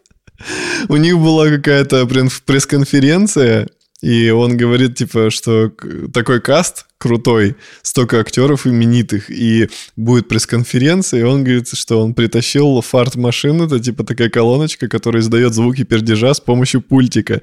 У 0.90 0.98
них 0.98 1.18
была 1.18 1.48
какая-то 1.48 2.06
пресс-конференция, 2.06 3.70
и 4.02 4.30
он 4.32 4.58
говорит, 4.58 4.98
типа, 4.98 5.30
что 5.30 5.72
такой 6.14 6.42
каст 6.42 6.88
крутой, 7.04 7.56
столько 7.82 8.20
актеров 8.20 8.66
именитых, 8.66 9.30
и 9.30 9.70
будет 9.95 10.28
пресс-конференция, 10.30 11.20
и 11.20 11.24
он 11.24 11.43
говорит, 11.43 11.68
что 11.74 12.01
он 12.01 12.14
притащил 12.14 12.82
фарт-машину, 12.82 13.66
это 13.66 13.80
типа 13.80 14.04
такая 14.04 14.30
колоночка, 14.30 14.88
которая 14.88 15.22
издает 15.22 15.54
звуки 15.54 15.84
пердежа 15.84 16.34
с 16.34 16.39
помощью 16.39 16.82
пультика. 16.82 17.41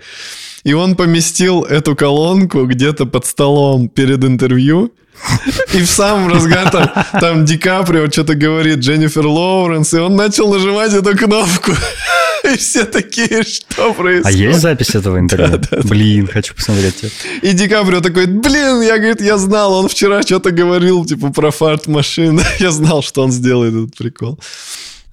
И 0.65 0.73
он 0.73 0.97
поместил 0.97 1.63
эту 1.63 1.95
колонку 1.95 2.65
где-то 2.65 3.05
под 3.07 3.27
столом 3.27 3.89
перед 3.89 4.25
интервью, 4.25 4.93
и 5.75 5.83
в 5.83 5.87
самом 5.87 6.33
разгаре 6.33 6.71
там, 6.71 6.91
там 7.21 7.45
Ди 7.45 7.59
Каприо 7.59 8.11
что-то 8.11 8.35
говорит, 8.35 8.79
Дженнифер 8.79 9.27
Лоуренс, 9.27 9.93
и 9.93 9.99
он 9.99 10.17
начал 10.17 10.53
нажимать 10.53 10.95
эту 10.95 11.17
кнопку. 11.17 11.73
И 12.45 12.57
все 12.57 12.85
такие, 12.85 13.43
что 13.43 13.93
происходит? 13.95 14.27
А 14.27 14.31
есть 14.31 14.61
запись 14.61 14.95
этого 14.95 15.19
интервью? 15.19 15.59
Да, 15.59 15.69
да, 15.71 15.89
блин, 15.89 16.27
хочу 16.27 16.55
посмотреть. 16.55 17.05
И 17.43 17.53
Ди 17.53 17.69
Каприо 17.69 18.01
такой, 18.01 18.27
блин, 18.27 18.81
я, 18.81 18.99
говорит, 18.99 19.21
я 19.21 19.37
знал, 19.37 19.75
он 19.75 19.89
вчера 19.89 20.23
что-то 20.23 20.51
говорил, 20.51 21.05
типа, 21.05 21.33
про 21.33 21.51
фарт 21.51 21.87
машин. 21.87 22.41
я 22.59 22.71
знал, 22.71 23.03
что 23.03 23.23
он 23.23 23.33
сделает 23.33 23.75
этот 23.75 23.97
прикол. 23.97 24.39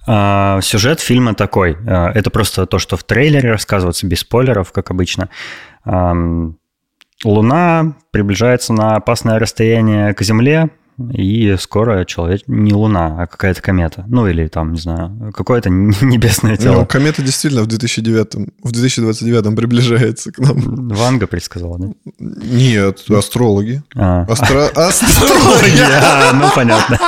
А, 0.06 0.60
сюжет 0.62 1.00
фильма 1.00 1.34
такой. 1.34 1.76
А, 1.86 2.10
это 2.14 2.30
просто 2.30 2.66
то, 2.66 2.78
что 2.78 2.96
в 2.96 3.04
трейлере 3.04 3.52
рассказывается 3.52 4.06
без 4.06 4.20
спойлеров, 4.20 4.72
как 4.72 4.90
обычно. 4.90 5.28
Луна 7.24 7.96
приближается 8.12 8.72
на 8.72 8.94
опасное 8.96 9.38
расстояние 9.38 10.14
к 10.14 10.22
Земле, 10.22 10.70
и 11.12 11.56
скоро 11.58 12.04
человек 12.04 12.42
не 12.46 12.72
Луна, 12.72 13.16
а 13.22 13.26
какая-то 13.26 13.62
комета. 13.62 14.04
Ну, 14.08 14.26
или 14.26 14.48
там, 14.48 14.72
не 14.72 14.80
знаю, 14.80 15.32
какое-то 15.34 15.70
небесное 15.70 16.56
тело. 16.56 16.80
Ну, 16.80 16.86
комета 16.86 17.22
действительно 17.22 17.62
в 17.62 17.66
2009, 17.66 18.34
в 18.62 18.72
2029 18.72 19.56
приближается 19.56 20.32
к 20.32 20.38
нам. 20.38 20.88
Ванга 20.88 21.26
предсказала, 21.26 21.78
да? 21.78 21.88
Нет, 22.18 23.04
астрологи. 23.10 23.82
А. 23.94 24.22
Астрологи! 24.28 25.80
А, 26.02 26.32
ну, 26.32 26.46
понятно. 26.54 26.98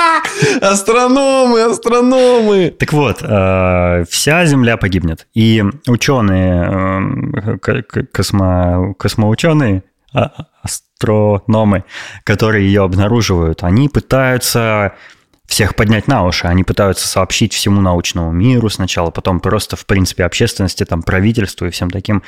Астрономы, 0.60 1.62
астрономы! 1.62 2.74
Так 2.78 2.92
вот, 2.92 3.18
э, 3.22 4.04
вся 4.08 4.46
Земля 4.46 4.76
погибнет. 4.76 5.26
И 5.34 5.64
ученые, 5.86 7.58
э, 7.66 8.04
космо, 8.12 8.94
космоученые, 8.98 9.82
астрономы, 10.12 11.84
которые 12.24 12.66
ее 12.66 12.82
обнаруживают, 12.82 13.62
они 13.62 13.88
пытаются 13.88 14.94
всех 15.50 15.74
поднять 15.74 16.06
на 16.06 16.24
уши. 16.24 16.46
Они 16.46 16.62
пытаются 16.62 17.08
сообщить 17.08 17.52
всему 17.52 17.80
научному 17.80 18.30
миру 18.30 18.68
сначала, 18.68 19.10
потом 19.10 19.40
просто, 19.40 19.74
в 19.74 19.84
принципе, 19.84 20.24
общественности, 20.24 20.84
там, 20.84 21.02
правительству 21.02 21.66
и 21.66 21.70
всем 21.70 21.90
таким 21.90 22.22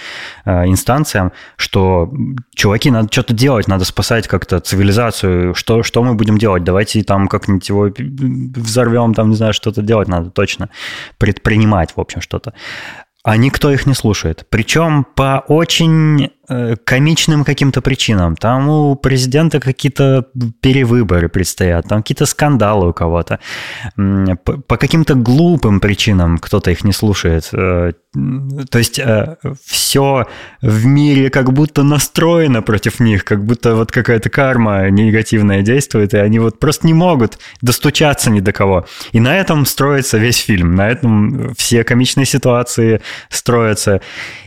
э, 0.45 0.67
инстанциям, 0.67 1.33
что, 1.57 2.13
чуваки, 2.53 2.91
надо 2.91 3.09
что-то 3.13 3.33
делать, 3.33 3.69
надо 3.69 3.85
спасать 3.85 4.27
как-то 4.27 4.59
цивилизацию. 4.59 5.55
Что, 5.55 5.85
что 5.85 6.03
мы 6.03 6.15
будем 6.15 6.37
делать? 6.37 6.65
Давайте 6.65 7.05
там 7.05 7.29
как-нибудь 7.29 7.69
его 7.69 7.91
взорвем, 7.97 9.15
там, 9.15 9.31
не 9.31 9.37
знаю, 9.37 9.55
что-то 9.55 9.83
делать 9.83 10.09
надо 10.09 10.31
точно. 10.31 10.69
Предпринимать, 11.19 11.93
в 11.95 12.01
общем, 12.01 12.21
что-то. 12.21 12.55
А 13.23 13.37
никто 13.37 13.71
их 13.71 13.87
не 13.87 13.95
слушает. 13.95 14.47
Причем 14.51 15.05
по 15.15 15.45
очень 15.47 16.31
комичным 16.85 17.45
каким-то 17.45 17.81
причинам. 17.81 18.37
Там 18.37 18.69
у 18.69 18.97
президента 18.97 19.61
какие-то 19.61 20.27
перевыборы 20.61 21.29
предстоят, 21.29 21.89
там 21.89 22.03
какие-то 22.03 22.27
скандалы 22.27 22.89
у 22.89 22.93
кого-то. 22.93 23.39
По 24.67 24.77
каким-то 24.77 25.15
глупым 25.15 25.81
причинам 25.81 26.39
кто-то 26.39 26.71
их 26.71 26.85
не 26.85 26.93
слушает. 26.93 27.49
Э, 27.53 27.93
то 28.71 28.79
есть 28.79 28.99
э, 28.99 29.37
все 29.65 30.27
в 30.61 30.87
мире 30.87 31.31
как 31.31 31.53
будто 31.53 31.83
настроено 31.83 32.61
против 32.61 33.01
них, 33.01 33.25
как 33.25 33.45
будто 33.45 33.75
вот 33.77 33.93
какая-то 33.93 34.29
карма 34.29 34.91
негативная 34.91 35.63
действует, 35.63 36.13
и 36.13 36.19
они 36.19 36.39
вот 36.39 36.59
просто 36.59 36.87
не 36.87 36.95
могут 36.95 37.39
достучаться 37.61 38.31
ни 38.31 38.41
до 38.41 38.53
кого. 38.53 38.87
И 39.13 39.21
на 39.21 39.37
этом 39.37 39.65
строится 39.65 40.19
весь 40.19 40.39
фильм, 40.39 40.75
на 40.75 40.89
этом 40.89 41.55
все 41.55 41.85
комичные 41.85 42.27
ситуации 42.27 43.01
строятся. 43.29 44.01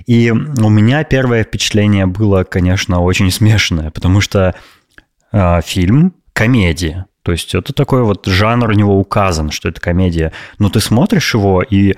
И 0.06 0.32
у 0.32 0.70
меня 0.70 1.04
первое 1.04 1.44
впечатление 1.44 1.85
было, 2.06 2.44
конечно, 2.44 3.02
очень 3.02 3.32
смешанное, 3.32 3.92
потому 3.92 4.22
что 4.22 4.56
э, 5.32 5.62
фильм 5.64 6.14
комедия. 6.34 7.06
То 7.24 7.32
есть 7.32 7.56
это 7.56 7.74
такой 7.74 8.04
вот 8.04 8.28
жанр 8.28 8.70
у 8.70 8.74
него 8.74 9.00
указан, 9.00 9.50
что 9.52 9.70
это 9.70 9.82
комедия. 9.82 10.32
Но 10.60 10.70
ты 10.70 10.80
смотришь 10.80 11.34
его, 11.34 11.64
и 11.64 11.96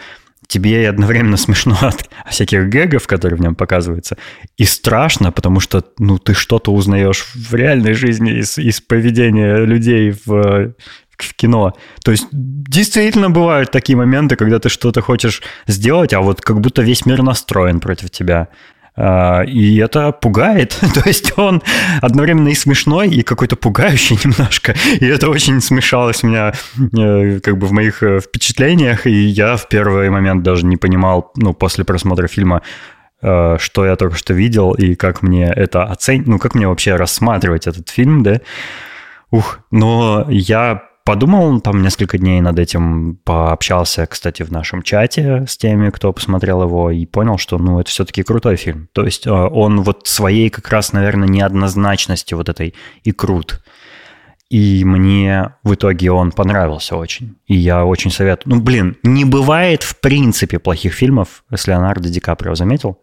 тебе 0.47 0.87
одновременно 0.89 1.37
смешно 1.37 1.77
от 1.81 2.09
всяких 2.29 2.69
гэгов, 2.69 3.07
которые 3.07 3.37
в 3.37 3.41
нем 3.41 3.55
показываются, 3.55 4.17
и 4.57 4.65
страшно, 4.65 5.31
потому 5.31 5.59
что, 5.59 5.83
ну, 5.99 6.17
ты 6.17 6.33
что-то 6.33 6.71
узнаешь 6.73 7.27
в 7.35 7.53
реальной 7.53 7.93
жизни 7.93 8.39
из, 8.39 8.57
из 8.57 8.81
поведения 8.81 9.57
людей 9.57 10.11
в, 10.25 10.73
в 11.17 11.33
кино. 11.35 11.73
То 12.03 12.11
есть 12.11 12.27
действительно 12.31 13.29
бывают 13.29 13.71
такие 13.71 13.97
моменты, 13.97 14.35
когда 14.35 14.59
ты 14.59 14.69
что-то 14.69 15.01
хочешь 15.01 15.41
сделать, 15.67 16.13
а 16.13 16.21
вот 16.21 16.41
как 16.41 16.61
будто 16.61 16.81
весь 16.81 17.05
мир 17.05 17.21
настроен 17.23 17.79
против 17.79 18.11
тебя. 18.11 18.47
А, 18.99 19.43
и 19.43 19.77
это 19.77 20.11
пугает. 20.11 20.79
То 20.93 21.03
есть 21.05 21.37
он 21.37 21.61
одновременно 22.01 22.49
и 22.49 22.55
смешной, 22.55 23.09
и 23.09 23.21
какой-то 23.21 23.55
пугающий 23.55 24.17
немножко. 24.23 24.75
И 24.99 25.05
это 25.05 25.29
очень 25.29 25.61
смешалось 25.61 26.23
у 26.23 26.27
меня 26.27 26.53
э, 26.97 27.39
как 27.39 27.57
бы 27.57 27.67
в 27.67 27.71
моих 27.71 28.01
э, 28.01 28.19
впечатлениях. 28.19 29.05
И 29.05 29.11
я 29.11 29.55
в 29.55 29.69
первый 29.69 30.09
момент 30.09 30.41
даже 30.43 30.65
не 30.65 30.77
понимал, 30.77 31.31
ну, 31.35 31.53
после 31.53 31.85
просмотра 31.85 32.27
фильма, 32.27 32.63
э, 33.21 33.57
что 33.59 33.85
я 33.85 33.95
только 33.95 34.17
что 34.17 34.33
видел 34.33 34.73
и 34.73 34.95
как 34.95 35.21
мне 35.21 35.45
это 35.45 35.83
оценить, 35.83 36.27
ну, 36.27 36.39
как 36.39 36.55
мне 36.55 36.67
вообще 36.67 36.95
рассматривать 36.95 37.67
этот 37.67 37.89
фильм, 37.89 38.23
да. 38.23 38.41
Ух, 39.29 39.59
но 39.69 40.25
я 40.29 40.86
Подумал 41.07 41.61
там 41.61 41.81
несколько 41.83 42.17
дней 42.17 42.41
над 42.41 42.59
этим, 42.59 43.15
пообщался, 43.23 44.05
кстати, 44.07 44.43
в 44.43 44.51
нашем 44.51 44.83
чате 44.83 45.45
с 45.47 45.55
теми, 45.55 45.89
кто 45.89 46.11
посмотрел 46.11 46.63
его, 46.63 46.91
и 46.91 47.05
понял, 47.05 47.37
что, 47.37 47.57
ну, 47.57 47.79
это 47.79 47.89
все-таки 47.89 48.23
крутой 48.23 48.57
фильм. 48.57 48.89
То 48.91 49.05
есть 49.05 49.25
э, 49.25 49.31
он 49.31 49.83
вот 49.83 50.05
своей 50.05 50.49
как 50.49 50.67
раз, 50.67 50.91
наверное, 50.91 51.29
неоднозначности 51.29 52.33
вот 52.33 52.49
этой 52.49 52.75
и 53.05 53.13
крут. 53.13 53.63
И 54.49 54.83
мне 54.83 55.53
в 55.63 55.75
итоге 55.75 56.11
он 56.11 56.33
понравился 56.33 56.97
очень. 56.97 57.37
И 57.45 57.55
я 57.55 57.85
очень 57.85 58.11
советую. 58.11 58.55
Ну, 58.55 58.61
блин, 58.61 58.97
не 59.01 59.23
бывает 59.23 59.83
в 59.83 60.01
принципе 60.01 60.59
плохих 60.59 60.91
фильмов 60.91 61.45
с 61.55 61.67
Леонардо 61.67 62.09
Ди 62.09 62.19
Каприо, 62.19 62.55
заметил? 62.55 62.99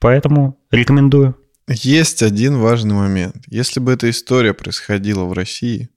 Поэтому 0.00 0.58
рекомендую. 0.70 1.34
Есть 1.66 2.22
один 2.22 2.58
важный 2.58 2.94
момент. 2.94 3.36
Если 3.46 3.80
бы 3.80 3.94
эта 3.94 4.10
история 4.10 4.52
происходила 4.52 5.24
в 5.24 5.32
России, 5.32 5.88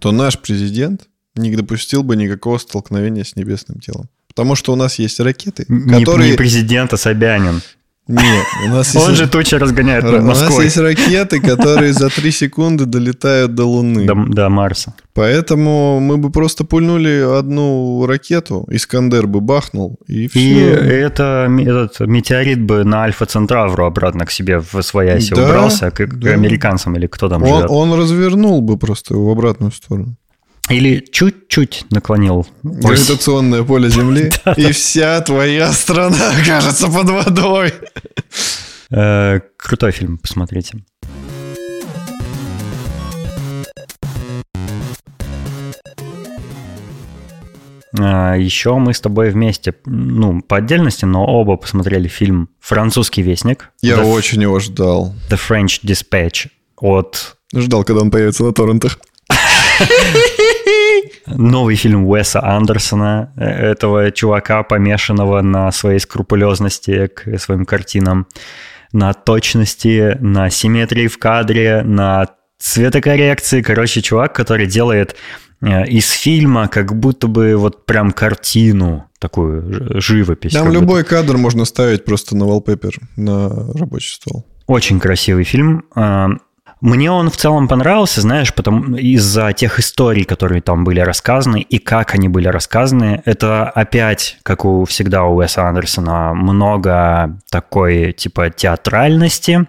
то 0.00 0.12
наш 0.12 0.38
президент 0.38 1.08
не 1.34 1.54
допустил 1.54 2.02
бы 2.02 2.16
никакого 2.16 2.58
столкновения 2.58 3.24
с 3.24 3.36
небесным 3.36 3.80
телом. 3.80 4.08
Потому 4.28 4.56
что 4.56 4.72
у 4.72 4.76
нас 4.76 4.98
есть 4.98 5.20
ракеты, 5.20 5.64
которые... 5.64 6.32
Не 6.32 6.36
президент, 6.36 6.92
а 6.92 6.96
Собянин. 6.96 7.62
Нет, 8.06 8.46
у 8.66 8.68
нас 8.68 8.94
есть... 8.94 9.08
Он 9.08 9.14
же 9.14 9.26
тучи 9.28 9.54
разгоняет 9.54 10.04
над 10.04 10.22
Москвой. 10.22 10.50
У 10.50 10.54
нас 10.56 10.64
есть 10.64 10.76
ракеты, 10.76 11.40
которые 11.40 11.92
за 11.94 12.10
3 12.10 12.30
секунды 12.32 12.84
долетают 12.84 13.54
до 13.54 13.64
Луны. 13.64 14.04
До, 14.04 14.14
до 14.14 14.48
Марса. 14.50 14.94
Поэтому 15.14 16.00
мы 16.00 16.18
бы 16.18 16.30
просто 16.30 16.64
пульнули 16.64 17.38
одну 17.38 18.04
ракету, 18.06 18.66
Искандер 18.68 19.26
бы 19.26 19.40
бахнул, 19.40 19.98
и 20.06 20.28
все. 20.28 20.40
И 20.40 20.58
это, 20.58 21.48
этот 21.60 22.00
метеорит 22.00 22.60
бы 22.60 22.84
на 22.84 23.04
Альфа 23.04 23.24
Центавру 23.24 23.86
обратно 23.86 24.26
к 24.26 24.30
себе 24.30 24.58
в 24.58 24.82
свояси 24.82 25.34
да, 25.34 25.44
убрался, 25.44 25.90
к, 25.90 26.06
да. 26.06 26.28
к 26.28 26.32
американцам 26.32 26.96
или 26.96 27.06
кто 27.06 27.28
там 27.28 27.42
он, 27.42 27.48
живет. 27.48 27.70
Он 27.70 27.94
развернул 27.94 28.60
бы 28.60 28.76
просто 28.76 29.14
в 29.14 29.30
обратную 29.30 29.72
сторону. 29.72 30.16
Или 30.70 31.04
чуть-чуть 31.12 31.84
наклонил. 31.90 32.46
Гравитационное 32.62 33.62
поле 33.64 33.90
Земли, 33.90 34.32
и 34.56 34.72
вся 34.72 35.20
твоя 35.20 35.72
страна 35.72 36.30
окажется 36.40 36.88
под 36.88 37.10
водой. 37.10 37.74
Э, 38.90 39.40
крутой 39.58 39.92
фильм, 39.92 40.16
посмотрите. 40.18 40.78
А, 47.98 48.34
Еще 48.34 48.74
мы 48.76 48.94
с 48.94 49.00
тобой 49.00 49.30
вместе, 49.30 49.74
ну, 49.84 50.40
по 50.40 50.56
отдельности, 50.56 51.04
но 51.04 51.24
оба 51.26 51.56
посмотрели 51.56 52.08
фильм 52.08 52.48
«Французский 52.60 53.22
вестник». 53.22 53.70
Я 53.82 53.96
The 53.96 54.04
очень 54.04 54.42
его 54.42 54.58
ждал. 54.60 55.14
«The 55.30 55.38
French 55.38 55.80
Dispatch» 55.84 56.48
от... 56.76 57.36
Ждал, 57.54 57.84
когда 57.84 58.02
он 58.02 58.10
появится 58.10 58.44
на 58.44 58.52
торрентах. 58.52 58.98
Новый 61.26 61.76
фильм 61.76 62.06
Уэса 62.06 62.42
Андерсона, 62.42 63.32
э, 63.36 63.44
этого 63.44 64.10
чувака, 64.10 64.62
помешанного 64.62 65.40
на 65.42 65.72
своей 65.72 65.98
скрупулезности 65.98 67.06
к 67.08 67.38
своим 67.38 67.64
картинам, 67.64 68.26
на 68.92 69.12
точности, 69.12 70.16
на 70.20 70.50
симметрии 70.50 71.08
в 71.08 71.18
кадре, 71.18 71.82
на 71.82 72.28
цветокоррекции. 72.58 73.62
Короче, 73.62 74.02
чувак, 74.02 74.34
который 74.34 74.66
делает 74.66 75.16
э, 75.60 75.86
из 75.86 76.10
фильма 76.10 76.68
как 76.68 76.94
будто 76.94 77.26
бы 77.26 77.56
вот 77.56 77.86
прям 77.86 78.12
картину, 78.12 79.10
такую 79.18 80.00
живопись. 80.00 80.52
Там 80.52 80.70
любой 80.70 81.02
будто. 81.02 81.16
кадр 81.16 81.36
можно 81.36 81.64
ставить 81.64 82.04
просто 82.04 82.36
на 82.36 82.44
wallpaper, 82.44 82.92
на 83.16 83.48
рабочий 83.74 84.14
стол. 84.14 84.46
Очень 84.66 85.00
красивый 85.00 85.44
фильм. 85.44 85.84
Мне 86.84 87.10
он 87.10 87.30
в 87.30 87.36
целом 87.38 87.66
понравился, 87.66 88.20
знаешь, 88.20 88.52
потому 88.52 88.94
из-за 88.96 89.54
тех 89.54 89.80
историй, 89.80 90.24
которые 90.24 90.60
там 90.60 90.84
были 90.84 91.00
рассказаны 91.00 91.62
и 91.62 91.78
как 91.78 92.14
они 92.14 92.28
были 92.28 92.46
рассказаны. 92.48 93.22
Это 93.24 93.70
опять, 93.70 94.36
как 94.42 94.66
у 94.66 94.84
всегда 94.84 95.24
у 95.24 95.36
Уэса 95.36 95.66
Андерсона, 95.66 96.34
много 96.34 97.40
такой 97.48 98.12
типа 98.12 98.50
театральности, 98.50 99.66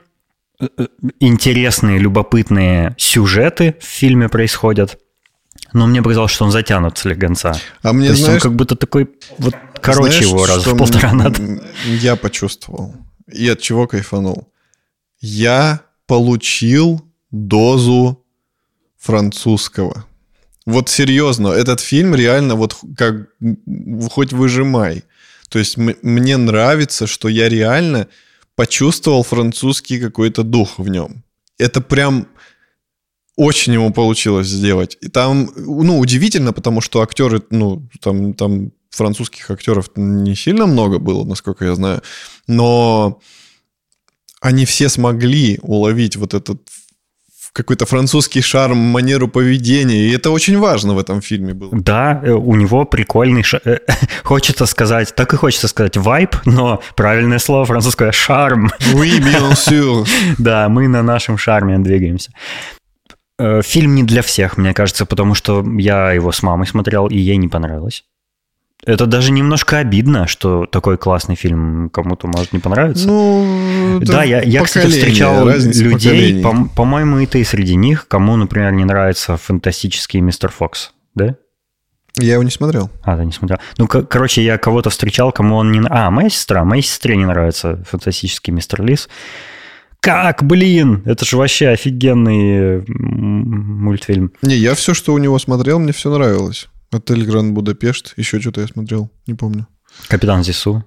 интересные, 1.21 1.99
любопытные 1.99 2.95
сюжеты 2.97 3.77
в 3.79 3.85
фильме 3.85 4.27
происходят. 4.27 4.99
Но 5.71 5.87
мне 5.87 6.01
показалось, 6.01 6.31
что 6.31 6.43
он 6.43 6.51
затянут 6.51 6.97
слегонца. 6.97 7.55
А 7.81 7.93
мне, 7.93 8.07
То 8.07 8.11
есть 8.11 8.25
знаешь, 8.25 8.43
он 8.43 8.49
как 8.49 8.57
будто 8.57 8.75
такой 8.75 9.09
вот 9.37 9.55
короче 9.79 10.11
знаешь, 10.11 10.25
его 10.25 10.45
раз 10.45 10.67
в 10.67 10.77
полтора 10.77 11.13
надо. 11.13 11.41
Я 11.85 12.17
почувствовал. 12.17 12.93
И 13.31 13.47
от 13.47 13.61
чего 13.61 13.87
кайфанул. 13.87 14.51
Я 15.21 15.79
получил 16.07 17.04
дозу 17.35 18.23
французского. 18.97 20.05
Вот 20.65 20.89
серьезно, 20.89 21.49
этот 21.49 21.79
фильм 21.79 22.15
реально 22.15 22.55
вот 22.55 22.77
как 22.97 23.27
хоть 24.09 24.33
выжимай. 24.33 25.03
То 25.49 25.59
есть 25.59 25.77
мне 25.77 26.37
нравится, 26.37 27.05
что 27.05 27.27
я 27.27 27.49
реально 27.49 28.07
почувствовал 28.55 29.23
французский 29.23 29.99
какой-то 29.99 30.43
дух 30.43 30.79
в 30.79 30.89
нем. 30.89 31.23
Это 31.59 31.81
прям 31.81 32.27
очень 33.35 33.73
ему 33.73 33.93
получилось 33.93 34.47
сделать. 34.47 34.97
И 35.01 35.09
там, 35.09 35.51
ну, 35.55 35.99
удивительно, 35.99 36.53
потому 36.53 36.81
что 36.81 37.01
актеры, 37.01 37.43
ну, 37.49 37.87
там, 37.99 38.33
там 38.33 38.71
французских 38.89 39.51
актеров 39.51 39.91
не 39.95 40.35
сильно 40.35 40.65
много 40.65 40.99
было, 40.99 41.25
насколько 41.25 41.65
я 41.65 41.75
знаю, 41.75 42.01
но 42.47 43.19
они 44.39 44.65
все 44.65 44.89
смогли 44.89 45.59
уловить 45.61 46.15
вот 46.15 46.33
этот 46.33 46.61
какой-то 47.55 47.85
французский 47.85 48.41
шарм, 48.41 48.77
манеру 48.77 49.29
поведения, 49.29 50.07
и 50.07 50.11
это 50.11 50.29
очень 50.29 50.59
важно 50.59 50.93
в 50.93 50.99
этом 50.99 51.21
фильме 51.21 51.53
было. 51.53 51.69
Да, 51.71 52.21
э, 52.21 52.31
у 52.31 52.55
него 52.55 52.85
прикольный, 52.85 53.43
ш... 53.43 53.61
Э, 53.63 53.77
хочется 54.23 54.65
сказать, 54.65 55.15
так 55.15 55.33
и 55.33 55.37
хочется 55.37 55.69
сказать 55.69 55.95
вайп, 55.95 56.35
но 56.45 56.81
правильное 56.95 57.39
слово 57.39 57.63
французское 57.65 58.11
шарм. 58.11 58.71
Oui, 58.93 59.19
bien 59.19 59.51
sûr. 59.55 60.05
Да, 60.37 60.67
мы 60.67 60.89
на 60.89 61.01
нашем 61.01 61.37
шарме 61.37 61.79
двигаемся. 61.79 62.31
Э, 63.39 63.61
фильм 63.61 63.95
не 63.95 64.03
для 64.03 64.21
всех, 64.21 64.57
мне 64.57 64.73
кажется, 64.73 65.05
потому 65.05 65.33
что 65.33 65.63
я 65.77 66.11
его 66.11 66.33
с 66.33 66.43
мамой 66.43 66.67
смотрел, 66.67 67.07
и 67.07 67.17
ей 67.17 67.37
не 67.37 67.47
понравилось. 67.47 68.03
Это 68.85 69.07
даже 69.07 69.31
немножко 69.31 69.79
обидно, 69.79 70.27
что 70.27 70.65
такой 70.67 70.97
классный 70.97 71.35
фильм 71.35 71.89
кому-то 71.89 72.27
может 72.27 72.53
не 72.53 72.59
понравиться. 72.59 73.07
Ну, 73.07 73.99
да, 74.01 74.23
я, 74.23 74.41
я 74.41 74.61
кстати, 74.63 74.87
встречал 74.87 75.47
людей, 75.47 76.43
по- 76.43 76.69
по-моему, 76.75 77.19
и 77.19 77.25
ты 77.25 77.43
среди 77.43 77.75
них, 77.75 78.07
кому, 78.07 78.35
например, 78.35 78.71
не 78.73 78.85
нравится 78.85 79.37
фантастический 79.37 80.19
мистер 80.19 80.49
Фокс, 80.51 80.91
да? 81.15 81.35
Я 82.17 82.33
его 82.35 82.43
не 82.43 82.51
смотрел. 82.51 82.89
А, 83.03 83.17
да, 83.17 83.25
не 83.25 83.31
смотрел. 83.31 83.57
Ну, 83.77 83.87
к- 83.87 84.03
короче, 84.03 84.43
я 84.43 84.57
кого-то 84.57 84.89
встречал, 84.89 85.31
кому 85.31 85.55
он 85.57 85.71
не... 85.71 85.81
А, 85.89 86.09
моя 86.11 86.29
сестра. 86.29 86.63
Моей 86.63 86.81
сестре 86.83 87.17
не 87.17 87.25
нравится 87.25 87.83
фантастический 87.89 88.53
мистер 88.53 88.83
Лис. 88.83 89.09
Как, 89.99 90.43
блин? 90.43 91.01
Это 91.05 91.25
же 91.25 91.35
вообще 91.35 91.69
офигенный 91.69 92.85
мультфильм. 92.87 94.31
Не, 94.43 94.55
я 94.55 94.75
все, 94.75 94.93
что 94.93 95.13
у 95.13 95.17
него 95.17 95.39
смотрел, 95.39 95.79
мне 95.79 95.91
все 95.91 96.09
нравилось. 96.15 96.67
Отель 96.95 97.25
Гранд 97.25 97.53
Будапешт. 97.53 98.13
Еще 98.17 98.39
что-то 98.39 98.61
я 98.61 98.67
смотрел. 98.67 99.09
Не 99.27 99.33
помню. 99.33 99.67
Капитан 100.07 100.43
Зису. 100.43 100.83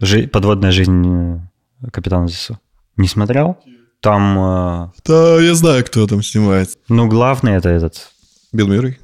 Жи... 0.00 0.28
Подводная 0.28 0.70
жизнь 0.70 1.40
э, 1.82 1.90
Капитана 1.90 2.28
Зису. 2.28 2.58
Не 2.96 3.08
смотрел? 3.08 3.58
Там... 4.00 4.38
Э... 4.38 4.90
Да, 5.04 5.40
я 5.40 5.54
знаю, 5.54 5.84
кто 5.84 6.06
там 6.06 6.22
снимает. 6.22 6.70
Ну, 6.88 7.08
главный 7.08 7.52
это 7.52 7.68
этот... 7.68 8.10
Билл 8.52 8.68
Мюррей. 8.68 8.98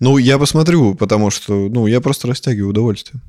Ну, 0.00 0.18
я 0.18 0.38
посмотрю, 0.38 0.94
потому 0.94 1.30
что, 1.30 1.68
ну, 1.68 1.86
я 1.86 2.00
просто 2.00 2.28
растягиваю 2.28 2.70
удовольствие. 2.70 3.20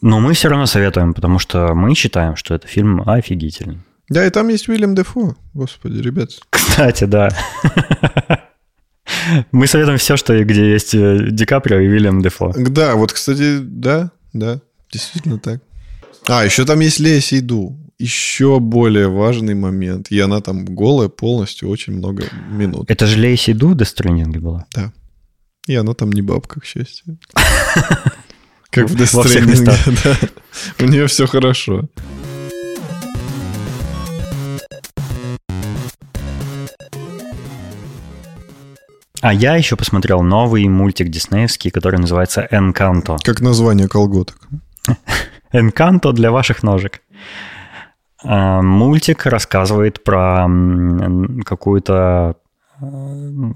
Но 0.00 0.20
мы 0.20 0.34
все 0.34 0.48
равно 0.48 0.66
советуем, 0.66 1.14
потому 1.14 1.38
что 1.38 1.74
мы 1.74 1.94
считаем, 1.94 2.36
что 2.36 2.54
это 2.54 2.68
фильм 2.68 3.02
офигительный. 3.08 3.80
Да, 4.08 4.26
и 4.26 4.30
там 4.30 4.48
есть 4.48 4.68
Уильям 4.68 4.94
Дефо. 4.94 5.34
Господи, 5.54 5.98
ребят. 5.98 6.30
Кстати, 6.50 7.04
да. 7.04 7.30
Мы 9.52 9.66
советуем 9.66 9.98
все, 9.98 10.16
что 10.16 10.42
где 10.44 10.72
есть 10.72 10.94
э, 10.94 11.28
Ди 11.30 11.44
Каприо 11.44 11.78
и 11.78 11.88
Уильям 11.88 12.22
Дефо. 12.22 12.52
Да, 12.56 12.94
вот, 12.94 13.12
кстати, 13.12 13.58
да, 13.60 14.10
да, 14.32 14.60
действительно 14.90 15.38
так. 15.38 15.60
А, 16.26 16.44
еще 16.44 16.64
там 16.64 16.80
есть 16.80 17.00
Лея 17.00 17.20
Сейду. 17.20 17.78
Еще 17.98 18.58
более 18.58 19.08
важный 19.08 19.54
момент. 19.54 20.10
И 20.10 20.18
она 20.18 20.40
там 20.40 20.64
голая 20.64 21.08
полностью 21.08 21.68
очень 21.68 21.92
много 21.94 22.24
минут. 22.50 22.90
Это 22.90 23.06
же 23.06 23.18
Лея 23.18 23.36
Сейду 23.36 23.74
до 23.74 23.84
Stranding 23.84 24.38
была? 24.40 24.66
Да. 24.74 24.92
И 25.66 25.74
она 25.74 25.94
там 25.94 26.12
не 26.12 26.22
бабка, 26.22 26.60
к 26.60 26.64
счастью. 26.64 27.18
Как 28.70 28.90
в 28.90 28.96
Death 28.96 29.64
да. 30.04 30.84
У 30.84 30.88
нее 30.88 31.06
все 31.06 31.26
хорошо. 31.26 31.88
А 39.24 39.32
я 39.32 39.56
еще 39.56 39.74
посмотрел 39.74 40.20
новый 40.22 40.68
мультик 40.68 41.08
диснеевский, 41.08 41.70
который 41.70 41.98
называется 41.98 42.46
«Энканто». 42.50 43.16
Как 43.24 43.40
название 43.40 43.88
колготок. 43.88 44.36
«Энканто» 45.52 46.12
для 46.12 46.30
ваших 46.30 46.62
ножек. 46.62 47.00
А, 48.22 48.60
Мультик 48.60 49.24
рассказывает 49.24 50.04
про 50.04 50.46
какую-то 51.46 52.36
э, 52.78 52.84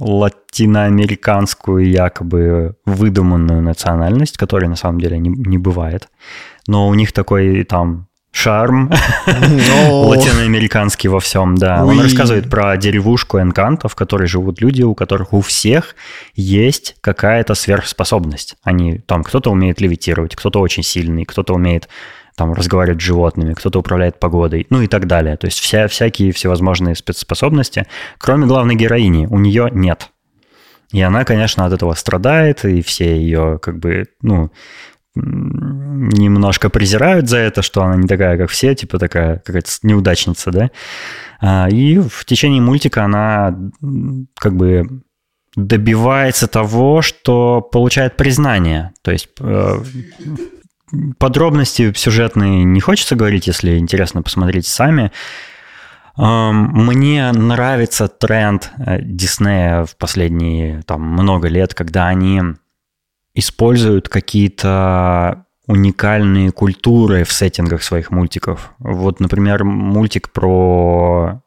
латиноамериканскую 0.00 1.86
якобы 1.86 2.76
выдуманную 2.86 3.60
национальность, 3.60 4.38
которой 4.38 4.68
на 4.70 4.76
самом 4.76 4.98
деле 5.02 5.18
не, 5.18 5.28
не 5.28 5.58
бывает. 5.58 6.08
Но 6.66 6.88
у 6.88 6.94
них 6.94 7.12
такой 7.12 7.62
там 7.64 8.07
шарм 8.38 8.90
латиноамериканский 9.90 11.08
во 11.08 11.18
всем, 11.18 11.56
да. 11.56 11.84
Он 11.84 12.00
рассказывает 12.00 12.48
про 12.48 12.76
деревушку 12.76 13.40
Энканто, 13.40 13.88
в 13.88 13.96
которой 13.96 14.28
живут 14.28 14.60
люди, 14.60 14.82
у 14.82 14.94
которых 14.94 15.32
у 15.32 15.40
всех 15.40 15.96
есть 16.34 16.96
какая-то 17.00 17.54
сверхспособность. 17.54 18.56
Они 18.62 18.98
там 18.98 19.24
кто-то 19.24 19.50
умеет 19.50 19.80
левитировать, 19.80 20.36
кто-то 20.36 20.60
очень 20.60 20.84
сильный, 20.84 21.24
кто-то 21.24 21.54
умеет 21.54 21.88
там 22.36 22.52
разговаривать 22.52 23.00
с 23.00 23.04
животными, 23.04 23.54
кто-то 23.54 23.80
управляет 23.80 24.20
погодой, 24.20 24.66
ну 24.70 24.82
и 24.82 24.86
так 24.86 25.08
далее. 25.08 25.36
То 25.36 25.46
есть 25.48 25.58
вся, 25.58 25.88
всякие 25.88 26.30
всевозможные 26.30 26.94
спецспособности, 26.94 27.86
кроме 28.18 28.46
главной 28.46 28.76
героини, 28.76 29.26
у 29.26 29.40
нее 29.40 29.68
нет. 29.72 30.10
И 30.92 31.02
она, 31.02 31.24
конечно, 31.24 31.66
от 31.66 31.72
этого 31.72 31.94
страдает, 31.94 32.64
и 32.64 32.80
все 32.82 33.16
ее 33.16 33.58
как 33.60 33.78
бы, 33.78 34.04
ну, 34.22 34.50
немножко 35.18 36.70
презирают 36.70 37.28
за 37.28 37.38
это, 37.38 37.62
что 37.62 37.82
она 37.82 37.96
не 37.96 38.06
такая, 38.06 38.38
как 38.38 38.50
все, 38.50 38.74
типа 38.74 38.98
такая 38.98 39.38
какая-то 39.38 39.70
неудачница, 39.82 40.50
да. 40.50 40.70
А, 41.40 41.68
И 41.68 41.98
в 41.98 42.24
течение 42.24 42.62
мультика 42.62 43.04
она 43.04 43.56
как 44.38 44.56
бы 44.56 45.02
добивается 45.56 46.46
того, 46.46 47.02
что 47.02 47.60
получает 47.60 48.16
признание. 48.16 48.92
То 49.02 49.10
есть 49.10 49.28
э, 49.40 49.82
подробности 51.18 51.92
сюжетные 51.94 52.64
не 52.64 52.80
хочется 52.80 53.16
говорить, 53.16 53.46
если 53.46 53.78
интересно 53.78 54.22
посмотреть 54.22 54.66
сами. 54.66 55.10
Мне 56.16 57.30
нравится 57.30 58.08
тренд 58.08 58.72
э, 58.78 59.00
Диснея 59.02 59.84
в 59.84 59.96
последние 59.96 60.82
там, 60.82 61.02
много 61.02 61.48
лет, 61.48 61.74
когда 61.74 62.08
они 62.08 62.42
используют 63.38 64.08
какие-то 64.08 65.44
уникальные 65.68 66.50
культуры 66.50 67.22
в 67.22 67.32
сеттингах 67.32 67.82
своих 67.82 68.10
мультиков. 68.10 68.72
Вот, 68.78 69.20
например, 69.20 69.62
мультик 69.64 70.32
про 70.32 71.40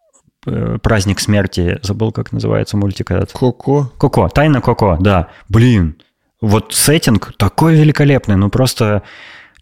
э, 0.46 0.78
праздник 0.82 1.20
смерти, 1.20 1.80
забыл, 1.82 2.12
как 2.12 2.32
называется 2.32 2.78
мультик 2.78 3.12
этот. 3.12 3.34
Коко. 3.34 3.92
Коко, 3.98 4.30
тайна 4.30 4.62
Коко, 4.62 4.98
да. 5.02 5.30
Блин, 5.50 5.98
вот 6.40 6.74
сеттинг 6.74 7.34
такой 7.38 7.76
великолепный, 7.76 8.38
ну 8.38 8.50
просто 8.50 9.04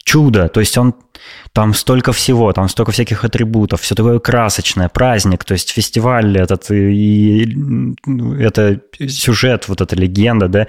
чудо. 0.10 0.48
То 0.48 0.60
есть 0.60 0.78
он 0.78 0.94
там 1.54 1.74
столько 1.74 2.12
всего, 2.12 2.52
там 2.54 2.70
столько 2.70 2.92
всяких 2.92 3.26
атрибутов, 3.26 3.82
все 3.82 3.96
такое 3.96 4.20
красочное, 4.20 4.90
праздник, 4.90 5.44
то 5.44 5.54
есть 5.54 5.70
фестиваль 5.72 6.38
этот 6.38 6.72
и, 6.72 7.44
и, 7.44 8.44
это 8.44 8.82
сюжет, 9.08 9.68
вот 9.68 9.82
эта 9.82 9.96
легенда, 9.96 10.48
да, 10.48 10.68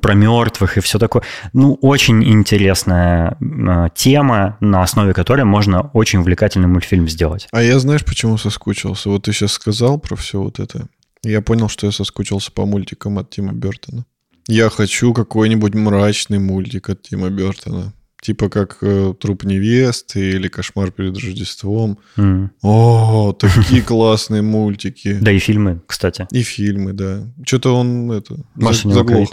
про 0.00 0.14
мертвых 0.14 0.76
и 0.76 0.80
все 0.80 0.98
такое. 0.98 1.22
Ну, 1.52 1.74
очень 1.82 2.22
интересная 2.24 3.36
э, 3.40 3.88
тема, 3.94 4.56
на 4.60 4.82
основе 4.82 5.12
которой 5.12 5.44
можно 5.44 5.90
очень 5.92 6.20
увлекательный 6.20 6.68
мультфильм 6.68 7.08
сделать. 7.08 7.48
А 7.52 7.62
я 7.62 7.78
знаешь, 7.78 8.04
почему 8.04 8.38
соскучился? 8.38 9.08
Вот 9.08 9.24
ты 9.24 9.32
сейчас 9.32 9.52
сказал 9.52 9.98
про 9.98 10.14
все 10.14 10.38
вот 10.38 10.60
это. 10.60 10.86
Я 11.24 11.40
понял, 11.40 11.68
что 11.68 11.86
я 11.86 11.92
соскучился 11.92 12.52
по 12.52 12.66
мультикам 12.66 13.18
от 13.18 13.30
Тима 13.30 13.52
Бертона. 13.52 14.04
Я 14.48 14.70
хочу 14.70 15.14
какой-нибудь 15.14 15.74
мрачный 15.74 16.38
мультик 16.38 16.90
от 16.90 17.02
Тима 17.02 17.30
Бертона. 17.30 17.92
Типа 18.22 18.48
как 18.48 18.78
э, 18.82 19.14
«Труп 19.18 19.42
невесты» 19.42 20.30
или 20.30 20.46
«Кошмар 20.46 20.92
перед 20.92 21.18
Рождеством». 21.18 21.98
М. 22.16 22.52
О, 22.62 23.32
такие 23.32 23.82
классные 23.86 24.42
мультики. 24.42 25.18
Да 25.20 25.32
и 25.32 25.40
фильмы, 25.40 25.82
кстати. 25.88 26.28
И 26.30 26.42
фильмы, 26.42 26.92
да. 26.92 27.24
Что-то 27.44 27.74
он 27.74 28.12
это 28.12 28.36
Маша 28.54 28.86
не 28.86 28.94
заглох. 28.94 29.28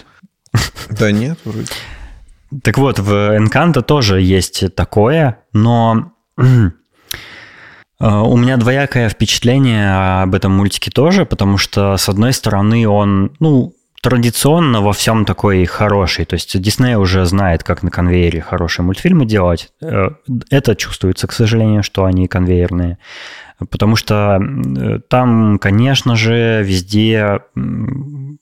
Да 0.90 1.12
нет, 1.12 1.38
вроде. 1.46 1.68
Так 2.64 2.80
вот, 2.80 2.98
в 2.98 3.38
Encanto 3.38 3.84
тоже 3.84 4.22
есть 4.22 4.74
такое, 4.74 5.38
но 5.54 6.14
э, 6.38 6.72
у 8.00 8.38
меня 8.38 8.58
двоякое 8.58 9.08
впечатление 9.10 10.24
об 10.24 10.34
этом 10.34 10.54
мультике 10.54 10.90
тоже, 10.90 11.28
потому 11.28 11.60
что, 11.60 11.96
с 11.96 12.10
одной 12.10 12.34
стороны, 12.34 12.88
он, 12.88 13.34
ну, 13.40 13.76
традиционно 14.02 14.82
во 14.82 14.94
всем 14.94 15.26
такой 15.26 15.66
хороший. 15.66 16.26
То 16.26 16.36
есть 16.36 16.60
Дисней 16.60 16.96
уже 16.96 17.26
знает, 17.26 17.64
как 17.64 17.84
на 17.84 17.92
конвейере 17.92 18.42
хорошие 18.42 18.86
мультфильмы 18.86 19.26
делать. 19.26 19.70
Э, 19.82 20.10
Это 20.50 20.76
чувствуется, 20.76 21.28
к 21.28 21.34
сожалению, 21.34 21.84
что 21.84 22.06
они 22.06 22.28
конвейерные. 22.28 22.98
Потому 23.70 23.96
что 23.96 24.40
э, 24.40 25.00
там, 25.10 25.60
конечно 25.60 26.16
же, 26.16 26.64
везде 26.64 27.42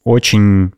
очень 0.03 0.73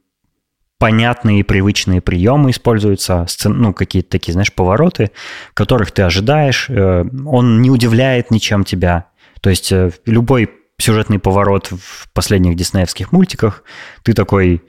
понятные 0.77 1.41
и 1.41 1.43
привычные 1.43 1.99
приемы 1.99 2.51
используются, 2.51 3.25
ну, 3.43 3.73
какие-то 3.73 4.09
такие, 4.09 4.31
знаешь, 4.31 4.53
повороты, 4.53 5.11
которых 5.53 5.91
ты 5.91 6.03
ожидаешь. 6.03 6.67
Э, 6.69 7.03
Он 7.25 7.61
не 7.61 7.69
удивляет 7.69 8.31
ничем 8.31 8.63
тебя. 8.63 9.07
То 9.41 9.49
есть 9.49 9.73
любой 10.05 10.49
сюжетный 10.79 11.19
поворот 11.19 11.67
в 11.67 12.11
последних 12.13 12.55
диснеевских 12.55 13.11
мультиках, 13.11 13.63
ты 14.03 14.13
такой, 14.13 14.63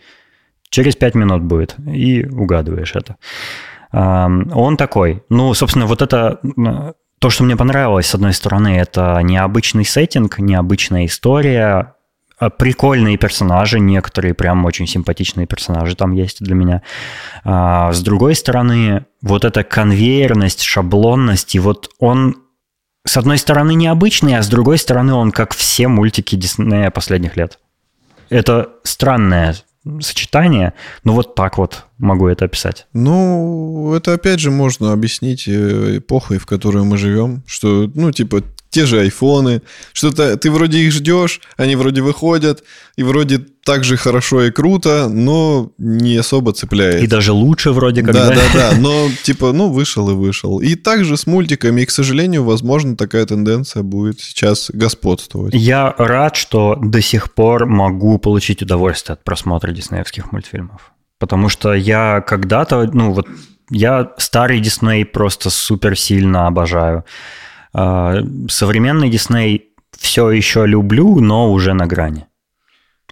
через 0.68 0.96
пять 0.96 1.14
минут 1.14 1.42
будет, 1.42 1.76
и 1.86 2.26
угадываешь 2.26 2.94
это. 2.94 3.16
Он 3.92 4.76
такой. 4.76 5.22
Ну, 5.30 5.52
собственно, 5.54 5.86
вот 5.86 6.02
это 6.02 6.40
то, 7.20 7.30
что 7.30 7.44
мне 7.44 7.56
понравилось, 7.56 8.06
с 8.06 8.14
одной 8.14 8.32
стороны, 8.32 8.78
это 8.78 9.20
необычный 9.22 9.84
сеттинг, 9.84 10.38
необычная 10.38 11.04
история, 11.06 11.94
а, 12.38 12.48
прикольные 12.48 13.18
персонажи, 13.18 13.78
некоторые 13.78 14.32
прям 14.32 14.64
очень 14.64 14.86
симпатичные 14.86 15.46
персонажи 15.46 15.94
там 15.94 16.12
есть 16.12 16.42
для 16.42 16.54
меня. 16.54 16.82
А, 17.44 17.92
С 17.92 18.00
другой 18.00 18.34
стороны, 18.34 19.04
вот 19.20 19.44
эта 19.44 19.62
конвейерность, 19.62 20.62
шаблонность, 20.62 21.54
и 21.54 21.58
вот 21.58 21.90
он 21.98 22.36
с 23.04 23.16
одной 23.16 23.38
стороны 23.38 23.74
необычный, 23.74 24.36
а 24.36 24.42
с 24.42 24.48
другой 24.48 24.78
стороны 24.78 25.14
он 25.14 25.32
как 25.32 25.54
все 25.54 25.88
мультики 25.88 26.36
Диснея 26.36 26.90
последних 26.90 27.36
лет. 27.36 27.58
Это 28.28 28.70
странное 28.84 29.56
сочетание, 30.00 30.74
но 31.04 31.14
вот 31.14 31.34
так 31.34 31.56
вот 31.58 31.86
могу 31.98 32.28
это 32.28 32.44
описать. 32.44 32.86
Ну, 32.92 33.94
это 33.94 34.14
опять 34.14 34.40
же 34.40 34.50
можно 34.50 34.92
объяснить 34.92 35.48
э, 35.48 35.98
эпохой, 35.98 36.38
в 36.38 36.46
которой 36.46 36.84
мы 36.84 36.98
живем, 36.98 37.42
что, 37.46 37.90
ну, 37.94 38.12
типа, 38.12 38.42
те 38.70 38.86
же 38.86 39.00
айфоны, 39.00 39.62
что-то 39.92 40.36
ты 40.36 40.50
вроде 40.50 40.78
их 40.78 40.92
ждешь, 40.92 41.40
они 41.56 41.76
вроде 41.76 42.02
выходят, 42.02 42.62
и 42.96 43.02
вроде 43.02 43.38
так 43.64 43.84
же 43.84 43.96
хорошо 43.96 44.44
и 44.44 44.50
круто, 44.50 45.08
но 45.08 45.72
не 45.78 46.16
особо 46.16 46.52
цепляет. 46.52 47.02
И 47.02 47.06
даже 47.06 47.32
лучше 47.32 47.72
вроде 47.72 48.02
как. 48.02 48.14
да, 48.14 48.28
да, 48.28 48.42
да, 48.54 48.72
но 48.78 49.08
типа, 49.22 49.52
ну, 49.52 49.68
вышел 49.68 50.08
и 50.10 50.14
вышел. 50.14 50.60
И 50.60 50.76
также 50.76 51.16
с 51.16 51.26
мультиками, 51.26 51.82
и, 51.82 51.86
к 51.86 51.90
сожалению, 51.90 52.44
возможно, 52.44 52.96
такая 52.96 53.26
тенденция 53.26 53.82
будет 53.82 54.20
сейчас 54.20 54.70
господствовать. 54.72 55.52
Я 55.54 55.94
рад, 55.98 56.36
что 56.36 56.76
до 56.80 57.02
сих 57.02 57.34
пор 57.34 57.66
могу 57.66 58.18
получить 58.18 58.62
удовольствие 58.62 59.14
от 59.14 59.24
просмотра 59.24 59.72
диснеевских 59.72 60.32
мультфильмов. 60.32 60.92
Потому 61.18 61.50
что 61.50 61.74
я 61.74 62.22
когда-то, 62.26 62.88
ну 62.94 63.12
вот, 63.12 63.26
я 63.70 64.12
старый 64.18 64.60
Дисней 64.60 65.04
просто 65.04 65.48
супер 65.50 65.96
сильно 65.96 66.46
обожаю. 66.46 67.04
А, 67.72 68.22
Современный 68.48 69.10
Дисней 69.10 69.68
все 69.98 70.30
еще 70.30 70.66
люблю, 70.66 71.20
но 71.20 71.52
уже 71.52 71.72
на 71.74 71.86
грани. 71.86 72.26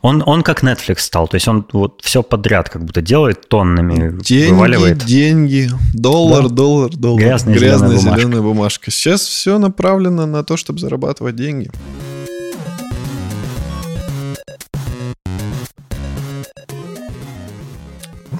Он, 0.01 0.23
он 0.25 0.43
как 0.43 0.63
Netflix 0.63 0.99
стал, 1.01 1.27
то 1.27 1.35
есть 1.35 1.49
он 1.49 1.67
вот 1.73 2.03
все 2.05 2.23
подряд 2.23 2.69
как 2.69 2.85
будто 2.85 3.03
делает 3.03 3.49
тоннами, 3.49 4.17
Деньги, 4.23 4.51
вываливает. 4.53 4.99
деньги, 5.05 5.69
доллар, 5.93 6.45
Да. 6.45 6.49
доллар, 6.55 6.91
доллар. 6.97 7.21
Грязная 7.21 7.55
Грязная 7.55 7.89
зеленая 7.89 7.99
бумажка. 8.05 8.21
зеленая 8.21 8.43
бумажка. 8.43 8.91
Сейчас 8.93 9.23
все 9.23 9.59
направлено 9.59 10.27
на 10.27 10.45
то, 10.45 10.57
чтобы 10.57 10.79
зарабатывать 10.79 11.35
деньги. 11.35 11.71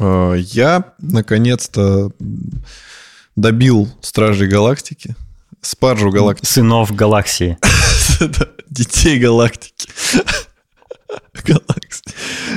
А, 0.01 0.35
Я 0.35 0.93
наконец-то 1.01 2.11
добил 3.37 3.89
Стражей 4.01 4.49
Галактики, 4.49 5.15
Спаржу 5.61 6.11
Галактики. 6.11 6.47
Сынов 6.47 6.95
Галаксии. 6.95 7.59
Детей 8.71 9.19
Галактики. 9.19 9.89
Галаксии. 11.45 12.05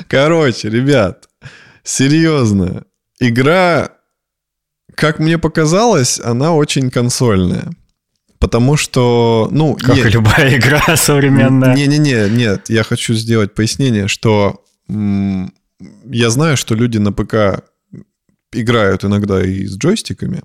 Короче, 0.07 0.69
ребят, 0.69 1.29
серьезно, 1.83 2.83
игра, 3.19 3.91
как 4.95 5.19
мне 5.19 5.37
показалось, 5.37 6.19
она 6.19 6.53
очень 6.53 6.89
консольная. 6.89 7.71
Потому 8.39 8.75
что, 8.75 9.47
ну... 9.51 9.75
Как 9.75 9.97
и 9.97 10.09
любая 10.09 10.57
игра 10.57 10.81
современная. 10.97 11.75
Не-не-не, 11.75 12.27
нет, 12.29 12.69
я 12.69 12.83
хочу 12.83 13.13
сделать 13.13 13.53
пояснение, 13.53 14.07
что 14.07 14.63
я 14.89 16.29
знаю, 16.29 16.57
что 16.57 16.73
люди 16.73 16.97
на 16.97 17.13
ПК 17.13 17.63
играют 18.51 19.05
иногда 19.05 19.43
и 19.43 19.65
с 19.65 19.77
джойстиками, 19.77 20.41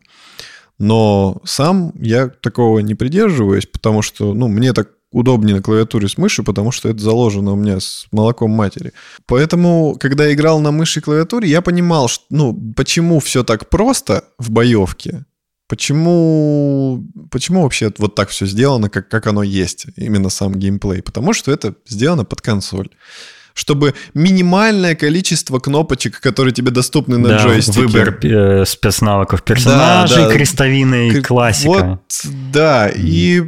но 0.78 1.40
сам 1.44 1.92
я 1.96 2.28
такого 2.28 2.80
не 2.80 2.94
придерживаюсь, 2.94 3.66
потому 3.66 4.02
что, 4.02 4.34
ну, 4.34 4.48
мне 4.48 4.72
так 4.72 4.90
удобнее 5.12 5.56
на 5.56 5.62
клавиатуре 5.62 6.08
с 6.08 6.18
мышью, 6.18 6.44
потому 6.44 6.72
что 6.72 6.88
это 6.88 6.98
заложено 6.98 7.52
у 7.52 7.56
меня 7.56 7.80
с 7.80 8.06
молоком 8.12 8.50
матери. 8.50 8.92
Поэтому, 9.26 9.96
когда 9.98 10.26
я 10.26 10.34
играл 10.34 10.60
на 10.60 10.72
мыши 10.72 11.00
и 11.00 11.02
клавиатуре, 11.02 11.48
я 11.48 11.62
понимал, 11.62 12.08
что, 12.08 12.24
ну, 12.30 12.72
почему 12.76 13.20
все 13.20 13.42
так 13.44 13.70
просто 13.70 14.24
в 14.38 14.50
боевке, 14.50 15.24
Почему, 15.68 17.04
почему 17.32 17.62
вообще 17.62 17.92
вот 17.98 18.14
так 18.14 18.28
все 18.28 18.46
сделано, 18.46 18.88
как, 18.88 19.08
как 19.08 19.26
оно 19.26 19.42
есть, 19.42 19.86
именно 19.96 20.28
сам 20.28 20.54
геймплей? 20.54 21.02
Потому 21.02 21.32
что 21.32 21.50
это 21.50 21.74
сделано 21.88 22.24
под 22.24 22.40
консоль. 22.40 22.90
Чтобы 23.56 23.94
минимальное 24.12 24.94
количество 24.94 25.58
кнопочек, 25.58 26.20
которые 26.20 26.52
тебе 26.52 26.70
доступны 26.70 27.16
на 27.16 27.30
Да, 27.30 27.42
джойстике. 27.42 27.80
выбор 27.80 28.18
э, 28.22 28.64
спецнавыков 28.66 29.42
персонажей, 29.42 30.24
да. 30.24 30.30
крестовины 30.30 31.08
и 31.08 31.22
классика. 31.22 31.68
Вот, 31.68 32.22
да, 32.52 32.88
и 32.94 33.42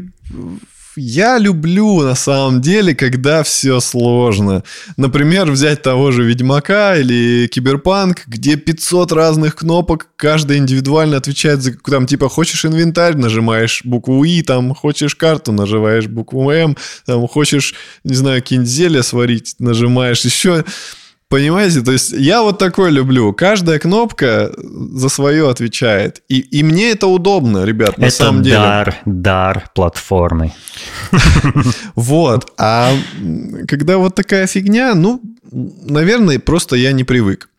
я 0.98 1.38
люблю 1.38 2.02
на 2.02 2.14
самом 2.14 2.60
деле, 2.60 2.94
когда 2.94 3.42
все 3.42 3.80
сложно. 3.80 4.62
Например, 4.96 5.50
взять 5.50 5.82
того 5.82 6.10
же 6.10 6.24
Ведьмака 6.24 6.96
или 6.96 7.46
Киберпанк, 7.46 8.24
где 8.26 8.56
500 8.56 9.12
разных 9.12 9.56
кнопок, 9.56 10.08
каждая 10.16 10.58
индивидуально 10.58 11.16
отвечает 11.16 11.62
за... 11.62 11.72
Там 11.72 12.06
типа 12.06 12.28
хочешь 12.28 12.64
инвентарь, 12.64 13.16
нажимаешь 13.16 13.82
букву 13.84 14.24
И, 14.24 14.42
там 14.42 14.74
хочешь 14.74 15.14
карту, 15.14 15.52
нажимаешь 15.52 16.06
букву 16.06 16.50
М, 16.50 16.76
там 17.06 17.26
хочешь, 17.28 17.74
не 18.04 18.14
знаю, 18.14 18.42
какие-нибудь 18.42 18.70
зелья 18.70 19.02
сварить, 19.02 19.54
нажимаешь 19.58 20.24
еще... 20.24 20.64
Понимаете, 21.30 21.82
то 21.82 21.92
есть 21.92 22.12
я 22.12 22.40
вот 22.42 22.58
такой 22.58 22.90
люблю. 22.90 23.34
Каждая 23.34 23.78
кнопка 23.78 24.50
за 24.56 25.10
свое 25.10 25.50
отвечает. 25.50 26.22
И, 26.28 26.38
и 26.40 26.62
мне 26.62 26.90
это 26.92 27.06
удобно, 27.06 27.64
ребят, 27.64 27.98
на 27.98 28.06
Это 28.06 28.14
самом 28.14 28.42
деле. 28.42 28.56
дар, 28.56 28.96
дар 29.04 29.70
платформы. 29.74 30.52
Вот. 31.94 32.52
А 32.58 32.92
когда 33.66 33.98
вот 33.98 34.14
такая 34.14 34.46
фигня, 34.46 34.94
ну, 34.94 35.20
наверное, 35.52 36.38
просто 36.38 36.76
я 36.76 36.92
не 36.92 37.04
привык. 37.04 37.50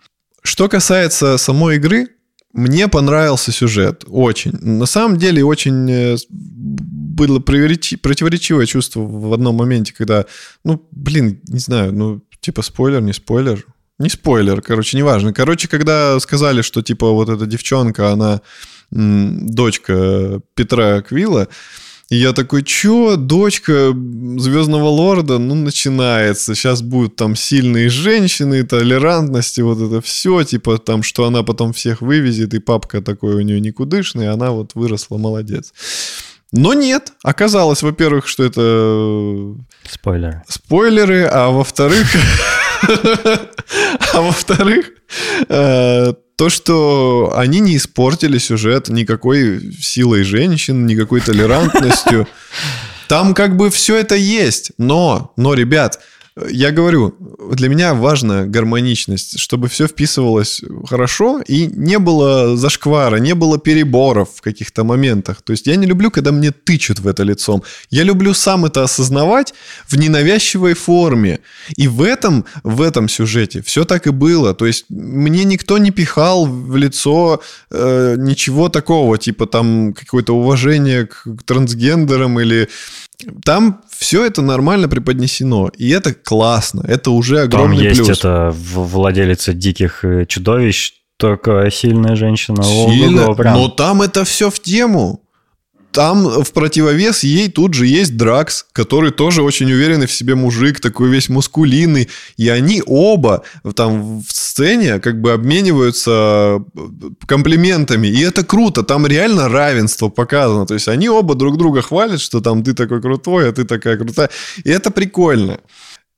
Что 0.41 0.67
касается 0.69 1.37
самой 1.37 1.75
игры, 1.75 2.07
мне 2.53 2.87
понравился 2.87 3.51
сюжет. 3.51 4.03
Очень. 4.07 4.53
На 4.61 4.87
самом 4.87 5.17
деле, 5.17 5.45
очень 5.45 5.87
э, 5.91 6.17
было 6.29 7.39
противоречи- 7.39 7.97
противоречивое 7.97 8.65
чувство 8.65 9.01
в 9.01 9.31
одном 9.33 9.55
моменте, 9.57 9.93
когда, 9.95 10.25
ну, 10.63 10.83
блин, 10.91 11.39
не 11.47 11.59
знаю, 11.59 11.93
ну, 11.93 12.21
типа 12.41 12.61
спойлер, 12.61 13.01
не 13.01 13.13
спойлер. 13.13 13.65
Не 13.99 14.09
спойлер, 14.09 14.61
короче, 14.61 14.97
неважно. 14.97 15.33
Короче, 15.33 15.67
когда 15.67 16.19
сказали, 16.19 16.61
что, 16.61 16.81
типа, 16.81 17.11
вот 17.11 17.27
эта 17.27 17.45
девчонка, 17.45 18.11
она 18.11 18.41
м, 18.93 19.49
дочка 19.49 20.41
Петра 20.55 21.01
Квилла, 21.01 21.49
и 22.09 22.15
я 22.15 22.33
такой, 22.33 22.63
чё, 22.63 23.17
дочка 23.17 23.93
Звездного 24.37 24.87
Лорда, 24.87 25.37
ну, 25.37 25.53
начинается. 25.53 26.55
Сейчас 26.55 26.81
будут 26.81 27.17
там 27.17 27.35
сильные 27.35 27.89
женщины, 27.89 28.63
толерантность 28.63 29.59
и 29.59 29.61
вот 29.61 29.79
это 29.79 30.01
все, 30.01 30.43
типа 30.43 30.79
там, 30.79 31.03
что 31.03 31.25
она 31.25 31.43
потом 31.43 31.71
всех 31.71 32.01
вывезет, 32.01 32.53
и 32.55 32.59
папка 32.59 33.01
такой 33.01 33.35
у 33.35 33.41
нее 33.41 33.59
никудышный, 33.59 34.29
она 34.29 34.51
вот 34.51 34.71
выросла, 34.73 35.17
молодец. 35.17 35.71
Но 36.51 36.73
нет, 36.73 37.13
оказалось, 37.23 37.83
во-первых, 37.83 38.27
что 38.27 38.43
это 38.43 39.55
Спойлер. 39.89 40.43
спойлеры, 40.47 41.25
а 41.25 41.49
во-вторых... 41.49 42.07
А 44.13 44.21
во-вторых, 44.21 44.91
э, 45.49 46.13
то, 46.37 46.49
что 46.49 47.33
они 47.35 47.59
не 47.59 47.75
испортили 47.75 48.37
сюжет 48.37 48.87
никакой 48.87 49.73
силой 49.73 50.23
женщин, 50.23 50.85
никакой 50.85 51.19
толерантностью. 51.19 52.27
Там 53.07 53.33
как 53.33 53.57
бы 53.57 53.69
все 53.69 53.97
это 53.97 54.15
есть. 54.15 54.71
Но, 54.77 55.33
но, 55.35 55.53
ребят, 55.53 55.99
я 56.49 56.71
говорю, 56.71 57.15
для 57.53 57.69
меня 57.69 57.93
важна 57.93 58.45
гармоничность, 58.45 59.39
чтобы 59.39 59.67
все 59.67 59.87
вписывалось 59.87 60.61
хорошо 60.87 61.41
и 61.47 61.67
не 61.67 61.99
было 61.99 62.55
зашквара, 62.57 63.17
не 63.17 63.35
было 63.35 63.57
переборов 63.57 64.29
в 64.35 64.41
каких-то 64.41 64.83
моментах. 64.83 65.41
То 65.41 65.51
есть 65.51 65.67
я 65.67 65.75
не 65.75 65.85
люблю, 65.85 66.11
когда 66.11 66.31
мне 66.31 66.51
тычут 66.51 66.99
в 66.99 67.07
это 67.07 67.23
лицом. 67.23 67.63
Я 67.89 68.03
люблю 68.03 68.33
сам 68.33 68.65
это 68.65 68.83
осознавать 68.83 69.53
в 69.87 69.97
ненавязчивой 69.97 70.73
форме. 70.73 71.39
И 71.75 71.87
в 71.87 72.01
этом, 72.01 72.45
в 72.63 72.81
этом 72.81 73.09
сюжете 73.09 73.61
все 73.61 73.85
так 73.85 74.07
и 74.07 74.11
было. 74.11 74.53
То 74.53 74.65
есть 74.65 74.85
мне 74.89 75.43
никто 75.43 75.77
не 75.77 75.91
пихал 75.91 76.45
в 76.45 76.75
лицо 76.75 77.41
э, 77.71 78.15
ничего 78.17 78.69
такого, 78.69 79.17
типа 79.17 79.45
там 79.45 79.93
какое-то 79.93 80.35
уважение 80.35 81.07
к 81.07 81.25
трансгендерам 81.45 82.39
или 82.39 82.69
там 83.43 83.81
все 83.89 84.25
это 84.25 84.41
нормально 84.41 84.87
преподнесено, 84.87 85.69
и 85.77 85.89
это 85.89 86.13
классно, 86.13 86.83
это 86.87 87.11
уже 87.11 87.35
Там 87.47 87.61
огромный 87.61 87.83
есть 87.83 88.03
плюс. 88.03 88.17
это 88.19 88.53
владелица 88.53 89.53
диких 89.53 90.05
э, 90.05 90.25
чудовищ, 90.25 90.93
такая 91.17 91.69
сильная 91.69 92.15
женщина. 92.15 92.63
Сильно, 92.63 93.35
но 93.35 93.67
там 93.69 94.01
это 94.01 94.23
все 94.23 94.49
в 94.49 94.59
тему. 94.59 95.21
Там 95.91 96.43
в 96.43 96.53
противовес 96.53 97.23
ей 97.23 97.49
тут 97.49 97.73
же 97.73 97.87
есть 97.87 98.15
Дракс, 98.15 98.65
который 98.73 99.11
тоже 99.11 99.41
очень 99.41 99.71
уверенный 99.71 100.05
в 100.05 100.11
себе 100.11 100.35
мужик, 100.35 100.79
такой 100.79 101.09
весь 101.09 101.29
мускулинный. 101.29 102.09
И 102.37 102.47
они 102.47 102.83
оба 102.85 103.43
там 103.75 104.21
в 104.21 104.31
сцене 104.31 104.99
как 104.99 105.19
бы 105.19 105.31
обмениваются 105.31 106.63
э, 106.77 106.89
комплиментами. 107.25 108.07
И 108.07 108.21
это 108.21 108.43
круто, 108.43 108.83
там 108.83 109.07
реально 109.07 109.49
равенство 109.49 110.09
показано. 110.09 110.67
То 110.67 110.75
есть 110.75 110.87
они 110.87 111.09
оба 111.09 111.33
друг 111.33 111.57
друга 111.57 111.81
хвалят, 111.81 112.21
что 112.21 112.39
там 112.39 112.63
ты 112.63 112.73
такой 112.73 113.01
крутой, 113.01 113.49
а 113.49 113.51
ты 113.51 113.65
такая 113.65 113.97
крутая. 113.97 114.29
И 114.63 114.69
это 114.69 114.91
прикольно. 114.91 115.59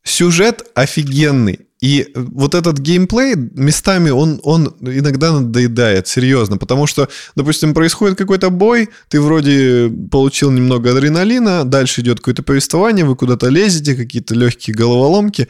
Сюжет 0.04 0.70
офигенный. 0.76 1.60
И 1.82 2.12
вот 2.14 2.54
этот 2.54 2.78
геймплей 2.78 3.36
местами 3.36 4.12
он, 4.12 4.40
он 4.44 4.76
иногда 4.82 5.32
надоедает, 5.34 6.08
серьезно. 6.08 6.58
Потому 6.58 6.86
что, 6.86 7.10
допустим, 7.36 7.74
происходит 7.74 8.20
какой-то 8.20 8.52
бой, 8.52 8.90
ты 9.10 9.20
вроде 9.20 9.92
получил 10.12 10.52
немного 10.52 10.92
адреналина, 10.92 11.66
дальше 11.66 12.02
идет 12.02 12.20
какое-то 12.20 12.44
повествование, 12.44 13.04
вы 13.04 13.16
куда-то 13.16 13.50
лезете, 13.50 13.96
какие-то 13.96 14.36
легкие 14.36 14.76
головоломки, 14.76 15.48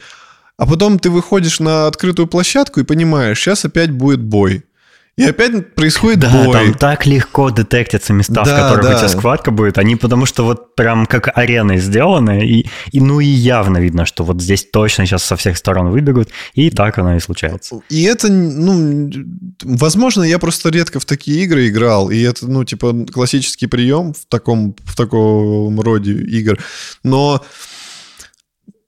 а 0.56 0.66
потом 0.66 0.98
ты 0.98 1.10
выходишь 1.10 1.60
на 1.60 1.86
открытую 1.86 2.26
площадку 2.26 2.80
и 2.80 2.84
понимаешь, 2.84 3.38
сейчас 3.38 3.66
опять 3.66 3.90
будет 3.90 4.22
бой. 4.22 4.64
И 5.16 5.24
опять 5.24 5.74
происходит 5.74 6.20
Да, 6.20 6.30
бой. 6.44 6.52
там 6.54 6.74
так 6.74 7.04
легко 7.04 7.50
детектятся 7.50 8.14
места, 8.14 8.44
Да, 8.44 8.44
в 8.44 8.60
которых 8.62 8.82
да. 8.86 8.94
у 8.94 8.98
тебя 8.98 9.08
схватка 9.08 9.50
будет. 9.50 9.76
Они 9.76 9.94
потому 9.94 10.24
что 10.24 10.44
вот 10.44 10.74
прям 10.74 11.04
как 11.04 11.36
арены 11.36 11.76
сделаны. 11.78 12.46
И, 12.46 12.66
и 12.92 13.00
ну 13.00 13.20
и 13.20 13.26
явно 13.26 13.76
видно, 13.76 14.06
что 14.06 14.24
вот 14.24 14.40
здесь 14.40 14.66
точно 14.72 15.04
сейчас 15.04 15.22
со 15.22 15.36
всех 15.36 15.58
сторон 15.58 15.90
выбегут. 15.90 16.30
И 16.54 16.70
так 16.70 16.96
оно 16.98 17.16
и 17.16 17.20
случается. 17.20 17.80
И 17.90 18.04
это, 18.04 18.32
ну, 18.32 19.10
возможно, 19.62 20.22
я 20.22 20.38
просто 20.38 20.70
редко 20.70 20.98
в 20.98 21.04
такие 21.04 21.44
игры 21.44 21.68
играл, 21.68 22.10
и 22.10 22.18
это, 22.22 22.46
ну, 22.46 22.64
типа, 22.64 23.04
классический 23.12 23.66
прием 23.66 24.14
в 24.14 24.24
таком, 24.28 24.74
в 24.84 24.96
таком 24.96 25.78
роде 25.78 26.12
игр. 26.12 26.58
Но 27.04 27.44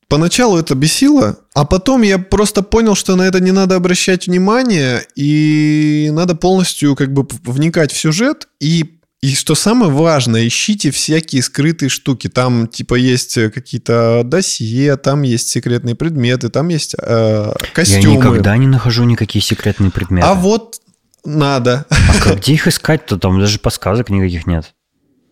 поначалу 0.08 0.58
это 0.58 0.74
бесило, 0.74 1.38
а 1.54 1.64
потом 1.64 2.02
я 2.02 2.18
просто 2.18 2.62
понял, 2.62 2.94
что 2.94 3.16
на 3.16 3.22
это 3.22 3.40
не 3.40 3.52
надо 3.52 3.76
обращать 3.76 4.26
внимание, 4.26 5.06
и 5.14 6.10
надо 6.12 6.34
полностью 6.34 6.94
как 6.96 7.12
бы 7.12 7.26
вникать 7.44 7.92
в 7.92 7.96
сюжет, 7.96 8.48
и 8.60 8.98
и 9.24 9.34
что 9.34 9.54
самое 9.54 9.90
важное, 9.90 10.46
ищите 10.46 10.90
всякие 10.90 11.42
скрытые 11.42 11.88
штуки. 11.88 12.28
Там 12.28 12.66
типа 12.68 12.94
есть 12.94 13.36
какие-то 13.54 14.20
досье, 14.22 14.98
там 14.98 15.22
есть 15.22 15.48
секретные 15.48 15.94
предметы, 15.94 16.50
там 16.50 16.68
есть 16.68 16.94
э, 17.00 17.54
костюмы. 17.72 18.02
Я 18.02 18.16
никогда 18.16 18.54
не 18.58 18.66
нахожу 18.66 19.04
никакие 19.04 19.42
секретные 19.42 19.90
предметы. 19.90 20.26
А 20.26 20.34
вот 20.34 20.78
надо. 21.24 21.86
А 21.88 22.34
где 22.34 22.52
их 22.52 22.68
искать-то? 22.68 23.18
Там 23.18 23.40
даже 23.40 23.58
подсказок 23.58 24.10
никаких 24.10 24.46
нет. 24.46 24.74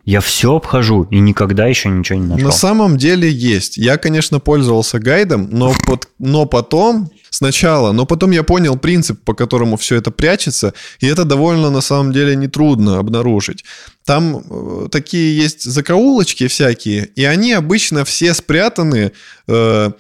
Я 0.05 0.21
все 0.21 0.57
обхожу 0.57 1.05
и 1.05 1.21
никогда 1.21 1.67
еще 1.67 1.89
ничего 1.89 2.19
не 2.19 2.27
нашел. 2.27 2.47
На 2.47 2.53
самом 2.53 2.97
деле 2.97 3.31
есть. 3.31 3.77
Я, 3.77 3.99
конечно, 3.99 4.41
пользовался 4.41 4.99
гайдом, 4.99 5.49
но, 5.51 5.73
под, 5.87 6.09
но 6.19 6.45
потом 6.45 7.11
сначала, 7.31 7.93
но 7.93 8.05
потом 8.05 8.33
я 8.33 8.43
понял 8.43 8.77
принцип, 8.77 9.23
по 9.25 9.33
которому 9.33 9.77
все 9.77 9.97
это 9.97 10.11
прячется, 10.11 10.75
и 10.99 11.07
это 11.07 11.25
довольно 11.25 11.71
на 11.71 11.81
самом 11.81 12.13
деле 12.13 12.35
нетрудно 12.35 12.99
обнаружить. 12.99 13.65
Там 14.05 14.45
э, 14.49 14.89
такие 14.91 15.37
есть 15.37 15.63
закоулочки 15.63 16.49
всякие, 16.49 17.07
и 17.07 17.25
они 17.25 17.53
обычно 17.53 18.05
все 18.05 18.35
спрятаны 18.35 19.13
э, 19.47 19.91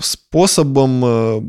способом, 0.00 1.04
э, 1.04 1.42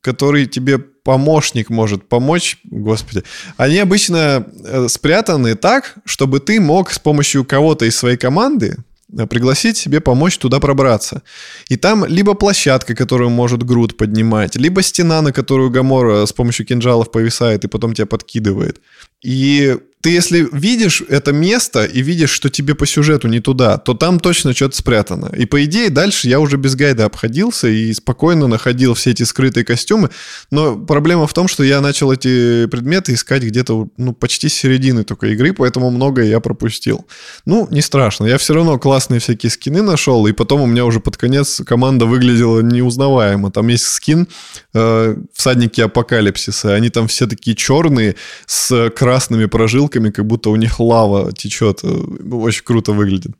который 0.00 0.46
тебе 0.46 0.78
помощник 1.02 1.70
может 1.70 2.08
помочь, 2.08 2.58
господи. 2.64 3.22
Они 3.56 3.78
обычно 3.78 4.46
э, 4.64 4.88
спрятаны 4.88 5.54
так, 5.54 5.96
чтобы 6.04 6.40
ты 6.40 6.60
мог 6.60 6.90
с 6.90 6.98
помощью 6.98 7.44
кого-то 7.44 7.84
из 7.84 7.96
своей 7.96 8.16
команды 8.16 8.76
э, 9.16 9.26
пригласить 9.26 9.76
себе 9.76 10.00
помочь 10.00 10.38
туда 10.38 10.60
пробраться. 10.60 11.22
И 11.68 11.76
там 11.76 12.04
либо 12.04 12.34
площадка, 12.34 12.94
которую 12.94 13.30
может 13.30 13.62
Груд 13.62 13.96
поднимать, 13.96 14.56
либо 14.56 14.82
стена, 14.82 15.22
на 15.22 15.32
которую 15.32 15.70
Гамора 15.70 16.26
с 16.26 16.32
помощью 16.32 16.66
кинжалов 16.66 17.10
повисает 17.10 17.64
и 17.64 17.68
потом 17.68 17.94
тебя 17.94 18.06
подкидывает. 18.06 18.80
И 19.22 19.76
ты 20.00 20.10
если 20.10 20.48
видишь 20.52 21.02
это 21.08 21.32
место 21.32 21.84
и 21.84 22.00
видишь, 22.00 22.30
что 22.30 22.48
тебе 22.48 22.74
по 22.74 22.86
сюжету 22.86 23.28
не 23.28 23.40
туда, 23.40 23.76
то 23.76 23.92
там 23.92 24.18
точно 24.18 24.54
что-то 24.54 24.76
спрятано. 24.76 25.30
И 25.36 25.44
по 25.44 25.62
идее 25.64 25.90
дальше 25.90 26.26
я 26.26 26.40
уже 26.40 26.56
без 26.56 26.74
гайда 26.74 27.04
обходился 27.04 27.68
и 27.68 27.92
спокойно 27.92 28.46
находил 28.46 28.94
все 28.94 29.10
эти 29.10 29.24
скрытые 29.24 29.64
костюмы. 29.64 30.08
Но 30.50 30.76
проблема 30.76 31.26
в 31.26 31.34
том, 31.34 31.48
что 31.48 31.64
я 31.64 31.82
начал 31.82 32.10
эти 32.12 32.66
предметы 32.66 33.12
искать 33.12 33.42
где-то 33.42 33.88
ну, 33.98 34.14
почти 34.14 34.48
с 34.48 34.54
середины 34.54 35.04
только 35.04 35.26
игры, 35.28 35.52
поэтому 35.52 35.90
многое 35.90 36.26
я 36.26 36.40
пропустил. 36.40 37.06
Ну, 37.44 37.68
не 37.70 37.82
страшно. 37.82 38.24
Я 38.24 38.38
все 38.38 38.54
равно 38.54 38.78
классные 38.78 39.20
всякие 39.20 39.50
скины 39.50 39.82
нашел, 39.82 40.26
и 40.26 40.32
потом 40.32 40.62
у 40.62 40.66
меня 40.66 40.86
уже 40.86 41.00
под 41.00 41.18
конец 41.18 41.60
команда 41.66 42.06
выглядела 42.06 42.60
неузнаваемо. 42.60 43.50
Там 43.50 43.68
есть 43.68 43.86
скин 43.86 44.28
э, 44.72 45.16
всадники 45.34 45.82
апокалипсиса. 45.82 46.74
Они 46.74 46.88
там 46.88 47.06
все 47.06 47.26
такие 47.26 47.54
черные 47.54 48.16
с 48.46 48.88
красными 48.90 49.44
прожилками 49.44 49.89
бутылками, 49.90 50.10
как 50.10 50.26
будто 50.26 50.50
у 50.50 50.56
них 50.56 50.80
лава 50.80 51.32
течет. 51.32 51.80
Э, 51.82 51.88
очень 52.32 52.64
круто 52.64 52.92
выглядит. 52.92 53.32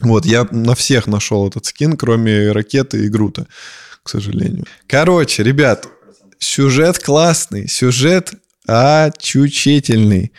Вот, 0.00 0.26
я 0.26 0.46
на 0.50 0.74
всех 0.74 1.06
нашел 1.06 1.48
этот 1.48 1.66
скин, 1.66 1.96
кроме 1.96 2.52
ракеты 2.52 3.04
и 3.04 3.08
Грута, 3.08 3.46
к 4.02 4.08
сожалению. 4.08 4.64
Короче, 4.88 5.42
ребят, 5.42 5.86
сюжет 6.38 6.98
классный, 6.98 7.68
сюжет 7.68 8.32
очучительный. 8.66 10.32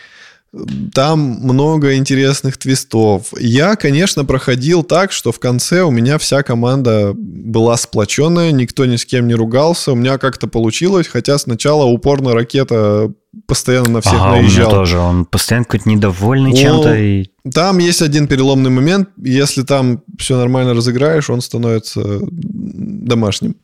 Там 0.94 1.18
много 1.42 1.96
интересных 1.96 2.56
твистов. 2.58 3.32
Я, 3.38 3.76
конечно, 3.76 4.24
проходил 4.24 4.82
так, 4.82 5.10
что 5.10 5.32
в 5.32 5.38
конце 5.38 5.82
у 5.82 5.90
меня 5.90 6.18
вся 6.18 6.42
команда 6.42 7.12
была 7.14 7.76
сплоченная, 7.76 8.52
никто 8.52 8.84
ни 8.86 8.96
с 8.96 9.04
кем 9.04 9.26
не 9.26 9.34
ругался. 9.34 9.92
У 9.92 9.94
меня 9.96 10.18
как-то 10.18 10.46
получилось, 10.46 11.08
хотя 11.08 11.38
сначала 11.38 11.84
упорно 11.84 12.34
ракета 12.34 13.10
постоянно 13.46 13.90
на 13.90 14.00
всех 14.00 14.14
ага, 14.14 14.36
наезжал. 14.36 14.66
У 14.66 14.70
меня 14.70 14.78
тоже. 14.78 14.98
Он 14.98 15.24
постоянно 15.24 15.64
какой-то 15.64 15.88
недовольный 15.88 16.50
он... 16.50 16.56
чем-то. 16.56 16.94
И... 16.94 17.26
Там 17.52 17.78
есть 17.78 18.02
один 18.02 18.28
переломный 18.28 18.70
момент. 18.70 19.08
Если 19.16 19.62
там 19.62 20.02
все 20.18 20.36
нормально 20.36 20.74
разыграешь, 20.74 21.30
он 21.30 21.40
становится 21.40 22.20
домашним. 22.22 23.56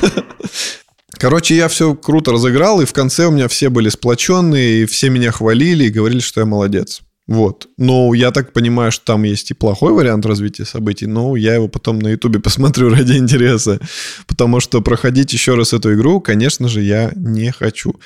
Короче, 1.20 1.54
я 1.54 1.68
все 1.68 1.94
круто 1.94 2.32
разыграл, 2.32 2.80
и 2.80 2.86
в 2.86 2.94
конце 2.94 3.26
у 3.26 3.30
меня 3.30 3.46
все 3.46 3.68
были 3.68 3.90
сплоченные, 3.90 4.82
и 4.82 4.86
все 4.86 5.10
меня 5.10 5.30
хвалили 5.30 5.84
и 5.84 5.90
говорили, 5.90 6.20
что 6.20 6.40
я 6.40 6.46
молодец. 6.46 7.02
Вот. 7.26 7.68
Но 7.76 8.14
я 8.14 8.30
так 8.30 8.54
понимаю, 8.54 8.90
что 8.90 9.04
там 9.04 9.24
есть 9.24 9.50
и 9.50 9.54
плохой 9.54 9.92
вариант 9.92 10.24
развития 10.24 10.64
событий, 10.64 11.06
но 11.06 11.36
я 11.36 11.56
его 11.56 11.68
потом 11.68 11.98
на 11.98 12.08
Ютубе 12.08 12.40
посмотрю 12.40 12.88
ради 12.88 13.18
интереса. 13.18 13.80
Потому 14.26 14.60
что 14.60 14.80
проходить 14.80 15.30
еще 15.34 15.56
раз 15.56 15.74
эту 15.74 15.92
игру, 15.92 16.22
конечно 16.22 16.68
же, 16.68 16.80
я 16.80 17.12
не 17.14 17.52
хочу 17.52 18.00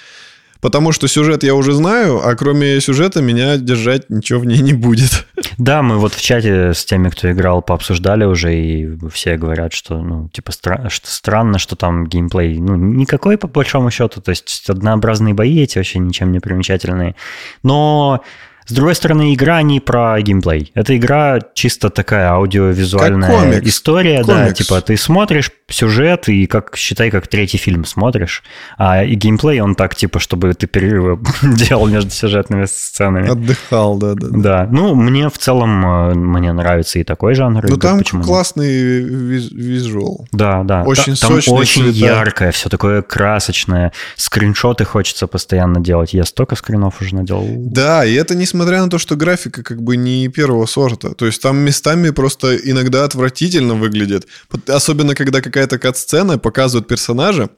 потому 0.64 0.92
что 0.92 1.08
сюжет 1.08 1.42
я 1.42 1.54
уже 1.54 1.74
знаю, 1.74 2.26
а 2.26 2.34
кроме 2.36 2.80
сюжета 2.80 3.20
меня 3.20 3.58
держать 3.58 4.08
ничего 4.08 4.40
в 4.40 4.46
ней 4.46 4.62
не 4.62 4.72
будет. 4.72 5.26
Да, 5.58 5.82
мы 5.82 5.98
вот 5.98 6.14
в 6.14 6.22
чате 6.22 6.72
с 6.72 6.86
теми, 6.86 7.10
кто 7.10 7.30
играл, 7.30 7.60
пообсуждали 7.60 8.24
уже, 8.24 8.56
и 8.56 8.96
все 9.12 9.36
говорят, 9.36 9.74
что, 9.74 10.00
ну, 10.00 10.30
типа, 10.30 10.52
стра- 10.52 10.88
что 10.88 11.06
странно, 11.10 11.58
что 11.58 11.76
там 11.76 12.06
геймплей, 12.06 12.58
ну, 12.60 12.76
никакой 12.76 13.36
по 13.36 13.46
большому 13.46 13.90
счету, 13.90 14.22
то 14.22 14.30
есть 14.30 14.64
однообразные 14.70 15.34
бои 15.34 15.60
эти 15.60 15.76
вообще 15.76 15.98
ничем 15.98 16.32
не 16.32 16.40
примечательные. 16.40 17.14
Но 17.62 18.22
с 18.66 18.72
другой 18.72 18.94
стороны, 18.94 19.34
игра 19.34 19.60
не 19.62 19.80
про 19.80 20.20
геймплей. 20.20 20.72
Это 20.74 20.96
игра 20.96 21.38
чисто 21.54 21.90
такая 21.90 22.30
аудиовизуальная 22.30 23.60
история, 23.60 24.22
комикс. 24.22 24.26
да, 24.26 24.52
типа 24.52 24.80
ты 24.80 24.96
смотришь 24.96 25.50
сюжет 25.68 26.28
и 26.28 26.46
как 26.46 26.76
считай, 26.76 27.10
как 27.10 27.26
третий 27.26 27.58
фильм 27.58 27.84
смотришь, 27.84 28.42
а 28.78 29.04
и 29.04 29.14
геймплей 29.14 29.60
он 29.60 29.74
так 29.74 29.94
типа, 29.94 30.18
чтобы 30.18 30.54
ты 30.54 30.66
перерывы 30.66 31.18
делал 31.42 31.86
между 31.86 32.10
сюжетными 32.10 32.64
сценами. 32.66 33.30
Отдыхал, 33.30 33.98
да, 33.98 34.14
да. 34.14 34.28
Да, 34.30 34.68
ну 34.70 34.94
мне 34.94 35.28
в 35.28 35.38
целом 35.38 35.84
э, 35.84 36.14
мне 36.14 36.52
нравится 36.52 36.98
и 36.98 37.04
такой 37.04 37.34
жанр. 37.34 37.64
Ну 37.68 37.76
там 37.76 37.98
почему 37.98 38.22
классный 38.22 39.00
виз 39.02 39.50
визуал. 39.50 40.26
Да, 40.32 40.62
да. 40.62 40.84
Очень 40.84 41.16
там 41.16 41.34
очень 41.34 41.92
цвета. 41.92 41.98
яркое, 41.98 42.52
все 42.52 42.68
такое 42.68 43.02
красочное, 43.02 43.92
скриншоты 44.16 44.84
хочется 44.84 45.26
постоянно 45.26 45.80
делать. 45.80 46.14
Я 46.14 46.24
столько 46.24 46.56
скринов 46.56 47.00
уже 47.00 47.14
наделал. 47.14 47.46
Да, 47.48 48.04
и 48.04 48.14
это 48.14 48.34
не 48.34 48.46
несмотря 48.54 48.82
на 48.82 48.88
то, 48.88 48.98
что 48.98 49.16
графика 49.16 49.62
как 49.62 49.82
бы 49.82 49.96
не 49.96 50.28
первого 50.28 50.66
сорта. 50.66 51.14
То 51.14 51.26
есть 51.26 51.42
там 51.42 51.56
местами 51.58 52.10
просто 52.10 52.56
иногда 52.56 53.04
отвратительно 53.04 53.74
выглядит. 53.74 54.28
Особенно, 54.68 55.14
когда 55.14 55.40
какая-то 55.40 55.78
кат-сцена 55.78 56.38
показывает 56.38 56.86
персонажа, 56.86 57.50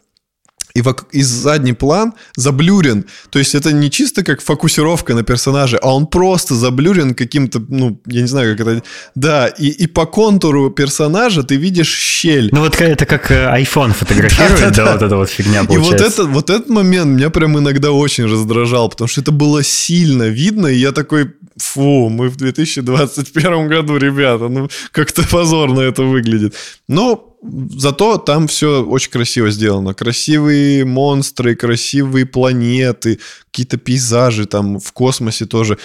и, 0.77 0.83
вок- 0.83 1.07
и 1.12 1.22
задний 1.22 1.72
план 1.72 2.12
заблюрен. 2.37 3.05
То 3.31 3.39
есть 3.39 3.55
это 3.55 3.72
не 3.72 3.91
чисто 3.91 4.22
как 4.22 4.43
фокусировка 4.43 5.14
на 5.14 5.22
персонаже, 5.22 5.79
а 5.83 5.95
он 5.95 6.07
просто 6.07 6.55
заблюрен 6.55 7.14
каким-то, 7.14 7.62
ну, 7.68 8.01
я 8.07 8.20
не 8.20 8.29
знаю, 8.29 8.57
как 8.57 8.66
это... 8.66 8.83
Да, 9.14 9.47
и, 9.47 9.68
и 9.68 9.87
по 9.87 10.07
контуру 10.07 10.70
персонажа 10.70 11.43
ты 11.43 11.57
видишь 11.57 11.93
щель. 11.93 12.51
Ну 12.53 12.61
вот 12.61 12.81
это 12.81 13.07
как 13.07 13.31
э, 13.31 13.62
iPhone 13.62 13.93
фотографирует, 13.93 14.74
да, 14.74 14.93
вот 14.93 15.03
эта 15.03 15.16
вот 15.16 15.31
фигня 15.31 15.64
получается. 15.64 16.05
И 16.05 16.09
вот, 16.09 16.12
это, 16.12 16.24
вот 16.24 16.51
этот 16.51 16.68
момент 16.68 17.07
меня 17.07 17.31
прям 17.31 17.59
иногда 17.59 17.91
очень 17.91 18.24
раздражал, 18.24 18.89
потому 18.89 19.09
что 19.09 19.22
это 19.22 19.33
было 19.33 19.62
сильно 19.62 20.24
видно, 20.24 20.66
и 20.66 20.77
я 20.77 20.93
такой, 20.93 21.33
фу, 21.57 22.11
мы 22.11 22.29
в 22.29 22.37
2021 22.37 23.68
году, 23.68 23.97
ребята, 23.97 24.49
ну 24.49 24.68
как-то 24.93 25.22
позорно 25.22 25.81
это 25.81 26.03
выглядит. 26.03 26.55
Но 26.89 27.36
Зато 27.78 28.18
там 28.18 28.47
все 28.47 28.84
очень 28.84 29.11
красиво 29.11 29.51
сделано. 29.51 29.94
Красивые 29.94 30.84
монстры, 30.84 31.55
красивые 31.57 32.26
планеты, 32.26 33.18
какие-то 33.51 33.76
пейзажи 33.76 34.47
там 34.47 34.78
в 34.78 34.92
космосе 34.92 35.47
тоже. 35.47 35.78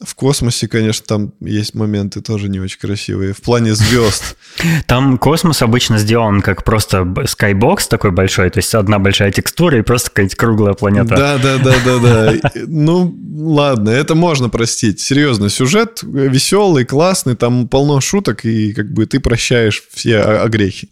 В 0.00 0.14
космосе, 0.14 0.68
конечно, 0.68 1.04
там 1.04 1.32
есть 1.40 1.74
моменты 1.74 2.20
тоже 2.20 2.48
не 2.48 2.60
очень 2.60 2.78
красивые. 2.78 3.32
В 3.32 3.42
плане 3.42 3.74
звезд. 3.74 4.36
Там 4.86 5.18
космос 5.18 5.60
обычно 5.60 5.98
сделан 5.98 6.40
как 6.40 6.62
просто 6.62 7.04
скайбокс 7.26 7.88
такой 7.88 8.12
большой, 8.12 8.48
то 8.50 8.60
есть 8.60 8.72
одна 8.76 9.00
большая 9.00 9.32
текстура 9.32 9.76
и 9.76 9.82
просто 9.82 10.10
какая-то 10.10 10.36
круглая 10.36 10.74
планета. 10.74 11.16
Да, 11.16 11.38
да, 11.38 11.58
да, 11.58 11.74
да, 11.84 11.98
да. 11.98 12.50
Ну, 12.68 13.12
ладно, 13.38 13.90
это 13.90 14.14
можно 14.14 14.48
простить. 14.48 15.00
Серьезно, 15.00 15.48
сюжет 15.48 16.04
веселый, 16.04 16.84
классный, 16.84 17.34
там 17.34 17.66
полно 17.66 18.00
шуток, 18.00 18.44
и 18.44 18.72
как 18.74 18.92
бы 18.92 19.04
ты 19.04 19.18
прощаешь 19.18 19.82
все 19.92 20.20
огрехи. 20.20 20.90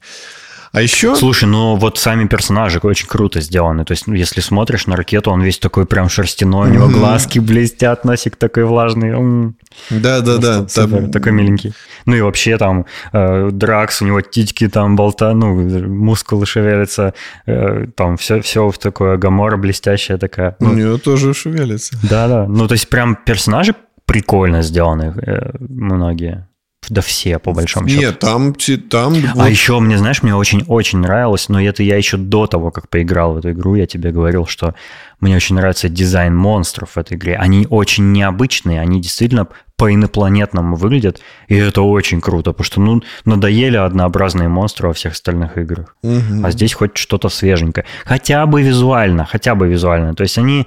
А 0.73 0.83
еще... 0.83 1.15
Слушай, 1.17 1.49
ну 1.49 1.77
вот 1.77 1.99
сами 1.99 2.27
персонажи 2.27 2.79
очень 2.83 3.07
круто 3.07 3.41
сделаны. 3.41 3.85
То 3.85 3.93
есть, 3.93 4.07
ну, 4.07 4.15
если 4.15 4.41
смотришь 4.41 4.87
на 4.87 4.97
ракету, 4.97 5.31
он 5.31 5.43
весь 5.43 5.59
такой 5.59 5.87
прям 5.87 6.09
шерстяной, 6.09 6.71
у 6.71 6.73
него 6.73 6.89
глазки 6.89 7.39
блестят, 7.39 8.05
носик 8.05 8.37
такой 8.37 8.65
влажный. 8.65 9.55
Да-да-да. 9.91 10.65
Там... 10.65 11.11
Такой 11.11 11.33
миленький. 11.33 11.73
Ну 12.07 12.15
и 12.15 12.21
вообще 12.21 12.59
там 12.59 12.87
э, 13.13 13.51
Дракс, 13.51 14.03
у 14.03 14.07
него 14.07 14.21
титьки 14.21 14.69
там 14.69 14.97
болта, 14.97 15.33
ну, 15.35 15.55
мускулы 15.87 16.47
шевелятся, 16.47 17.15
э, 17.47 17.87
там 17.97 18.17
все, 18.17 18.41
все 18.41 18.69
в 18.69 18.79
такое 18.79 19.17
гамора 19.17 19.57
блестящая 19.57 20.19
такая. 20.19 20.57
Ну, 20.61 20.71
у 20.71 20.75
него 20.75 20.99
тоже 20.99 21.35
шевелится. 21.35 21.97
Да-да. 22.03 22.47
Ну, 22.47 22.67
то 22.67 22.73
есть 22.73 22.89
прям 22.89 23.17
персонажи 23.17 23.75
прикольно 24.07 24.63
сделаны 24.63 25.15
э, 25.27 25.57
многие. 25.59 26.47
Да 26.89 27.01
все, 27.01 27.39
по 27.39 27.53
большому 27.53 27.89
счету. 27.89 28.01
Нет, 28.01 28.19
там... 28.19 28.55
там 28.91 29.15
а 29.35 29.35
вот... 29.35 29.49
еще, 29.49 29.79
мне, 29.81 29.99
знаешь, 29.99 30.23
мне 30.23 30.35
очень-очень 30.35 31.01
нравилось, 31.01 31.49
но 31.49 31.61
это 31.61 31.83
я 31.83 31.97
еще 31.97 32.17
до 32.17 32.47
того, 32.47 32.71
как 32.71 32.89
поиграл 32.89 33.35
в 33.35 33.39
эту 33.39 33.51
игру, 33.53 33.75
я 33.75 33.87
тебе 33.87 34.13
говорил, 34.13 34.47
что 34.47 34.75
мне 35.21 35.35
очень 35.35 35.57
нравится 35.57 35.89
дизайн 35.89 36.37
монстров 36.37 36.91
в 36.91 36.99
этой 36.99 37.17
игре. 37.17 37.37
Они 37.37 37.67
очень 37.69 38.13
необычные, 38.13 38.81
они 38.81 39.01
действительно 39.01 39.49
по-инопланетному 39.77 40.77
выглядят, 40.77 41.21
и 41.49 41.55
это 41.55 41.83
очень 41.83 42.21
круто, 42.21 42.53
потому 42.53 42.65
что, 42.65 42.81
ну, 42.81 43.03
надоели 43.25 43.77
однообразные 43.77 44.49
монстры 44.49 44.89
во 44.89 44.95
всех 44.95 45.13
остальных 45.13 45.59
играх. 45.59 45.97
Угу. 46.03 46.45
А 46.45 46.51
здесь 46.51 46.73
хоть 46.73 46.97
что-то 46.97 47.29
свеженькое. 47.29 47.85
Хотя 48.05 48.47
бы 48.47 48.63
визуально, 48.63 49.27
хотя 49.27 49.55
бы 49.55 49.69
визуально. 49.69 50.15
То 50.15 50.23
есть 50.23 50.39
они 50.39 50.67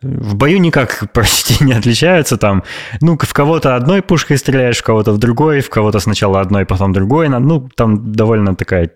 В 0.00 0.34
бою 0.36 0.60
никак 0.60 1.10
почти 1.12 1.64
не 1.64 1.72
отличаются 1.72 2.36
там. 2.36 2.62
Ну, 3.00 3.18
в 3.18 3.32
кого-то 3.32 3.74
одной 3.74 4.02
пушкой 4.02 4.38
стреляешь, 4.38 4.78
в 4.78 4.84
кого-то 4.84 5.12
в 5.12 5.18
другой, 5.18 5.60
в 5.60 5.70
кого-то 5.70 5.98
сначала 5.98 6.40
одной, 6.40 6.66
потом 6.66 6.92
другой. 6.92 7.28
Ну, 7.28 7.68
там 7.74 8.12
довольно 8.12 8.54
такая 8.54 8.92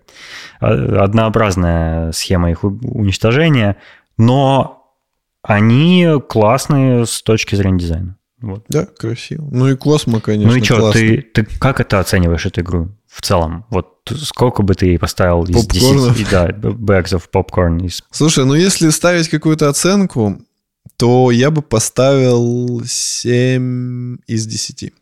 а, 0.59 1.03
однообразная 1.03 2.11
схема 2.13 2.51
их 2.51 2.63
уничтожения. 2.63 3.77
Но 4.17 4.83
они 5.41 6.07
классные 6.29 7.05
с 7.05 7.21
точки 7.21 7.55
зрения 7.55 7.79
дизайна. 7.79 8.17
Вот. 8.43 8.65
Да, 8.67 8.85
красиво. 8.85 9.47
Ну 9.51 9.69
и 9.69 9.75
Космо, 9.75 10.19
конечно, 10.19 10.51
Ну 10.51 10.57
и 10.57 10.63
что, 10.63 10.91
ты, 10.91 11.21
ты 11.21 11.45
как 11.45 11.79
это 11.79 12.01
оцениваешь, 12.01 12.45
эту 12.45 12.59
игру 12.59 12.89
в 13.07 13.21
целом? 13.21 13.65
Вот 13.69 14.01
сколько 14.05 14.63
бы 14.63 14.75
ты 14.75 14.99
поставил 14.99 15.45
из 15.45 15.55
Попкорнов? 15.65 16.17
10 16.17 16.29
да, 16.29 16.49
bags 16.49 17.17
of 17.17 17.23
popcorn? 17.33 17.85
Из... 17.85 18.03
Слушай, 18.11 18.45
ну 18.45 18.53
если 18.53 18.89
ставить 18.89 19.29
какую-то 19.29 19.69
оценку, 19.69 20.41
то 21.03 21.31
я 21.31 21.51
бы 21.51 21.61
поставил 21.61 22.81
7 22.85 24.19
из 24.25 24.47
10. 24.47 24.93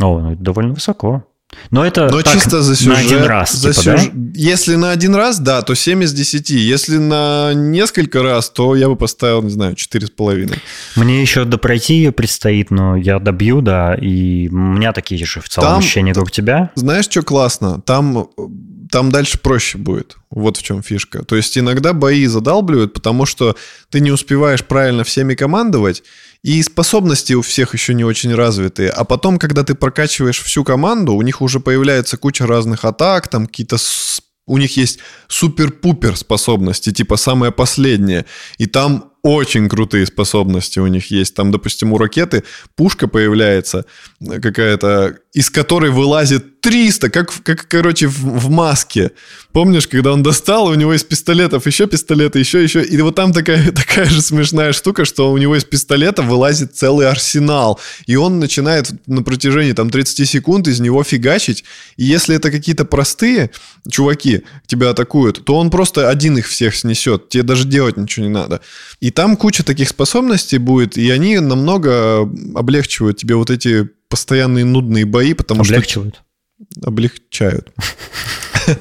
О, 0.00 0.20
ну 0.20 0.32
это 0.34 0.40
довольно 0.40 0.74
высоко. 0.74 1.24
Но 1.72 1.84
это 1.84 2.08
Но 2.08 2.22
так, 2.22 2.34
чисто 2.34 2.62
за 2.62 2.76
сюжет. 2.76 2.92
на 2.94 2.98
один 3.00 3.24
раз, 3.24 3.52
за 3.54 3.70
типа, 3.72 3.82
сюжет. 3.98 4.10
да? 4.14 4.30
Если 4.38 4.76
на 4.76 4.92
один 4.92 5.16
раз, 5.16 5.40
да, 5.40 5.62
то 5.62 5.74
7 5.74 6.04
из 6.04 6.12
10. 6.12 6.50
Если 6.50 6.98
на 6.98 7.52
несколько 7.52 8.22
раз, 8.22 8.48
то 8.50 8.76
я 8.76 8.86
бы 8.88 8.94
поставил, 8.94 9.42
не 9.42 9.50
знаю, 9.50 9.74
4,5. 9.74 10.56
Мне 10.94 11.20
еще 11.20 11.44
допройти 11.44 11.94
ее 11.94 12.12
предстоит, 12.12 12.70
но 12.70 12.94
я 12.94 13.18
добью, 13.18 13.60
да, 13.60 13.96
и 13.96 14.48
у 14.50 14.56
меня 14.56 14.92
такие 14.92 15.18
же 15.26 15.40
в 15.40 15.48
целом 15.48 15.70
Там- 15.70 15.78
ощущения, 15.80 16.14
как 16.14 16.22
у 16.26 16.30
тебя. 16.30 16.70
Знаешь, 16.76 17.06
что 17.06 17.22
классно? 17.22 17.80
Там, 17.80 18.28
там 18.90 19.10
дальше 19.10 19.38
проще 19.38 19.78
будет. 19.78 20.16
Вот 20.30 20.56
в 20.56 20.62
чем 20.62 20.82
фишка. 20.82 21.24
То 21.24 21.36
есть 21.36 21.56
иногда 21.56 21.92
бои 21.92 22.26
задалбливают, 22.26 22.92
потому 22.92 23.26
что 23.26 23.56
ты 23.88 24.00
не 24.00 24.10
успеваешь 24.10 24.64
правильно 24.64 25.04
всеми 25.04 25.34
командовать, 25.34 26.02
и 26.42 26.62
способности 26.62 27.34
у 27.34 27.42
всех 27.42 27.74
еще 27.74 27.94
не 27.94 28.04
очень 28.04 28.34
развитые. 28.34 28.90
А 28.90 29.04
потом, 29.04 29.38
когда 29.38 29.62
ты 29.62 29.74
прокачиваешь 29.74 30.40
всю 30.40 30.64
команду, 30.64 31.14
у 31.14 31.22
них 31.22 31.42
уже 31.42 31.60
появляется 31.60 32.16
куча 32.16 32.46
разных 32.46 32.84
атак, 32.84 33.28
там 33.28 33.46
какие-то... 33.46 33.76
У 34.46 34.58
них 34.58 34.76
есть 34.76 34.98
супер-пупер 35.28 36.16
способности, 36.16 36.92
типа 36.92 37.16
самое 37.16 37.52
последнее. 37.52 38.24
И 38.58 38.66
там 38.66 39.09
очень 39.22 39.68
крутые 39.68 40.06
способности 40.06 40.78
у 40.78 40.86
них 40.86 41.10
есть. 41.10 41.34
Там, 41.34 41.50
допустим, 41.50 41.92
у 41.92 41.98
ракеты 41.98 42.44
пушка 42.76 43.08
появляется 43.08 43.84
э, 44.20 44.40
какая-то, 44.40 45.18
из 45.32 45.50
которой 45.50 45.90
вылазит 45.90 46.60
300, 46.60 47.10
как, 47.10 47.32
как 47.42 47.68
короче, 47.68 48.06
в, 48.06 48.18
в 48.18 48.50
маске. 48.50 49.12
Помнишь, 49.52 49.88
когда 49.88 50.12
он 50.12 50.22
достал, 50.22 50.66
у 50.66 50.74
него 50.74 50.94
из 50.94 51.04
пистолетов 51.04 51.66
еще 51.66 51.86
пистолеты, 51.86 52.38
еще, 52.38 52.62
еще. 52.62 52.84
И 52.84 53.00
вот 53.00 53.14
там 53.14 53.32
такая, 53.32 53.72
такая 53.72 54.06
же 54.06 54.22
смешная 54.22 54.72
штука, 54.72 55.04
что 55.04 55.30
у 55.32 55.38
него 55.38 55.56
из 55.56 55.64
пистолета 55.64 56.22
вылазит 56.22 56.76
целый 56.76 57.08
арсенал. 57.08 57.80
И 58.06 58.16
он 58.16 58.38
начинает 58.38 58.90
на 59.06 59.22
протяжении 59.22 59.72
там 59.72 59.90
30 59.90 60.28
секунд 60.28 60.68
из 60.68 60.80
него 60.80 61.02
фигачить. 61.02 61.64
И 61.96 62.04
если 62.04 62.36
это 62.36 62.50
какие-то 62.50 62.84
простые 62.84 63.50
чуваки 63.90 64.42
тебя 64.66 64.90
атакуют, 64.90 65.44
то 65.44 65.56
он 65.56 65.70
просто 65.70 66.08
один 66.08 66.38
их 66.38 66.46
всех 66.46 66.74
снесет. 66.76 67.28
Тебе 67.28 67.42
даже 67.42 67.66
делать 67.66 67.96
ничего 67.96 68.26
не 68.26 68.32
надо. 68.32 68.60
И 69.00 69.09
там 69.10 69.36
куча 69.36 69.62
таких 69.62 69.88
способностей 69.88 70.58
будет, 70.58 70.96
и 70.98 71.10
они 71.10 71.38
намного 71.38 72.22
облегчивают 72.54 73.18
тебе 73.18 73.34
вот 73.36 73.50
эти 73.50 73.88
постоянные 74.08 74.64
нудные 74.64 75.04
бои, 75.04 75.34
потому 75.34 75.64
что 75.64 75.74
Облегчивают. 75.74 76.22
облегчают. 76.82 77.72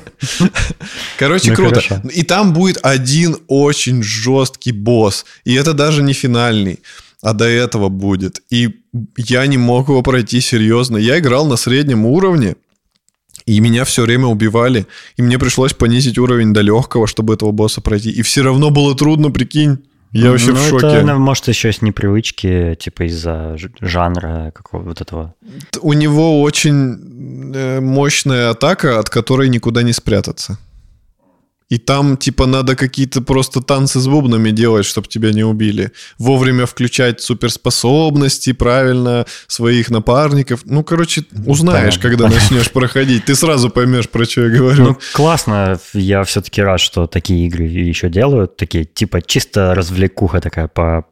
Короче, 1.18 1.50
Ну, 1.52 1.56
круто. 1.56 1.82
хорошо. 1.82 2.02
И 2.14 2.24
там 2.24 2.54
будет 2.54 2.80
один 2.84 3.38
очень 3.48 4.04
жесткий 4.04 4.72
босс. 4.72 5.26
И 5.46 5.54
это 5.54 5.74
даже 5.74 6.04
не 6.04 6.14
финальный. 6.14 6.80
А 7.22 7.34
до 7.34 7.46
этого 7.46 7.90
будет. 7.90 8.42
И 8.50 8.70
я 9.18 9.46
не 9.48 9.58
мог 9.58 9.90
его 9.90 10.02
пройти 10.04 10.40
серьезно. 10.42 10.98
Я 10.98 11.20
играл 11.20 11.46
на 11.48 11.58
среднем 11.58 12.06
уровне. 12.06 12.56
И 13.46 13.60
меня 13.60 13.84
все 13.84 14.04
время 14.04 14.28
убивали. 14.28 14.86
И 15.18 15.22
мне 15.22 15.38
пришлось 15.40 15.74
понизить 15.74 16.18
уровень 16.18 16.54
до 16.54 16.62
легкого, 16.62 17.08
чтобы 17.08 17.34
этого 17.34 17.52
босса 17.52 17.82
пройти. 17.82 18.10
И 18.12 18.22
все 18.22 18.42
равно 18.44 18.70
было 18.70 18.96
трудно, 18.96 19.32
прикинь. 19.32 19.80
Я 20.12 20.32
вообще 20.32 20.52
Ну, 20.52 20.56
в 20.56 20.70
шоке. 20.70 20.88
Это, 20.88 21.16
может, 21.16 21.48
еще 21.48 21.72
с 21.72 21.82
непривычки, 21.82 22.76
типа 22.80 23.04
из-за 23.08 23.56
жанра 23.80 24.52
какого 24.56 24.82
вот 24.82 25.02
этого. 25.02 25.36
У 25.82 25.94
него 25.94 26.42
очень 26.42 27.54
э, 27.54 27.80
мощная 27.80 28.50
атака, 28.50 29.00
от 29.00 29.10
которой 29.10 29.50
никуда 29.50 29.84
не 29.84 29.94
спрятаться. 29.94 30.58
И 31.70 31.78
там, 31.78 32.18
типа, 32.18 32.48
надо 32.48 32.76
какие-то 32.76 33.22
просто 33.22 33.62
танцы 33.62 34.00
с 34.00 34.08
бубнами 34.08 34.50
делать, 34.50 34.86
чтобы 34.86 35.08
тебя 35.08 35.32
не 35.32 35.44
убили. 35.44 35.92
Вовремя 36.18 36.66
включать 36.66 37.22
суперспособности, 37.22 38.54
правильно, 38.54 39.26
своих 39.48 39.92
напарников. 39.92 40.62
Ну, 40.66 40.84
короче, 40.84 41.26
узнаешь, 41.46 42.00
Понятно. 42.00 42.02
когда 42.02 42.30
начнешь 42.36 42.72
проходить. 42.72 43.26
Ты 43.26 43.36
сразу 43.36 43.70
поймешь, 43.70 44.10
про 44.10 44.26
что 44.26 44.46
я 44.48 44.58
говорю. 44.58 44.84
Ну, 44.84 44.98
классно. 45.14 45.80
Я 45.94 46.24
все-таки 46.24 46.62
рад, 46.62 46.80
что 46.80 47.06
такие 47.06 47.46
игры 47.46 47.66
еще 47.66 48.10
делают. 48.10 48.58
Такие, 48.58 48.86
типа, 48.86 49.22
чисто 49.22 49.76
развлекуха 49.76 50.42
такая 50.42 50.68
по 50.68 51.06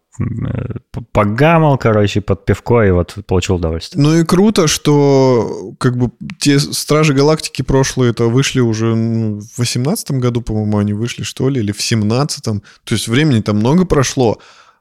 погамал, 1.11 1.77
короче, 1.77 2.21
под 2.21 2.45
пивко, 2.45 2.81
и 2.83 2.91
вот 2.91 3.15
получил 3.27 3.55
удовольствие. 3.55 4.03
Ну 4.03 4.15
и 4.15 4.23
круто, 4.23 4.67
что 4.67 5.73
как 5.79 5.97
бы 5.97 6.11
те 6.39 6.59
Стражи 6.59 7.13
Галактики 7.13 7.61
прошлые 7.61 8.11
это 8.11 8.25
вышли 8.25 8.59
уже 8.59 8.95
ну, 8.95 9.39
в 9.39 9.59
восемнадцатом 9.59 10.19
году, 10.19 10.41
по-моему, 10.41 10.77
они 10.77 10.93
вышли, 10.93 11.23
что 11.23 11.49
ли, 11.49 11.61
или 11.61 11.71
в 11.71 11.81
семнадцатом. 11.81 12.61
То 12.83 12.95
есть 12.95 13.07
времени 13.07 13.41
там 13.41 13.57
много 13.57 13.85
прошло, 13.85 14.39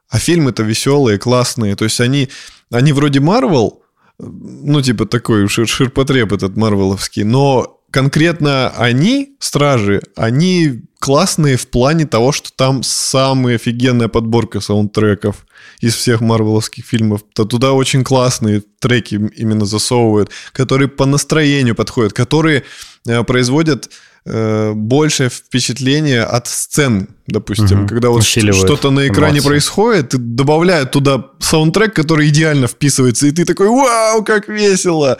а 0.09 0.19
фильмы-то 0.19 0.63
веселые, 0.63 1.17
классные. 1.19 1.75
То 1.75 1.83
есть 1.85 2.01
они, 2.01 2.29
они 2.71 2.93
вроде 2.93 3.19
Марвел, 3.19 3.81
ну 4.19 4.81
типа 4.81 5.05
такой 5.05 5.45
шир- 5.45 5.67
ширпотреб 5.67 6.33
этот 6.33 6.57
марвеловский, 6.57 7.23
но 7.23 7.76
конкретно 7.91 8.69
они, 8.77 9.35
Стражи, 9.39 10.01
они 10.15 10.81
классные 10.99 11.57
в 11.57 11.67
плане 11.67 12.05
того, 12.05 12.31
что 12.31 12.49
там 12.55 12.83
самая 12.83 13.55
офигенная 13.55 14.07
подборка 14.07 14.59
саундтреков 14.59 15.45
из 15.79 15.93
всех 15.95 16.21
марвеловских 16.21 16.85
фильмов. 16.85 17.21
То 17.33 17.45
туда 17.45 17.73
очень 17.73 18.03
классные 18.03 18.63
треки 18.79 19.15
именно 19.35 19.65
засовывают, 19.65 20.31
которые 20.53 20.87
по 20.87 21.05
настроению 21.05 21.75
подходят, 21.75 22.13
которые 22.13 22.63
э, 23.07 23.23
производят 23.23 23.89
э, 24.25 24.73
большее 24.73 25.29
впечатление 25.29 26.23
от 26.23 26.47
сцен, 26.47 27.09
допустим, 27.27 27.81
Мгм. 27.81 27.87
когда 27.87 28.09
вот 28.09 28.23
что-то 28.23 28.89
на 28.89 29.07
экране 29.07 29.35
эмоции. 29.35 29.47
происходит, 29.47 30.13
и 30.15 30.17
добавляют 30.17 30.91
туда 30.91 31.27
саундтрек, 31.39 31.93
который 31.93 32.27
идеально 32.29 32.67
вписывается, 32.67 33.27
и 33.27 33.31
ты 33.31 33.45
такой, 33.45 33.69
вау, 33.69 34.23
как 34.23 34.49
весело! 34.49 35.19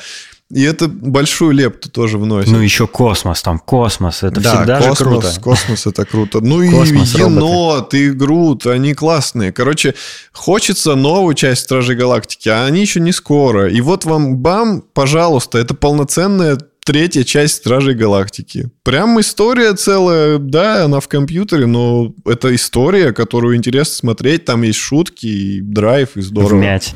И 0.49 0.63
это 0.63 0.87
большую 0.87 1.51
лепту 1.51 1.89
тоже 1.89 2.17
вносит. 2.17 2.51
Ну, 2.51 2.59
еще 2.59 2.87
космос, 2.87 3.41
там 3.41 3.59
космос, 3.59 4.23
это 4.23 4.39
Да, 4.39 4.55
всегда 4.55 4.77
космос, 4.77 4.97
же 4.97 5.03
круто. 5.03 5.41
Космос 5.41 5.85
это 5.87 6.05
круто. 6.05 6.39
Ну 6.39 6.71
Космос, 6.71 7.15
и 7.15 7.17
енот, 7.19 7.93
и 7.93 8.11
Грут, 8.11 8.65
они 8.65 8.93
классные. 8.93 9.51
Короче, 9.51 9.93
хочется 10.31 10.95
новую 10.95 11.35
часть 11.35 11.63
Стражей 11.63 11.97
Галактики, 11.97 12.47
а 12.47 12.65
они 12.65 12.79
еще 12.79 13.01
не 13.01 13.11
скоро. 13.11 13.69
И 13.69 13.81
вот 13.81 14.05
вам 14.05 14.37
бам, 14.37 14.83
пожалуйста, 14.93 15.57
это 15.57 15.73
полноценная 15.73 16.57
третья 16.85 17.25
часть 17.25 17.55
Стражей 17.55 17.95
Галактики. 17.95 18.69
Прям 18.83 19.19
история 19.19 19.73
целая, 19.73 20.37
да, 20.37 20.85
она 20.85 21.01
в 21.01 21.09
компьютере, 21.09 21.65
но 21.65 22.13
это 22.23 22.55
история, 22.55 23.11
которую 23.11 23.57
интересно 23.57 23.95
смотреть. 23.95 24.45
Там 24.45 24.61
есть 24.61 24.79
шутки, 24.79 25.25
и 25.25 25.59
драйв, 25.59 26.15
и 26.15 26.21
здорово. 26.21 26.57
Вмять. 26.57 26.95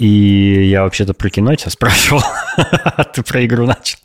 И 0.00 0.68
я 0.70 0.82
вообще-то 0.84 1.12
про 1.12 1.28
кино 1.28 1.54
тебя 1.56 1.70
спрашивал, 1.70 2.22
а 2.56 3.04
ты 3.04 3.22
про 3.22 3.44
игру 3.44 3.66
начал. 3.66 3.98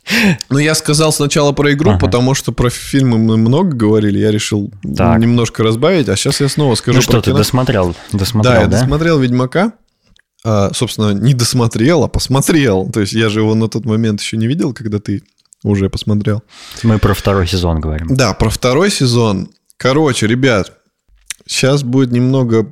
Ну, 0.50 0.58
я 0.58 0.74
сказал 0.74 1.10
сначала 1.10 1.52
про 1.52 1.72
игру, 1.72 1.92
Ага. 1.92 2.00
потому 2.00 2.34
что 2.34 2.52
про 2.52 2.68
фильмы 2.68 3.16
мы 3.16 3.38
много 3.38 3.74
говорили. 3.74 4.18
Я 4.18 4.30
решил 4.30 4.70
Так. 4.94 5.18
немножко 5.18 5.62
разбавить, 5.62 6.10
а 6.10 6.16
сейчас 6.16 6.40
я 6.42 6.48
снова 6.50 6.74
скажу 6.74 6.98
Ну 6.98 7.02
про 7.02 7.10
что, 7.12 7.20
ты 7.22 7.30
кино. 7.30 7.38
досмотрел? 7.38 7.94
да, 8.12 8.18
Досмотрел, 8.18 8.54
я 8.60 8.66
да? 8.66 8.80
досмотрел 8.80 9.18
Ведьмака. 9.18 9.72
А, 10.44 10.70
собственно, 10.74 11.12
не 11.12 11.32
досмотрел, 11.32 12.04
а 12.04 12.08
посмотрел. 12.08 12.90
То 12.92 13.00
есть 13.00 13.14
я 13.14 13.30
же 13.30 13.40
его 13.40 13.54
на 13.54 13.68
тот 13.68 13.86
момент 13.86 14.20
еще 14.20 14.36
не 14.36 14.46
видел, 14.46 14.74
когда 14.74 14.98
ты 14.98 15.22
уже 15.64 15.88
посмотрел. 15.88 16.42
Мы 16.82 16.98
про 16.98 17.14
второй 17.14 17.46
сезон 17.46 17.80
говорим. 17.80 18.08
Да, 18.14 18.34
про 18.34 18.50
второй 18.50 18.90
сезон. 18.90 19.48
Короче, 19.78 20.26
ребят, 20.26 20.72
сейчас 21.46 21.82
будет 21.82 22.12
немного, 22.12 22.70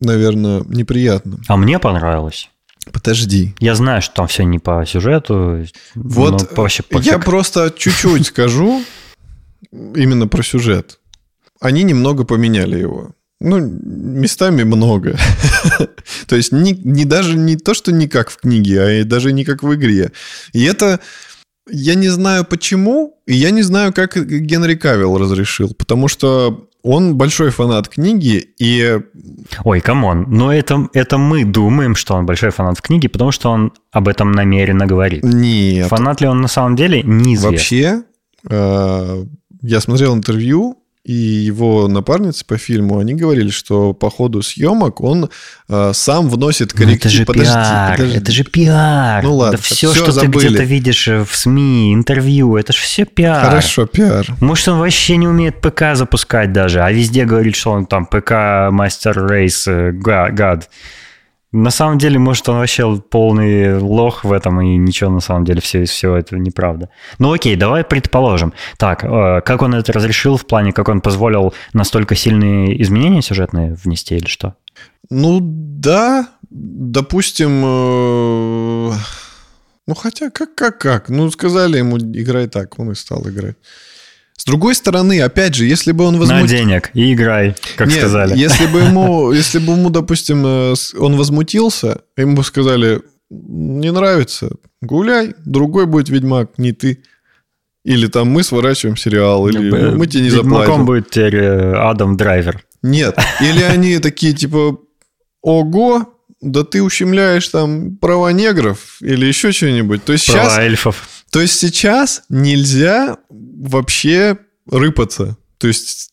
наверное, 0.00 0.62
неприятно. 0.66 1.38
А 1.46 1.56
мне 1.58 1.78
понравилось. 1.78 2.48
Подожди. 2.92 3.54
Я 3.60 3.74
знаю, 3.74 4.02
что 4.02 4.14
там 4.14 4.26
все 4.26 4.44
не 4.44 4.58
по 4.58 4.84
сюжету. 4.86 5.64
Вот 5.94 6.56
вообще 6.56 6.82
я 6.90 6.98
пофиг. 6.98 7.24
просто 7.24 7.72
чуть-чуть 7.76 8.26
скажу 8.26 8.82
именно 9.72 10.26
про 10.26 10.42
сюжет. 10.42 11.00
Они 11.60 11.82
немного 11.82 12.24
поменяли 12.24 12.78
его. 12.78 13.12
Ну, 13.40 13.58
местами 13.58 14.62
много. 14.62 15.18
То 16.26 16.36
есть 16.36 16.52
не, 16.52 16.72
не 16.72 17.04
даже 17.04 17.36
не 17.36 17.56
то, 17.56 17.74
что 17.74 17.92
не 17.92 18.08
как 18.08 18.30
в 18.30 18.38
книге, 18.38 18.82
а 18.82 18.90
и 18.92 19.04
даже 19.04 19.32
не 19.32 19.44
как 19.44 19.62
в 19.62 19.74
игре. 19.74 20.12
И 20.52 20.64
это 20.64 21.00
я 21.68 21.94
не 21.94 22.08
знаю 22.08 22.44
почему, 22.44 23.20
и 23.26 23.34
я 23.34 23.50
не 23.50 23.62
знаю, 23.62 23.92
как 23.92 24.16
Генри 24.16 24.74
Кавилл 24.74 25.18
разрешил, 25.18 25.74
потому 25.74 26.08
что 26.08 26.68
он 26.84 27.16
большой 27.16 27.50
фанат 27.50 27.88
книги, 27.88 28.46
и... 28.58 29.00
Ой, 29.64 29.80
come 29.80 30.06
on, 30.06 30.26
но 30.28 30.52
это, 30.52 30.86
это 30.92 31.16
мы 31.16 31.44
думаем, 31.44 31.96
что 31.96 32.14
он 32.14 32.26
большой 32.26 32.50
фанат 32.50 32.80
книги, 32.80 33.08
потому 33.08 33.32
что 33.32 33.50
он 33.50 33.72
об 33.90 34.06
этом 34.06 34.32
намеренно 34.32 34.86
говорит. 34.86 35.24
Нет. 35.24 35.88
Фанат 35.88 36.20
ли 36.20 36.28
он 36.28 36.42
на 36.42 36.48
самом 36.48 36.76
деле, 36.76 37.02
неизвестно. 37.02 37.50
Вообще, 37.50 38.02
э, 38.50 39.24
я 39.62 39.80
смотрел 39.80 40.14
интервью, 40.14 40.76
и 41.04 41.12
его 41.12 41.86
напарницы 41.86 42.46
по 42.46 42.56
фильму, 42.56 42.98
они 42.98 43.14
говорили, 43.14 43.50
что 43.50 43.92
по 43.92 44.08
ходу 44.08 44.40
съемок 44.40 45.02
он 45.02 45.28
э, 45.68 45.90
сам 45.92 46.30
вносит 46.30 46.72
коррективы. 46.72 46.96
Это 46.96 47.08
же 47.10 47.24
подожди, 47.26 47.52
пиар, 47.52 47.96
подожди. 47.96 48.16
это 48.16 48.32
же 48.32 48.44
пиар. 48.44 49.22
Ну 49.22 49.34
ладно, 49.36 49.58
да 49.58 49.62
все, 49.62 49.92
все 49.92 50.02
что 50.02 50.12
забыли. 50.12 50.32
ты 50.32 50.48
где-то 50.48 50.64
видишь 50.64 51.06
в 51.08 51.28
СМИ, 51.30 51.92
интервью, 51.92 52.56
это 52.56 52.72
же 52.72 52.78
все 52.78 53.04
пиар. 53.04 53.44
Хорошо, 53.44 53.86
пиар. 53.86 54.26
Может, 54.40 54.68
он 54.68 54.78
вообще 54.78 55.18
не 55.18 55.28
умеет 55.28 55.60
ПК 55.60 55.94
запускать 55.94 56.52
даже, 56.54 56.82
а 56.82 56.90
везде 56.90 57.26
говорит, 57.26 57.54
что 57.54 57.72
он 57.72 57.84
там 57.84 58.06
ПК 58.06 58.70
master 58.70 59.26
race 59.26 59.68
god. 59.68 60.70
На 61.56 61.70
самом 61.70 61.98
деле, 61.98 62.18
может, 62.18 62.48
он 62.48 62.56
вообще 62.56 63.00
полный 63.10 63.78
лох 63.78 64.24
в 64.24 64.32
этом, 64.32 64.60
и 64.60 64.76
ничего 64.76 65.08
на 65.08 65.20
самом 65.20 65.44
деле 65.44 65.60
все 65.60 65.84
из 65.84 65.90
всего 65.90 66.16
этого 66.16 66.40
неправда. 66.40 66.88
Ну 67.20 67.32
окей, 67.32 67.54
давай 67.54 67.84
предположим. 67.84 68.52
Так, 68.76 69.04
э, 69.04 69.40
как 69.40 69.62
он 69.62 69.72
это 69.72 69.92
разрешил 69.92 70.36
в 70.36 70.46
плане, 70.46 70.72
как 70.72 70.88
он 70.88 71.00
позволил 71.00 71.54
настолько 71.72 72.16
сильные 72.16 72.82
изменения 72.82 73.22
сюжетные 73.22 73.74
внести 73.84 74.16
или 74.16 74.26
что? 74.26 74.56
Ну 75.10 75.38
да, 75.40 76.26
допустим, 76.50 77.62
э, 77.64 78.92
ну 79.86 79.94
хотя 79.94 80.30
как, 80.30 80.56
как, 80.56 80.78
как? 80.78 81.08
Ну 81.08 81.30
сказали 81.30 81.78
ему 81.78 81.98
играй 81.98 82.48
так, 82.48 82.80
он 82.80 82.90
и 82.90 82.94
стал 82.96 83.28
играть. 83.28 83.56
С 84.36 84.44
другой 84.44 84.74
стороны, 84.74 85.20
опять 85.20 85.54
же, 85.54 85.64
если 85.64 85.92
бы 85.92 86.04
он 86.04 86.18
возмутился... 86.18 86.54
На 86.54 86.58
денег 86.60 86.90
и 86.92 87.12
играй, 87.12 87.54
как 87.76 87.88
Нет, 87.88 87.98
сказали. 87.98 88.36
Если 88.36 88.66
бы 88.66 88.80
ему, 88.80 89.32
если 89.42 89.58
бы 89.58 89.72
ему, 89.74 89.90
допустим, 89.90 90.44
э, 90.44 90.74
он 90.98 91.16
возмутился, 91.16 92.02
ему 92.16 92.36
бы 92.36 92.44
сказали, 92.44 93.00
не 93.30 93.92
нравится, 93.92 94.50
гуляй, 94.82 95.34
другой 95.44 95.86
будет 95.86 96.08
Ведьмак, 96.08 96.58
не 96.58 96.72
ты. 96.72 97.02
Или 97.84 98.06
там 98.06 98.28
мы 98.28 98.42
сворачиваем 98.42 98.96
сериал, 98.96 99.46
или 99.46 99.58
ну, 99.58 99.96
мы 99.96 100.06
тебе 100.06 100.24
не 100.24 100.30
заплатим. 100.30 100.60
Ведьмаком 100.60 100.86
будет 100.86 101.10
теперь 101.10 101.36
э, 101.36 101.74
Адам 101.74 102.16
Драйвер. 102.16 102.64
Нет, 102.82 103.16
или 103.40 103.62
они 103.74 103.98
такие 103.98 104.32
типа, 104.32 104.78
ого, 105.42 106.14
да 106.40 106.64
ты 106.64 106.82
ущемляешь 106.82 107.48
там 107.48 107.96
права 107.96 108.32
негров 108.32 108.96
или 109.00 109.26
еще 109.26 109.52
что-нибудь. 109.52 110.04
То 110.04 110.12
есть 110.12 110.26
права 110.26 110.50
сейчас... 110.50 110.58
эльфов. 110.58 111.08
То 111.34 111.40
есть 111.40 111.58
сейчас 111.58 112.22
нельзя 112.28 113.18
вообще 113.28 114.38
рыпаться. 114.70 115.36
То 115.58 115.66
есть 115.66 116.10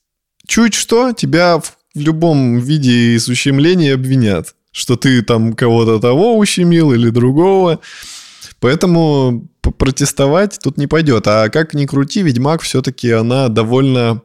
чуть 0.47 0.73
что, 0.73 1.13
тебя 1.13 1.59
в 1.59 1.75
любом 1.93 2.57
виде 2.57 3.17
ущемления 3.17 3.93
обвинят. 3.93 4.55
Что 4.71 4.95
ты 4.95 5.21
там 5.21 5.53
кого-то 5.53 5.99
того 5.99 6.39
ущемил 6.39 6.91
или 6.91 7.11
другого. 7.11 7.81
Поэтому 8.59 9.47
протестовать 9.61 10.57
тут 10.59 10.79
не 10.79 10.87
пойдет. 10.87 11.27
А 11.27 11.49
как 11.49 11.75
ни 11.75 11.85
крути, 11.85 12.23
Ведьмак 12.23 12.63
все-таки 12.63 13.11
она 13.11 13.47
довольно, 13.49 14.23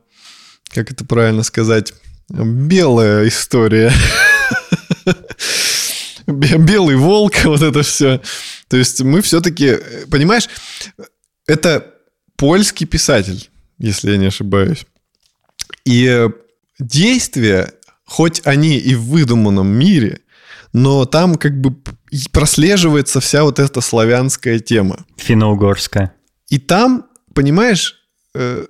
как 0.71 0.91
это 0.91 1.05
правильно 1.05 1.43
сказать, 1.43 1.93
белая 2.31 3.29
история. 3.29 3.93
Белый 6.27 6.97
волк, 6.97 7.35
вот 7.45 7.63
это 7.63 7.83
все. 7.83 8.21
То 8.69 8.77
есть 8.77 9.03
мы 9.03 9.23
все-таки, 9.23 9.79
понимаешь, 10.11 10.49
это 11.47 11.95
польский 12.37 12.87
писатель, 12.87 13.49
если 13.79 14.11
я 14.13 14.17
не 14.17 14.27
ошибаюсь. 14.27 14.87
И 15.85 16.29
действия, 16.79 17.73
хоть 18.05 18.43
они 18.45 18.77
и 18.77 18.95
в 18.95 19.05
выдуманном 19.05 19.69
мире, 19.69 20.21
но 20.73 21.07
там 21.07 21.37
как 21.37 21.61
бы 21.61 21.75
прослеживается 22.33 23.21
вся 23.21 23.45
вот 23.45 23.59
эта 23.59 23.81
славянская 23.81 24.59
тема. 24.59 25.07
Финно-угорская. 25.17 26.13
И 26.49 26.59
там, 26.59 27.07
понимаешь, 27.35 27.97
э, 28.35 28.67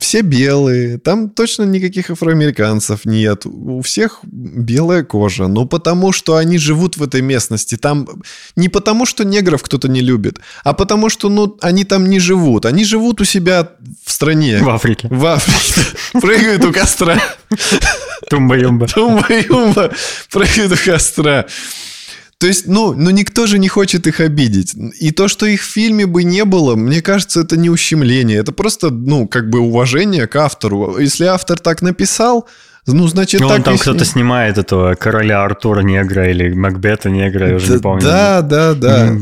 все 0.00 0.22
белые, 0.22 0.98
там 0.98 1.28
точно 1.28 1.64
никаких 1.64 2.10
афроамериканцев 2.10 3.04
нет, 3.04 3.44
у 3.44 3.82
всех 3.82 4.20
белая 4.24 5.04
кожа, 5.04 5.46
но 5.46 5.66
потому 5.66 6.12
что 6.12 6.36
они 6.36 6.58
живут 6.58 6.96
в 6.96 7.02
этой 7.02 7.20
местности, 7.20 7.76
там 7.76 8.08
не 8.56 8.68
потому 8.68 9.06
что 9.06 9.24
негров 9.24 9.62
кто-то 9.62 9.88
не 9.88 10.00
любит, 10.00 10.40
а 10.64 10.72
потому 10.72 11.10
что 11.10 11.28
ну 11.28 11.58
они 11.60 11.84
там 11.84 12.08
не 12.08 12.18
живут, 12.18 12.64
они 12.64 12.84
живут 12.84 13.20
у 13.20 13.24
себя 13.24 13.68
в 14.04 14.10
стране. 14.10 14.58
В 14.58 14.70
Африке. 14.70 15.08
В 15.10 15.26
Африке. 15.26 15.86
Прыгают 16.20 16.64
у 16.64 16.72
костра. 16.72 17.20
Тумба-юмба. 18.30 18.86
Тумба-юмба. 18.86 19.92
Прыгают 20.30 20.72
у 20.72 20.76
костра. 20.84 21.46
То 22.40 22.46
есть, 22.46 22.66
ну, 22.66 22.94
ну 22.94 23.10
никто 23.10 23.46
же 23.46 23.58
не 23.58 23.68
хочет 23.68 24.06
их 24.06 24.18
обидеть. 24.18 24.74
И 24.98 25.10
то, 25.10 25.28
что 25.28 25.44
их 25.44 25.60
в 25.60 25.66
фильме 25.66 26.06
бы 26.06 26.24
не 26.24 26.46
было, 26.46 26.74
мне 26.74 27.02
кажется, 27.02 27.40
это 27.40 27.58
не 27.58 27.68
ущемление. 27.68 28.38
Это 28.38 28.50
просто, 28.52 28.88
ну, 28.88 29.28
как 29.28 29.50
бы 29.50 29.58
уважение 29.58 30.26
к 30.26 30.36
автору. 30.36 30.96
Если 30.96 31.26
автор 31.26 31.58
так 31.58 31.82
написал, 31.82 32.48
ну, 32.86 33.06
значит, 33.08 33.42
ну, 33.42 33.48
так... 33.48 33.64
там 33.64 33.76
кто-то 33.76 34.06
снимает 34.06 34.56
этого 34.56 34.94
короля 34.94 35.44
Артура 35.44 35.82
негра 35.82 36.30
или 36.30 36.54
Макбета 36.54 37.10
негра, 37.10 37.50
я 37.50 37.56
уже 37.56 37.66
да, 37.66 37.74
не 37.74 37.80
помню. 37.82 38.02
Да, 38.02 38.40
да, 38.40 38.72
да. 38.72 39.16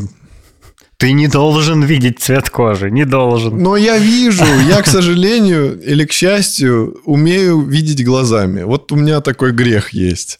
Ты 0.96 1.10
не 1.10 1.26
должен 1.26 1.82
видеть 1.82 2.20
цвет 2.20 2.50
кожи, 2.50 2.88
не 2.88 3.04
должен. 3.04 3.58
Но 3.58 3.76
я 3.76 3.98
вижу, 3.98 4.44
я, 4.68 4.80
к 4.80 4.86
сожалению 4.86 5.76
или 5.80 6.04
к 6.04 6.12
счастью, 6.12 7.00
умею 7.04 7.62
видеть 7.62 8.04
глазами. 8.04 8.62
Вот 8.62 8.92
у 8.92 8.96
меня 8.96 9.20
такой 9.20 9.50
грех 9.50 9.90
есть. 9.92 10.38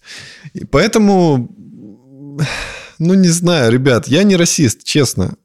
И 0.55 0.65
поэтому 0.65 1.51
ну, 2.99 3.15
не 3.15 3.29
знаю, 3.29 3.73
ребят, 3.73 4.09
я 4.09 4.23
не 4.23 4.37
расист, 4.37 4.85
честно. 4.85 5.37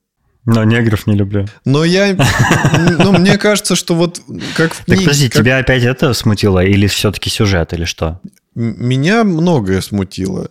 Но 0.46 0.64
негров 0.66 1.08
не 1.08 1.16
люблю. 1.16 1.46
Но 1.66 1.86
я... 1.86 2.18
Ну, 3.00 3.14
мне 3.14 3.38
кажется, 3.38 3.76
что 3.76 3.96
вот 3.96 4.22
как 4.58 4.74
в 4.74 4.86
книге... 4.86 4.98
Так 4.98 5.06
подожди, 5.06 5.30
как... 5.30 5.42
тебя 5.42 5.58
опять 5.58 5.84
это 5.84 6.14
смутило? 6.14 6.64
Или 6.64 6.88
все-таки 6.88 7.30
сюжет, 7.30 7.74
или 7.74 7.86
что? 7.86 8.20
Меня 8.56 9.24
многое 9.24 9.82
смутило. 9.82 10.50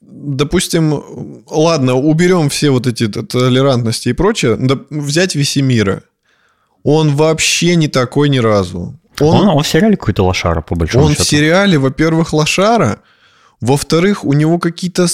Допустим, 0.00 1.42
ладно, 1.48 1.94
уберем 1.94 2.50
все 2.50 2.70
вот 2.70 2.86
эти 2.86 3.08
толерантности 3.08 4.10
и 4.10 4.12
прочее. 4.12 4.56
Взять 4.90 5.34
Весемира. 5.34 6.02
Он 6.84 7.14
вообще 7.16 7.74
не 7.74 7.88
такой 7.88 8.28
ни 8.28 8.38
разу. 8.38 8.98
Он, 9.20 9.36
он, 9.36 9.48
он 9.48 9.62
в 9.62 9.68
сериале 9.68 9.96
какой-то 9.96 10.24
лошара, 10.24 10.62
по 10.62 10.74
большому 10.74 11.04
он 11.04 11.10
счету. 11.12 11.22
Он 11.22 11.26
в 11.26 11.28
сериале, 11.28 11.78
во-первых, 11.78 12.32
лошара. 12.32 13.00
Во-вторых, 13.60 14.24
у 14.24 14.32
него 14.32 14.58
какие-то 14.58 15.06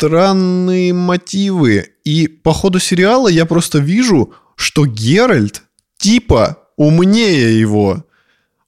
странные 0.00 0.94
мотивы. 0.94 1.90
И 2.04 2.26
по 2.26 2.54
ходу 2.54 2.78
сериала 2.78 3.28
я 3.28 3.44
просто 3.44 3.80
вижу, 3.80 4.32
что 4.56 4.86
Геральт 4.86 5.62
типа 5.98 6.56
умнее 6.78 7.60
его. 7.60 8.06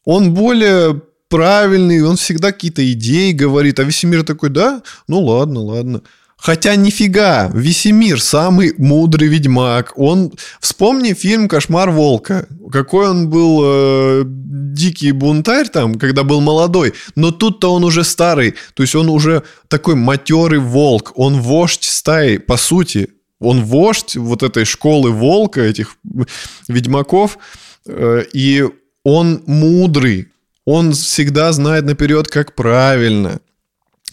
Он 0.05 0.35
более 0.35 1.01
правильный, 1.31 2.03
он 2.03 2.17
всегда 2.17 2.53
какие-то 2.53 2.83
идеи 2.93 3.33
говорит, 3.33 3.81
а 3.81 3.85
Весемир 3.85 4.25
такой, 4.25 4.51
да, 4.51 4.83
ну 5.09 5.21
ладно, 5.21 5.61
ладно. 5.61 6.03
Хотя 6.43 6.75
нифига, 6.75 7.53
Весемир 7.55 8.21
самый 8.21 8.75
мудрый 8.77 9.29
ведьмак. 9.29 9.93
Он... 9.97 10.33
Вспомни 10.61 11.13
фильм 11.13 11.49
«Кошмар 11.49 11.91
волка». 11.91 12.49
Какой 12.73 13.09
он 13.11 13.31
был 13.31 13.61
э, 13.63 14.23
дикий 14.27 15.13
бунтарь 15.13 15.69
там, 15.69 15.95
когда 15.95 16.25
был 16.25 16.41
молодой. 16.41 16.95
Но 17.15 17.31
тут-то 17.31 17.73
он 17.73 17.85
уже 17.85 18.03
старый. 18.03 18.55
То 18.75 18.83
есть 18.83 18.97
он 18.97 19.09
уже 19.09 19.45
такой 19.69 19.95
матерый 19.95 20.59
волк. 20.59 21.13
Он 21.15 21.41
вождь 21.41 21.85
стаи, 21.85 22.39
по 22.39 22.57
сути. 22.57 23.11
Он 23.39 23.63
вождь 23.63 24.17
вот 24.17 24.43
этой 24.43 24.65
школы 24.65 25.13
волка, 25.13 25.61
этих 25.61 25.97
ведьмаков. 26.67 27.39
Э, 27.87 28.25
и 28.33 28.65
он 29.05 29.45
мудрый. 29.47 30.27
Он 30.65 30.93
всегда 30.93 31.53
знает 31.53 31.85
наперед, 31.85 32.27
как 32.27 32.57
правильно 32.57 33.41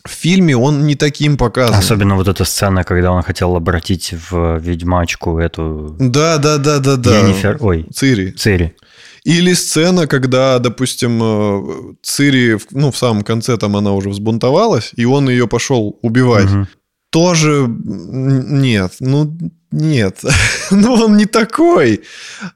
в 0.05 0.11
фильме 0.11 0.55
он 0.55 0.85
не 0.85 0.95
таким 0.95 1.37
показан. 1.37 1.75
Особенно 1.75 2.15
вот 2.15 2.27
эта 2.27 2.45
сцена, 2.45 2.83
когда 2.83 3.11
он 3.11 3.23
хотел 3.23 3.55
обратить 3.55 4.13
в 4.29 4.57
ведьмачку 4.59 5.39
эту... 5.39 5.95
Да, 5.99 6.37
да, 6.37 6.57
да, 6.57 6.79
да, 6.79 6.95
да. 6.95 7.19
Енифер... 7.19 7.57
Ой. 7.59 7.85
Цири. 7.93 8.31
Цири. 8.31 8.75
Или 9.23 9.53
сцена, 9.53 10.07
когда, 10.07 10.59
допустим, 10.59 11.19
э, 11.21 11.93
Цири, 12.01 12.57
ну, 12.71 12.91
в 12.91 12.97
самом 12.97 13.23
конце 13.23 13.57
там 13.57 13.75
она 13.75 13.93
уже 13.93 14.09
взбунтовалась, 14.09 14.91
и 14.95 15.05
он 15.05 15.29
ее 15.29 15.47
пошел 15.47 15.99
убивать. 16.01 16.51
Угу. 16.51 16.67
Тоже 17.11 17.67
нет. 17.67 18.93
Ну, 18.99 19.37
нет. 19.71 20.21
ну, 20.71 20.93
он 20.93 21.17
не 21.17 21.25
такой. 21.25 22.01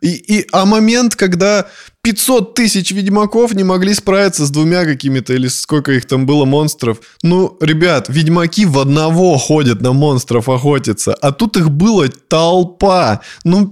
И, 0.01 0.09
и, 0.09 0.47
а 0.51 0.65
момент, 0.65 1.15
когда 1.15 1.67
500 2.03 2.53
тысяч 2.53 2.91
ведьмаков 2.91 3.53
не 3.53 3.63
могли 3.63 3.93
справиться 3.93 4.45
с 4.45 4.51
двумя 4.51 4.83
какими-то, 4.83 5.33
или 5.33 5.47
сколько 5.47 5.93
их 5.93 6.05
там 6.05 6.25
было 6.25 6.43
монстров. 6.43 6.99
Ну, 7.21 7.57
ребят, 7.61 8.09
ведьмаки 8.09 8.65
в 8.65 8.77
одного 8.77 9.37
ходят 9.37 9.81
на 9.81 9.93
монстров 9.93 10.49
охотиться, 10.49 11.13
а 11.13 11.31
тут 11.31 11.55
их 11.55 11.71
было 11.71 12.09
толпа. 12.09 13.21
Ну, 13.45 13.69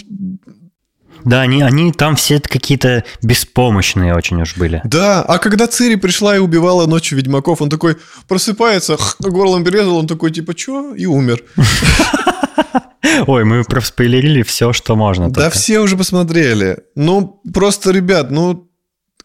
Да, 1.25 1.41
они, 1.41 1.61
они 1.61 1.91
там 1.91 2.15
все 2.15 2.39
какие-то 2.39 3.03
беспомощные 3.21 4.15
очень 4.15 4.41
уж 4.41 4.57
были. 4.57 4.81
Да, 4.83 5.21
а 5.21 5.37
когда 5.37 5.67
Цири 5.67 5.95
пришла 5.95 6.35
и 6.35 6.39
убивала 6.39 6.87
ночью 6.87 7.17
ведьмаков, 7.17 7.61
он 7.61 7.69
такой 7.69 7.97
просыпается, 8.27 8.97
горлом 9.19 9.63
перерезал, 9.63 9.97
он 9.97 10.07
такой 10.07 10.31
типа, 10.31 10.53
чё? 10.53 10.93
И 10.95 11.05
умер. 11.05 11.43
Ой, 13.27 13.43
мы 13.43 13.63
проспойлерили 13.63 14.43
все, 14.43 14.73
что 14.73 14.95
можно. 14.95 15.29
Да 15.29 15.43
только. 15.43 15.57
все 15.57 15.79
уже 15.79 15.97
посмотрели. 15.97 16.79
Ну, 16.95 17.41
просто, 17.53 17.91
ребят, 17.91 18.31
ну, 18.31 18.70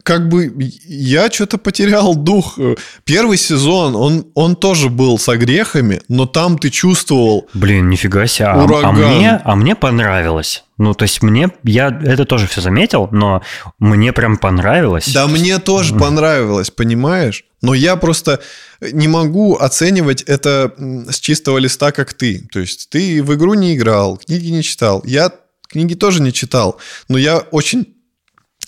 как 0.07 0.29
бы 0.29 0.49
я 0.85 1.29
что-то 1.29 1.57
потерял 1.57 2.15
дух. 2.15 2.57
Первый 3.03 3.35
сезон, 3.35 3.93
он, 3.93 4.27
он 4.35 4.55
тоже 4.55 4.87
был 4.87 5.19
с 5.19 5.27
огрехами, 5.27 6.01
но 6.07 6.25
там 6.25 6.57
ты 6.57 6.69
чувствовал... 6.69 7.49
Блин, 7.53 7.89
нифига 7.89 8.25
себе. 8.25 8.45
А, 8.45 8.53
а, 8.83 8.91
мне, 8.93 9.41
а 9.43 9.55
мне 9.57 9.75
понравилось. 9.75 10.63
Ну, 10.77 10.93
то 10.93 11.03
есть 11.03 11.21
мне, 11.21 11.49
я 11.63 11.87
это 11.89 12.23
тоже 12.23 12.47
все 12.47 12.61
заметил, 12.61 13.09
но 13.11 13.41
мне 13.79 14.13
прям 14.13 14.37
понравилось. 14.37 15.09
Да, 15.13 15.27
мне 15.27 15.59
тоже 15.59 15.93
понравилось, 15.93 16.71
понимаешь? 16.71 17.43
Но 17.61 17.73
я 17.73 17.97
просто 17.97 18.39
не 18.79 19.09
могу 19.09 19.57
оценивать 19.57 20.21
это 20.21 20.73
с 21.09 21.19
чистого 21.19 21.57
листа, 21.57 21.91
как 21.91 22.13
ты. 22.13 22.47
То 22.53 22.61
есть 22.61 22.89
ты 22.89 23.21
в 23.21 23.35
игру 23.35 23.55
не 23.55 23.75
играл, 23.75 24.15
книги 24.25 24.47
не 24.51 24.63
читал. 24.63 25.03
Я 25.05 25.33
книги 25.67 25.95
тоже 25.95 26.21
не 26.21 26.31
читал, 26.31 26.77
но 27.09 27.17
я 27.17 27.39
очень 27.51 27.96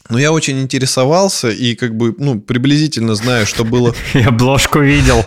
но 0.10 0.18
я 0.18 0.32
очень 0.32 0.60
интересовался 0.60 1.50
и 1.50 1.76
как 1.76 1.96
бы, 1.96 2.16
ну, 2.18 2.42
приблизительно 2.42 3.14
знаю, 3.14 3.46
что 3.46 3.64
было... 3.64 3.96
Я 4.14 4.30
обложку 4.30 4.80
видел. 4.80 5.24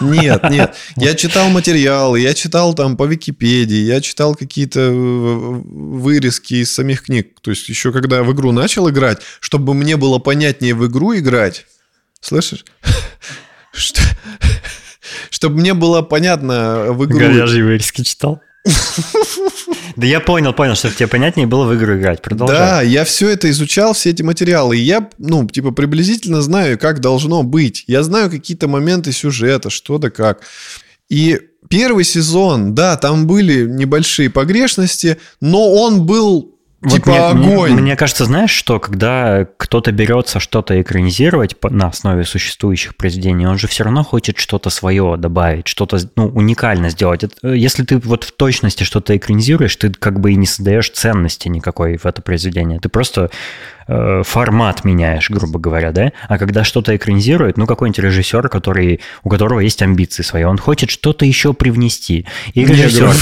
Нет, 0.00 0.50
нет. 0.50 0.74
Я 0.96 1.14
читал 1.14 1.50
материалы, 1.50 2.20
я 2.20 2.34
читал 2.34 2.74
там 2.74 2.96
по 2.96 3.04
Википедии, 3.04 3.78
я 3.78 4.00
читал 4.00 4.34
какие-то 4.34 4.80
э, 4.80 4.92
вырезки 4.92 6.54
из 6.54 6.72
самих 6.72 7.04
книг. 7.04 7.38
То 7.40 7.50
есть 7.50 7.68
еще 7.68 7.92
когда 7.92 8.22
в 8.22 8.32
игру 8.32 8.52
начал 8.52 8.88
играть, 8.88 9.22
чтобы 9.40 9.74
мне 9.74 9.96
было 9.96 10.18
понятнее 10.18 10.74
в 10.74 10.86
игру 10.86 11.16
играть, 11.16 11.66
слышишь? 12.20 12.64
Что... 13.72 14.00
Чтобы 15.30 15.56
мне 15.60 15.74
было 15.74 16.02
понятно 16.02 16.92
в 16.92 17.04
игру... 17.04 17.18
Говяжьи 17.18 17.62
вырезки 17.62 18.02
читал? 18.02 18.40
Да 19.98 20.06
я 20.06 20.20
понял, 20.20 20.52
понял, 20.52 20.76
что 20.76 20.90
тебе 20.90 21.08
понятнее 21.08 21.48
было 21.48 21.64
в 21.64 21.76
игру 21.76 21.96
играть. 21.96 22.22
Продолжай. 22.22 22.56
Да, 22.56 22.82
я 22.82 23.04
все 23.04 23.30
это 23.30 23.50
изучал, 23.50 23.94
все 23.94 24.10
эти 24.10 24.22
материалы. 24.22 24.76
И 24.76 24.80
я, 24.80 25.10
ну, 25.18 25.44
типа, 25.44 25.72
приблизительно 25.72 26.40
знаю, 26.40 26.78
как 26.78 27.00
должно 27.00 27.42
быть. 27.42 27.82
Я 27.88 28.04
знаю 28.04 28.30
какие-то 28.30 28.68
моменты 28.68 29.10
сюжета, 29.10 29.70
что 29.70 29.98
да 29.98 30.10
как. 30.10 30.42
И 31.08 31.40
первый 31.68 32.04
сезон, 32.04 32.76
да, 32.76 32.96
там 32.96 33.26
были 33.26 33.66
небольшие 33.66 34.30
погрешности, 34.30 35.18
но 35.40 35.68
он 35.68 36.06
был 36.06 36.57
вот 36.80 36.92
типа 36.92 37.34
мне, 37.34 37.48
огонь. 37.48 37.72
Мне, 37.72 37.82
мне 37.82 37.96
кажется, 37.96 38.24
знаешь, 38.24 38.52
что 38.52 38.78
когда 38.78 39.46
кто-то 39.56 39.90
берется 39.90 40.38
что-то 40.38 40.80
экранизировать 40.80 41.56
на 41.62 41.88
основе 41.88 42.24
существующих 42.24 42.94
произведений, 42.94 43.46
он 43.46 43.58
же 43.58 43.66
все 43.66 43.82
равно 43.82 44.04
хочет 44.04 44.38
что-то 44.38 44.70
свое 44.70 45.16
добавить, 45.16 45.66
что-то 45.66 45.98
ну, 46.14 46.26
уникально 46.26 46.90
сделать. 46.90 47.24
Э, 47.24 47.56
если 47.56 47.82
ты 47.82 47.98
вот 47.98 48.22
в 48.22 48.32
точности 48.32 48.84
что-то 48.84 49.16
экранизируешь, 49.16 49.74
ты 49.74 49.90
как 49.90 50.20
бы 50.20 50.32
и 50.32 50.36
не 50.36 50.46
создаешь 50.46 50.90
ценности 50.90 51.48
никакой 51.48 51.96
в 51.96 52.06
это 52.06 52.22
произведение. 52.22 52.78
Ты 52.78 52.88
просто 52.88 53.30
Э, 53.90 54.22
формат 54.22 54.84
меняешь, 54.84 55.30
грубо 55.30 55.58
говоря, 55.58 55.92
да? 55.92 56.12
А 56.28 56.36
когда 56.36 56.62
что-то 56.62 56.94
экранизирует, 56.94 57.56
ну, 57.56 57.66
какой-нибудь 57.66 57.98
режиссер, 58.00 58.50
который, 58.50 59.00
у 59.22 59.30
которого 59.30 59.60
есть 59.60 59.80
амбиции 59.80 60.22
свои, 60.22 60.44
он 60.44 60.58
хочет 60.58 60.90
что-то 60.90 61.24
еще 61.24 61.54
привнести. 61.54 62.26
И 62.52 62.66
режиссер, 62.66 63.14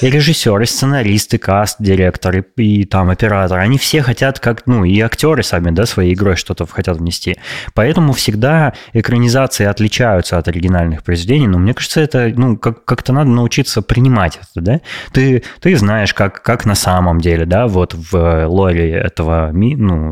и 0.00 0.06
режиссер, 0.08 0.60
и 0.60 0.66
сценарист, 0.66 1.34
и 1.34 1.38
каст, 1.38 1.78
директор, 1.80 2.36
и, 2.36 2.42
и 2.62 2.84
там 2.84 3.10
оператор, 3.10 3.58
они 3.58 3.78
все 3.78 4.00
хотят, 4.00 4.38
как, 4.38 4.62
ну, 4.66 4.84
и 4.84 5.00
актеры 5.00 5.42
сами, 5.42 5.72
да, 5.72 5.86
своей 5.86 6.14
игрой 6.14 6.36
что-то 6.36 6.66
хотят 6.66 6.98
внести. 6.98 7.36
Поэтому 7.74 8.12
всегда 8.12 8.74
экранизации 8.92 9.64
отличаются 9.64 10.38
от 10.38 10.46
оригинальных 10.46 11.02
произведений, 11.02 11.48
но 11.48 11.58
мне 11.58 11.74
кажется, 11.74 12.00
это, 12.00 12.32
ну, 12.36 12.56
как- 12.56 12.84
как-то 12.84 13.12
надо 13.12 13.30
научиться 13.30 13.82
принимать 13.82 14.36
это, 14.36 14.64
да? 14.64 14.80
Ты, 15.12 15.42
ты 15.60 15.74
знаешь, 15.76 16.14
как, 16.14 16.42
как 16.42 16.64
на 16.64 16.76
самом 16.76 17.20
деле, 17.20 17.44
да, 17.44 17.66
вот 17.66 17.92
в 17.94 18.46
лоре 18.46 18.92
этого, 18.92 19.50
ну, 19.52 20.11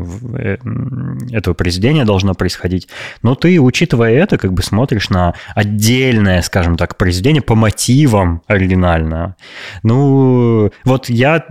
этого 1.31 1.53
произведения 1.53 2.05
должно 2.05 2.33
происходить. 2.33 2.87
Но 3.21 3.35
ты, 3.35 3.59
учитывая 3.59 4.11
это, 4.11 4.37
как 4.37 4.53
бы 4.53 4.63
смотришь 4.63 5.09
на 5.09 5.33
отдельное, 5.55 6.41
скажем 6.41 6.77
так, 6.77 6.97
произведение 6.97 7.41
по 7.41 7.55
мотивам 7.55 8.41
оригинального. 8.47 9.35
Ну, 9.83 10.71
вот 10.83 11.09
я, 11.09 11.45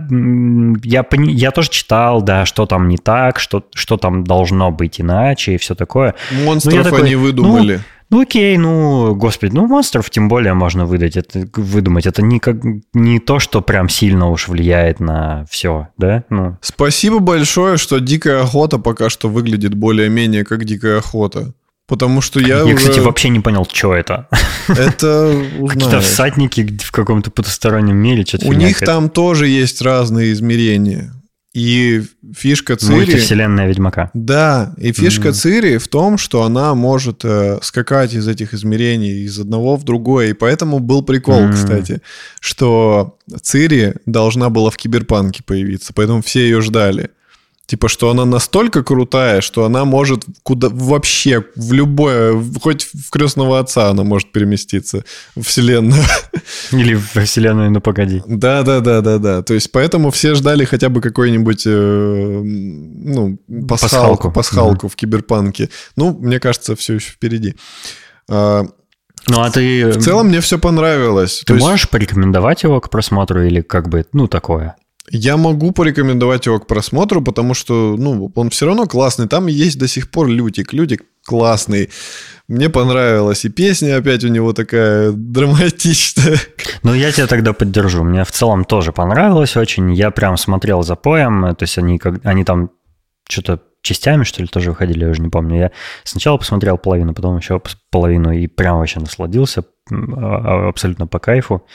я, 0.83 1.05
я 1.11 1.51
тоже 1.51 1.69
читал, 1.69 2.21
да, 2.21 2.45
что 2.45 2.65
там 2.65 2.87
не 2.87 2.97
так, 2.97 3.39
что, 3.39 3.65
что 3.73 3.97
там 3.97 4.23
должно 4.23 4.71
быть 4.71 5.01
иначе 5.01 5.55
и 5.55 5.57
все 5.57 5.75
такое. 5.75 6.15
Монстров 6.45 6.83
такой, 6.83 7.01
они 7.01 7.15
выдумали. 7.15 7.75
Ну, 7.75 7.81
ну 8.11 8.21
окей, 8.21 8.57
ну, 8.57 9.15
господи, 9.15 9.55
ну 9.55 9.67
монстров 9.67 10.09
тем 10.09 10.27
более 10.27 10.53
можно 10.53 10.85
выдать, 10.85 11.15
это, 11.15 11.47
выдумать. 11.55 12.05
Это 12.05 12.21
не, 12.21 12.39
как, 12.39 12.57
не 12.93 13.19
то, 13.19 13.39
что 13.39 13.61
прям 13.61 13.87
сильно 13.87 14.29
уж 14.29 14.49
влияет 14.49 14.99
на 14.99 15.45
все, 15.49 15.87
да? 15.97 16.25
Ну. 16.29 16.57
Спасибо 16.61 17.19
большое, 17.19 17.77
что 17.77 17.99
«Дикая 17.99 18.41
охота» 18.41 18.77
пока 18.79 19.09
что 19.09 19.29
выглядит 19.29 19.73
более-менее 19.75 20.43
как 20.43 20.65
«Дикая 20.65 20.97
охота». 20.97 21.53
Потому 21.87 22.21
что 22.21 22.39
я, 22.39 22.59
я 22.59 22.65
уже... 22.65 22.75
кстати, 22.75 22.99
вообще 22.99 23.29
не 23.29 23.39
понял, 23.39 23.67
что 23.71 23.93
это. 23.93 24.27
Это 24.67 25.33
Какие-то 25.67 26.01
всадники 26.01 26.77
в 26.81 26.91
каком-то 26.91 27.31
потустороннем 27.31 27.97
мире. 27.97 28.25
У 28.43 28.53
них 28.53 28.79
там 28.79 29.09
тоже 29.09 29.47
есть 29.47 29.81
разные 29.81 30.33
измерения. 30.33 31.13
И 31.53 32.03
фишка 32.33 32.77
Цири... 32.77 32.95
Мультивселенная 32.95 33.67
Ведьмака. 33.67 34.09
Да, 34.13 34.73
и 34.77 34.93
фишка 34.93 35.29
mm-hmm. 35.29 35.33
Цири 35.33 35.77
в 35.77 35.87
том, 35.89 36.17
что 36.17 36.43
она 36.43 36.73
может 36.75 37.25
э, 37.25 37.59
скакать 37.61 38.13
из 38.13 38.27
этих 38.27 38.53
измерений 38.53 39.25
из 39.25 39.37
одного 39.37 39.75
в 39.75 39.83
другое. 39.83 40.29
И 40.29 40.33
поэтому 40.33 40.79
был 40.79 41.03
прикол, 41.03 41.41
mm-hmm. 41.41 41.53
кстати, 41.53 42.01
что 42.39 43.17
Цири 43.41 43.95
должна 44.05 44.49
была 44.49 44.69
в 44.69 44.77
Киберпанке 44.77 45.43
появиться, 45.43 45.91
поэтому 45.93 46.21
все 46.21 46.41
ее 46.41 46.61
ждали. 46.61 47.09
Типа, 47.71 47.87
что 47.87 48.09
она 48.09 48.25
настолько 48.25 48.83
крутая, 48.83 49.39
что 49.39 49.63
она 49.63 49.85
может 49.85 50.25
куда 50.43 50.67
вообще, 50.69 51.45
в 51.55 51.71
любое, 51.71 52.35
хоть 52.61 52.83
в 52.83 53.09
крестного 53.09 53.59
отца 53.59 53.89
она 53.91 54.03
может 54.03 54.33
переместиться 54.33 55.05
в 55.37 55.43
вселенную. 55.43 56.03
Или 56.73 56.95
в 56.95 57.15
вселенную, 57.23 57.71
ну 57.71 57.79
погоди. 57.79 58.23
Да, 58.27 58.63
да, 58.63 58.81
да, 58.81 58.99
да, 58.99 59.19
да. 59.19 59.41
То 59.41 59.53
есть 59.53 59.71
поэтому 59.71 60.11
все 60.11 60.35
ждали 60.35 60.65
хотя 60.65 60.89
бы 60.89 60.99
какой-нибудь, 60.99 61.63
э, 61.65 62.41
ну, 62.43 63.39
пасхалку, 63.69 64.33
пасхалку, 64.33 64.89
в 64.89 64.97
киберпанке. 64.97 65.69
Ну, 65.95 66.13
мне 66.19 66.41
кажется, 66.41 66.75
все 66.75 66.95
еще 66.95 67.11
впереди. 67.13 67.55
А, 68.29 68.65
ну, 69.29 69.39
а 69.39 69.49
ты... 69.49 69.91
В 69.91 70.03
целом 70.03 70.27
мне 70.27 70.41
все 70.41 70.59
понравилось. 70.59 71.43
Ты 71.45 71.53
можешь 71.53 71.83
есть... 71.83 71.91
порекомендовать 71.91 72.63
его 72.63 72.81
к 72.81 72.89
просмотру 72.89 73.45
или 73.45 73.61
как 73.61 73.87
бы, 73.87 74.05
ну, 74.11 74.27
такое? 74.27 74.75
Я 75.09 75.35
могу 75.35 75.71
порекомендовать 75.71 76.45
его 76.45 76.59
к 76.59 76.67
просмотру, 76.67 77.21
потому 77.21 77.53
что, 77.53 77.95
ну, 77.97 78.31
он 78.35 78.49
все 78.49 78.67
равно 78.67 78.85
классный. 78.85 79.27
Там 79.27 79.47
есть 79.47 79.79
до 79.79 79.87
сих 79.87 80.11
пор 80.11 80.27
Лютик. 80.27 80.73
Лютик 80.73 81.03
классный. 81.25 81.89
Мне 82.47 82.69
понравилась 82.69 83.45
и 83.45 83.49
песня 83.49 83.97
опять 83.97 84.23
у 84.23 84.27
него 84.27 84.53
такая 84.53 85.11
драматичная. 85.11 86.37
Ну, 86.83 86.93
я 86.93 87.11
тебя 87.11 87.27
тогда 87.27 87.53
поддержу. 87.53 88.03
Мне 88.03 88.23
в 88.23 88.31
целом 88.31 88.63
тоже 88.63 88.91
понравилось 88.91 89.57
очень. 89.57 89.93
Я 89.93 90.11
прям 90.11 90.37
смотрел 90.37 90.83
за 90.83 90.95
поем. 90.95 91.55
То 91.55 91.63
есть 91.63 91.77
они, 91.77 91.97
как, 91.97 92.23
они 92.25 92.43
там 92.43 92.69
что-то 93.27 93.61
частями, 93.81 94.23
что 94.23 94.41
ли, 94.41 94.47
тоже 94.47 94.71
выходили, 94.71 95.05
я 95.05 95.09
уже 95.09 95.21
не 95.21 95.29
помню. 95.29 95.57
Я 95.57 95.71
сначала 96.03 96.37
посмотрел 96.37 96.77
половину, 96.77 97.13
потом 97.13 97.37
еще 97.37 97.61
половину 97.89 98.31
и 98.31 98.47
прям 98.47 98.77
вообще 98.77 98.99
насладился 98.99 99.63
абсолютно 99.89 101.07
по 101.07 101.19
кайфу. 101.19 101.65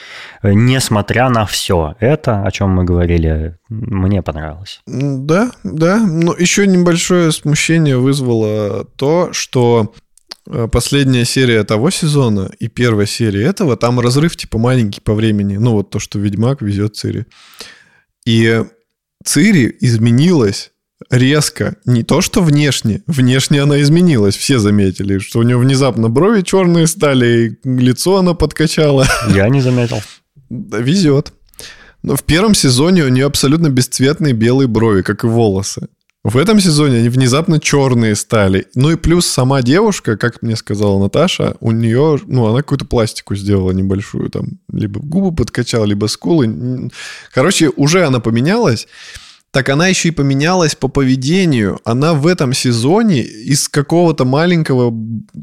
Несмотря 0.43 1.29
на 1.29 1.45
все 1.45 1.95
это, 1.99 2.43
о 2.43 2.51
чем 2.51 2.69
мы 2.69 2.83
говорили, 2.83 3.57
мне 3.69 4.21
понравилось. 4.21 4.81
Да, 4.85 5.51
да. 5.63 5.99
Но 6.05 6.33
еще 6.33 6.65
небольшое 6.67 7.31
смущение 7.31 7.97
вызвало 7.97 8.85
то, 8.95 9.33
что 9.33 9.93
э, 10.49 10.67
последняя 10.71 11.25
серия 11.25 11.63
того 11.63 11.89
сезона 11.89 12.49
и 12.59 12.67
первая 12.67 13.05
серия 13.05 13.45
этого, 13.45 13.75
там 13.77 13.99
разрыв 13.99 14.35
типа 14.35 14.57
маленький 14.57 15.01
по 15.01 15.13
времени. 15.13 15.57
Ну 15.57 15.73
вот 15.73 15.89
то, 15.89 15.99
что 15.99 16.19
Ведьмак 16.19 16.61
везет 16.61 16.95
Цири. 16.95 17.25
И 18.25 18.63
Цири 19.23 19.75
изменилась 19.79 20.71
резко. 21.09 21.75
Не 21.85 22.03
то, 22.03 22.21
что 22.21 22.41
внешне. 22.41 23.01
Внешне 23.07 23.61
она 23.61 23.81
изменилась. 23.81 24.35
Все 24.35 24.59
заметили, 24.59 25.19
что 25.19 25.39
у 25.39 25.43
нее 25.43 25.57
внезапно 25.57 26.09
брови 26.09 26.41
черные 26.41 26.87
стали, 26.87 27.57
и 27.63 27.69
лицо 27.69 28.17
она 28.17 28.33
подкачала. 28.33 29.05
Я 29.29 29.49
не 29.49 29.61
заметил. 29.61 30.01
Да, 30.49 30.79
везет. 30.79 31.33
Но 32.03 32.15
в 32.15 32.23
первом 32.23 32.53
сезоне 32.53 33.03
у 33.03 33.09
нее 33.09 33.25
абсолютно 33.25 33.69
бесцветные 33.69 34.33
белые 34.33 34.67
брови, 34.67 35.01
как 35.01 35.23
и 35.23 35.27
волосы. 35.27 35.87
В 36.23 36.35
этом 36.35 36.59
сезоне 36.59 36.97
они 36.97 37.09
внезапно 37.09 37.59
черные 37.59 38.15
стали. 38.15 38.67
Ну 38.75 38.91
и 38.91 38.95
плюс 38.95 39.25
сама 39.25 39.61
девушка, 39.61 40.17
как 40.17 40.41
мне 40.41 40.57
сказала 40.57 40.99
Наташа, 40.99 41.55
у 41.61 41.71
нее, 41.71 42.19
ну, 42.27 42.45
она 42.47 42.57
какую-то 42.57 42.83
пластику 42.85 43.33
сделала 43.35 43.71
небольшую, 43.71 44.29
там, 44.29 44.59
либо 44.71 44.99
губы 44.99 45.33
подкачала, 45.33 45.85
либо 45.85 46.07
скулы. 46.07 46.91
Короче, 47.33 47.69
уже 47.69 48.05
она 48.05 48.19
поменялась. 48.19 48.87
Так 49.51 49.69
она 49.69 49.87
еще 49.87 50.09
и 50.09 50.11
поменялась 50.11 50.75
по 50.75 50.87
поведению. 50.87 51.79
Она 51.85 52.13
в 52.13 52.27
этом 52.27 52.53
сезоне 52.53 53.21
из 53.21 53.69
какого-то 53.69 54.25
маленького 54.25 54.93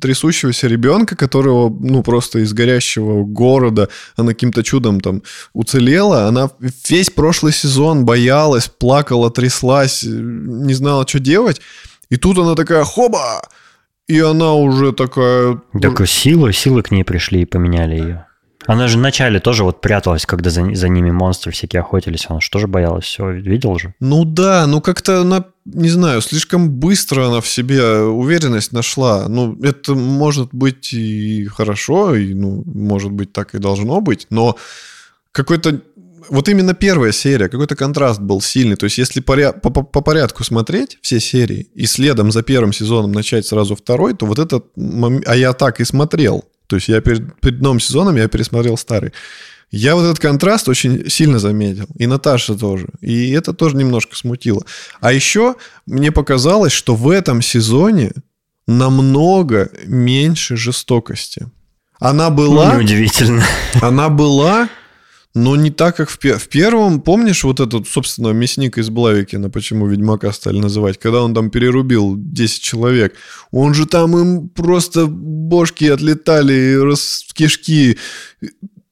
трясущегося 0.01 0.67
ребенка, 0.67 1.17
которого, 1.17 1.75
ну, 1.81 2.03
просто 2.03 2.41
из 2.41 2.53
горящего 2.53 3.25
города, 3.25 3.89
она 4.17 4.33
каким-то 4.33 4.63
чудом 4.63 5.01
там 5.01 5.23
уцелела, 5.53 6.27
она 6.27 6.51
весь 6.89 7.11
прошлый 7.11 7.53
сезон 7.53 8.05
боялась, 8.05 8.69
плакала, 8.69 9.31
тряслась, 9.31 10.03
не 10.05 10.75
знала, 10.75 11.07
что 11.09 11.19
делать. 11.19 11.61
И 12.11 12.17
тут 12.17 12.39
она 12.39 12.55
такая, 12.55 12.85
хоба! 12.85 13.43
И 14.07 14.21
она 14.21 14.53
уже 14.53 14.93
такая... 14.93 15.61
Так 15.81 16.07
силы, 16.07 16.53
силы 16.53 16.83
к 16.83 16.91
ней 16.91 17.05
пришли 17.05 17.43
и 17.43 17.47
поменяли 17.47 17.95
ее. 17.97 18.27
Она 18.67 18.89
же 18.89 18.99
вначале 18.99 19.41
тоже 19.41 19.65
вот 19.65 19.81
пряталась, 19.81 20.25
когда 20.27 20.51
за, 20.51 20.75
за 20.75 20.89
ними 20.89 21.11
монстры 21.11 21.53
всякие 21.53 21.81
охотились. 21.81 22.27
Она 22.29 22.41
же 22.41 22.51
тоже 22.51 22.67
боялась 22.67 23.05
все, 23.05 23.31
видел 23.31 23.79
же? 23.79 23.95
Ну 24.01 24.25
да, 24.25 24.67
ну 24.67 24.81
как-то 24.81 25.21
она, 25.21 25.45
не 25.65 25.91
знаю, 25.91 26.23
слишком 26.23 26.71
быстро 26.71 27.27
она 27.27 27.41
в 27.41 27.49
себе 27.49 27.83
уверенность 28.03 28.73
нашла. 28.73 29.29
Ну, 29.29 29.61
это 29.63 29.95
может 29.95 30.49
быть 30.53 30.95
и 30.95 31.47
хорошо, 31.47 32.15
и, 32.15 32.33
ну, 32.35 32.63
может 32.67 33.13
быть, 33.13 33.33
так 33.33 33.55
и 33.55 33.59
должно 33.59 34.01
быть, 34.01 34.27
но 34.31 34.57
какой-то 35.33 35.81
вот 36.29 36.49
именно 36.49 36.75
первая 36.75 37.13
серия, 37.13 37.49
какой-то 37.49 37.77
контраст 37.77 38.21
был 38.21 38.41
сильный. 38.41 38.77
То 38.77 38.85
есть, 38.85 38.99
если 38.99 39.21
по, 39.21 39.53
по, 39.53 39.71
по 39.71 40.01
порядку 40.01 40.45
смотреть 40.45 40.99
все 41.03 41.21
серии 41.21 41.69
и 41.75 41.87
следом 41.87 42.33
за 42.33 42.43
первым 42.43 42.73
сезоном 42.73 43.13
начать 43.13 43.47
сразу 43.47 43.77
второй, 43.77 44.15
то 44.15 44.27
вот 44.27 44.39
этот. 44.39 44.67
А 45.27 45.37
я 45.37 45.53
так 45.53 45.81
и 45.81 45.85
смотрел. 45.85 46.45
То 46.67 46.77
есть 46.77 46.89
я 46.89 47.01
перед, 47.01 47.41
перед 47.41 47.61
новым 47.61 47.81
сезоном 47.81 48.17
я 48.17 48.29
пересмотрел 48.29 48.77
старый. 48.77 49.13
Я 49.71 49.97
вот 49.97 50.05
этот 50.05 50.21
контраст 50.21 50.69
очень 50.69 51.11
сильно 51.11 51.39
заметил. 51.39 51.87
И 51.99 52.07
Наташа 52.07 52.55
тоже. 52.55 52.89
И 53.01 53.33
это 53.33 53.53
тоже 53.53 53.77
немножко 53.77 54.15
смутило. 54.15 54.65
А 55.01 55.13
еще 55.13 55.57
мне 55.87 56.13
показалось, 56.13 56.73
что 56.73 56.95
в 56.95 57.11
этом 57.11 57.43
сезоне 57.43 58.13
намного 58.67 59.71
меньше 59.85 60.57
жестокости. 60.57 61.49
Она 61.99 62.31
была... 62.31 62.75
Ну, 62.75 62.81
неудивительно. 62.81 63.45
Она 63.81 64.09
была 64.11 64.69
но 65.35 65.57
не 65.57 65.71
так, 65.71 65.97
как 65.97 66.09
в, 66.11 66.19
в 66.19 66.49
первом. 66.49 67.01
Помнишь 67.01 67.45
вот 67.45 67.59
этот, 67.59 67.89
собственно, 67.89 68.29
мясник 68.29 68.79
из 68.79 68.89
Блавикина, 68.89 69.51
почему 69.51 69.87
Ведьмака 69.87 70.33
стали 70.33 70.59
называть? 70.59 70.99
Когда 70.99 71.23
он 71.23 71.35
там 71.35 71.51
перерубил 71.51 72.15
10 72.17 72.63
человек. 72.63 73.15
Он 73.51 73.75
же 73.75 73.87
там 73.87 74.17
им 74.17 74.49
просто 74.49 75.07
бошки 75.07 75.87
отлетали, 75.87 76.77
рас... 76.77 77.27
кишки. 77.33 77.99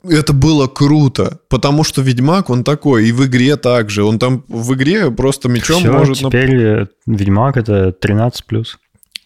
Это 0.03 0.33
было 0.33 0.67
круто, 0.67 1.39
потому 1.49 1.85
что 1.85 2.03
Ведьмак, 2.03 2.51
он 2.51 2.65
такой, 2.65 3.09
и 3.09 3.13
в 3.13 3.25
игре 3.25 3.57
также. 3.57 4.03
Он 4.03 4.19
там 4.19 4.45
в 4.49 4.75
игре 4.75 5.13
просто 5.13 5.49
мечом 5.49 5.79
Все, 5.79 5.93
может... 5.93 6.19
теперь 6.19 6.89
Ведьмак 7.07 7.57
это 7.57 7.95
13+. 8.03 8.67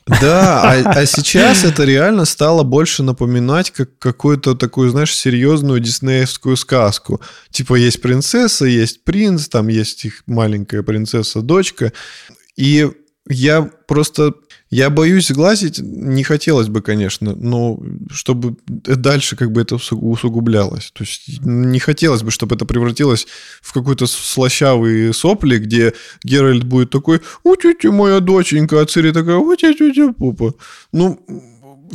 Да, 0.07 0.63
а, 0.63 0.91
а 0.91 1.07
сейчас 1.07 1.65
это 1.65 1.83
реально 1.83 2.27
стало 2.27 2.63
больше 2.63 3.03
напоминать 3.03 3.73
как 3.73 3.99
какую-то 3.99 4.55
такую, 4.55 4.91
знаешь, 4.91 5.15
серьезную 5.15 5.81
диснеевскую 5.81 6.57
сказку. 6.57 7.21
Типа 7.51 7.75
есть 7.75 8.01
принцесса, 8.01 8.67
есть 8.67 9.03
принц, 9.03 9.49
там 9.49 9.67
есть 9.67 10.05
их 10.05 10.23
маленькая 10.27 10.83
принцесса-дочка. 10.83 11.93
И 12.55 12.89
я 13.29 13.63
просто 13.63 14.35
я 14.69 14.91
боюсь 14.91 15.31
глазить, 15.31 15.79
не 15.79 16.25
хотелось 16.25 16.69
бы, 16.69 16.83
конечно, 16.83 17.37
но 17.37 17.79
чтобы 18.11 18.57
дальше 18.67 19.37
как 19.37 19.53
бы 19.53 19.61
это 19.61 19.77
усугублялось. 19.77 20.91
То 20.93 21.05
есть 21.05 21.41
не 21.45 21.79
хотелось 21.79 22.23
бы, 22.23 22.33
чтобы 22.33 22.57
это 22.57 22.65
превратилось 22.65 23.29
в 23.63 23.73
какой-то 23.73 24.07
слащавый 24.07 25.15
сопли, 25.15 25.59
где 25.59 25.95
Геральт 26.25 26.65
будет 26.65 26.91
такой, 26.91 27.21
у 27.45 27.55
тетя 27.55 27.93
моя 27.93 28.19
доченька, 28.19 28.81
а 28.81 28.87
Цири 28.87 29.13
такая, 29.13 29.37
у 29.37 29.55
тетя 29.55 30.13
пупа. 30.13 30.55
Ну, 30.93 31.21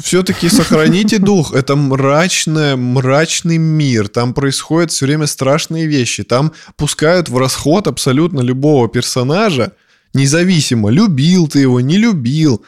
все-таки 0.01 0.47
сохраните 0.47 1.17
дух. 1.19 1.53
Это 1.53 1.75
мрачная, 1.75 2.77
мрачный 2.77 3.57
мир. 3.57 4.07
Там 4.07 4.33
происходят 4.33 4.91
все 4.91 5.05
время 5.05 5.27
страшные 5.27 5.87
вещи. 5.87 6.23
Там 6.23 6.53
пускают 6.77 7.27
в 7.27 7.37
расход 7.37 7.87
абсолютно 7.87 8.39
любого 8.39 8.87
персонажа, 8.87 9.73
Независимо, 10.13 10.89
любил 10.89 11.47
ты 11.47 11.59
его, 11.59 11.79
не 11.79 11.97
любил. 11.97 12.63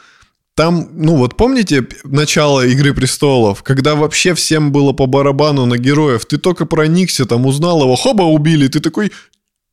Там, 0.54 0.88
ну 0.92 1.16
вот 1.16 1.36
помните 1.36 1.86
начало 2.04 2.64
«Игры 2.64 2.94
престолов», 2.94 3.62
когда 3.64 3.96
вообще 3.96 4.34
всем 4.34 4.70
было 4.70 4.92
по 4.92 5.06
барабану 5.06 5.66
на 5.66 5.78
героев, 5.78 6.26
ты 6.26 6.38
только 6.38 6.64
проникся, 6.64 7.26
там 7.26 7.44
узнал 7.44 7.82
его, 7.82 7.96
хоба, 7.96 8.22
убили, 8.22 8.68
ты 8.68 8.78
такой, 8.80 9.10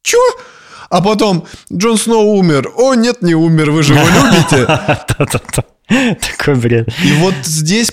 чё? 0.02 0.18
А 0.90 1.02
потом 1.02 1.46
Джон 1.72 1.98
Сноу 1.98 2.36
умер. 2.36 2.72
О, 2.76 2.96
нет, 2.96 3.22
не 3.22 3.36
умер, 3.36 3.72
вы 3.72 3.84
же 3.84 3.94
его 3.94 4.06
любите. 4.26 4.66
Такой 6.38 6.56
бред. 6.56 6.90
И 7.04 7.14
вот 7.14 7.36
здесь 7.44 7.92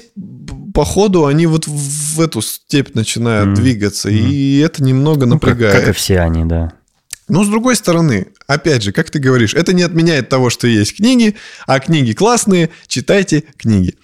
походу 0.74 1.26
они 1.26 1.46
вот 1.46 1.66
в 1.66 2.20
эту 2.20 2.40
степь 2.40 2.94
начинают 2.94 3.54
двигаться, 3.54 4.08
и 4.08 4.58
это 4.58 4.82
немного 4.82 5.26
напрягает. 5.26 5.74
Ну, 5.74 5.80
как 5.80 5.88
и 5.88 5.92
все 5.92 6.20
они, 6.20 6.44
да. 6.44 6.72
Но 7.28 7.44
с 7.44 7.48
другой 7.48 7.76
стороны, 7.76 8.28
опять 8.46 8.82
же, 8.82 8.92
как 8.92 9.10
ты 9.10 9.18
говоришь, 9.18 9.54
это 9.54 9.74
не 9.74 9.82
отменяет 9.82 10.30
того, 10.30 10.48
что 10.48 10.66
есть 10.66 10.96
книги, 10.96 11.36
а 11.66 11.78
книги 11.78 12.12
классные, 12.12 12.70
читайте 12.86 13.44
книги. 13.58 13.94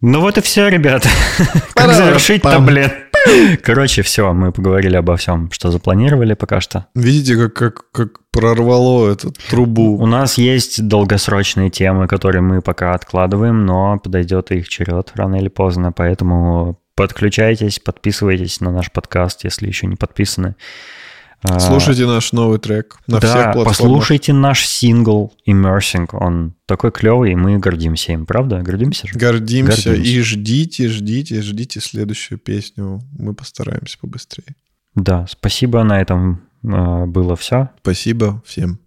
Ну 0.00 0.20
вот 0.20 0.36
и 0.36 0.40
все, 0.40 0.66
ребята. 0.66 1.08
Как 1.74 1.94
завершить-то, 1.94 2.58
блин? 2.58 2.90
Короче, 3.62 4.02
все, 4.02 4.32
мы 4.32 4.52
поговорили 4.52 4.96
обо 4.96 5.16
всем, 5.16 5.50
что 5.50 5.70
запланировали 5.70 6.34
пока 6.34 6.60
что. 6.60 6.86
Видите, 6.94 7.36
как, 7.36 7.54
как, 7.54 7.90
как 7.92 8.08
прорвало 8.30 9.10
эту 9.10 9.32
трубу. 9.50 9.96
У 9.98 10.06
нас 10.06 10.38
есть 10.38 10.86
долгосрочные 10.86 11.70
темы, 11.70 12.08
которые 12.08 12.42
мы 12.42 12.62
пока 12.62 12.94
откладываем, 12.94 13.64
но 13.66 13.98
подойдет 13.98 14.50
их 14.50 14.68
черед 14.68 15.12
рано 15.14 15.36
или 15.36 15.48
поздно, 15.48 15.92
поэтому 15.92 16.78
подключайтесь, 16.94 17.78
подписывайтесь 17.78 18.60
на 18.60 18.70
наш 18.70 18.90
подкаст, 18.90 19.44
если 19.44 19.66
еще 19.66 19.86
не 19.86 19.96
подписаны. 19.96 20.56
А, 21.44 21.58
слушайте 21.58 22.06
наш 22.06 22.32
новый 22.32 22.58
трек 22.58 22.98
на 23.08 23.18
да, 23.18 23.26
всех 23.26 23.42
платформах. 23.52 23.76
послушайте 23.76 24.32
наш 24.32 24.64
сингл 24.64 25.32
Immersing. 25.46 26.08
Он 26.12 26.54
такой 26.66 26.92
клевый, 26.92 27.32
и 27.32 27.34
мы 27.34 27.58
гордимся 27.58 28.12
им, 28.12 28.26
правда? 28.26 28.60
Гордимся 28.60 29.08
же? 29.08 29.18
Гордимся. 29.18 29.90
Гордимся. 29.90 30.10
И 30.10 30.20
ждите, 30.20 30.88
ждите, 30.88 31.42
ждите 31.42 31.80
следующую 31.80 32.38
песню. 32.38 33.00
Мы 33.18 33.34
постараемся 33.34 33.98
побыстрее. 33.98 34.54
Да, 34.94 35.26
спасибо. 35.28 35.82
На 35.82 36.00
этом 36.00 36.42
э, 36.62 37.06
было 37.06 37.34
все. 37.34 37.70
Спасибо 37.80 38.40
всем. 38.46 38.78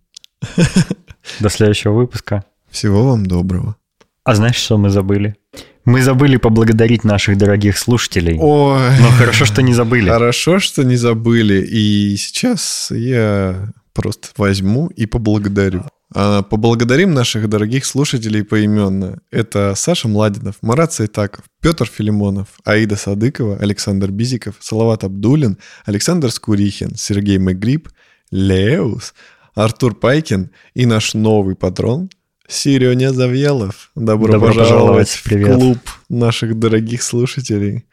До 1.39 1.49
следующего 1.49 1.93
выпуска. 1.93 2.45
Всего 2.69 3.05
вам 3.05 3.25
доброго. 3.25 3.75
А 4.23 4.33
знаешь, 4.33 4.55
что 4.55 4.77
мы 4.77 4.89
забыли? 4.89 5.35
Мы 5.85 6.01
забыли 6.01 6.37
поблагодарить 6.37 7.03
наших 7.03 7.37
дорогих 7.37 7.77
слушателей. 7.77 8.37
Ой. 8.39 8.99
Но 8.99 9.09
хорошо, 9.11 9.45
что 9.45 9.61
не 9.61 9.73
забыли. 9.73 10.09
Хорошо, 10.09 10.59
что 10.59 10.83
не 10.83 10.95
забыли. 10.95 11.63
И 11.63 12.15
сейчас 12.17 12.89
я 12.89 13.69
просто 13.93 14.29
возьму 14.35 14.87
и 14.87 15.05
поблагодарю. 15.05 15.83
А, 16.13 16.41
поблагодарим 16.41 17.13
наших 17.13 17.47
дорогих 17.49 17.85
слушателей 17.85 18.43
поименно. 18.43 19.19
Это 19.29 19.73
Саша 19.75 20.07
Младинов, 20.07 20.55
Марат 20.63 20.91
Сайтаков, 20.91 21.45
Петр 21.61 21.85
Филимонов, 21.85 22.47
Аида 22.63 22.95
Садыкова, 22.95 23.57
Александр 23.57 24.09
Бизиков, 24.09 24.55
Салават 24.59 25.03
Абдулин, 25.03 25.59
Александр 25.85 26.31
Скурихин, 26.31 26.95
Сергей 26.95 27.37
Мегриб, 27.37 27.89
Леус, 28.31 29.13
Артур 29.53 29.93
Пайкин 29.93 30.49
и 30.73 30.85
наш 30.87 31.13
новый 31.13 31.55
патрон– 31.55 32.09
Сирёня 32.47 33.11
Завьялов. 33.11 33.91
Добро, 33.95 34.33
Добро 34.33 34.53
пожаловать, 34.53 35.09
в 35.09 35.23
Привет. 35.23 35.55
клуб 35.55 35.79
наших 36.09 36.57
дорогих 36.59 37.01
слушателей. 37.03 37.85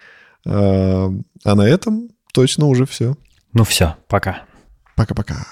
А, 0.46 1.10
а 1.44 1.54
на 1.54 1.62
этом 1.62 2.10
точно 2.32 2.66
уже 2.66 2.86
все. 2.86 3.16
Ну 3.52 3.64
все, 3.64 3.96
пока. 4.08 4.42
Пока-пока. 4.96 5.46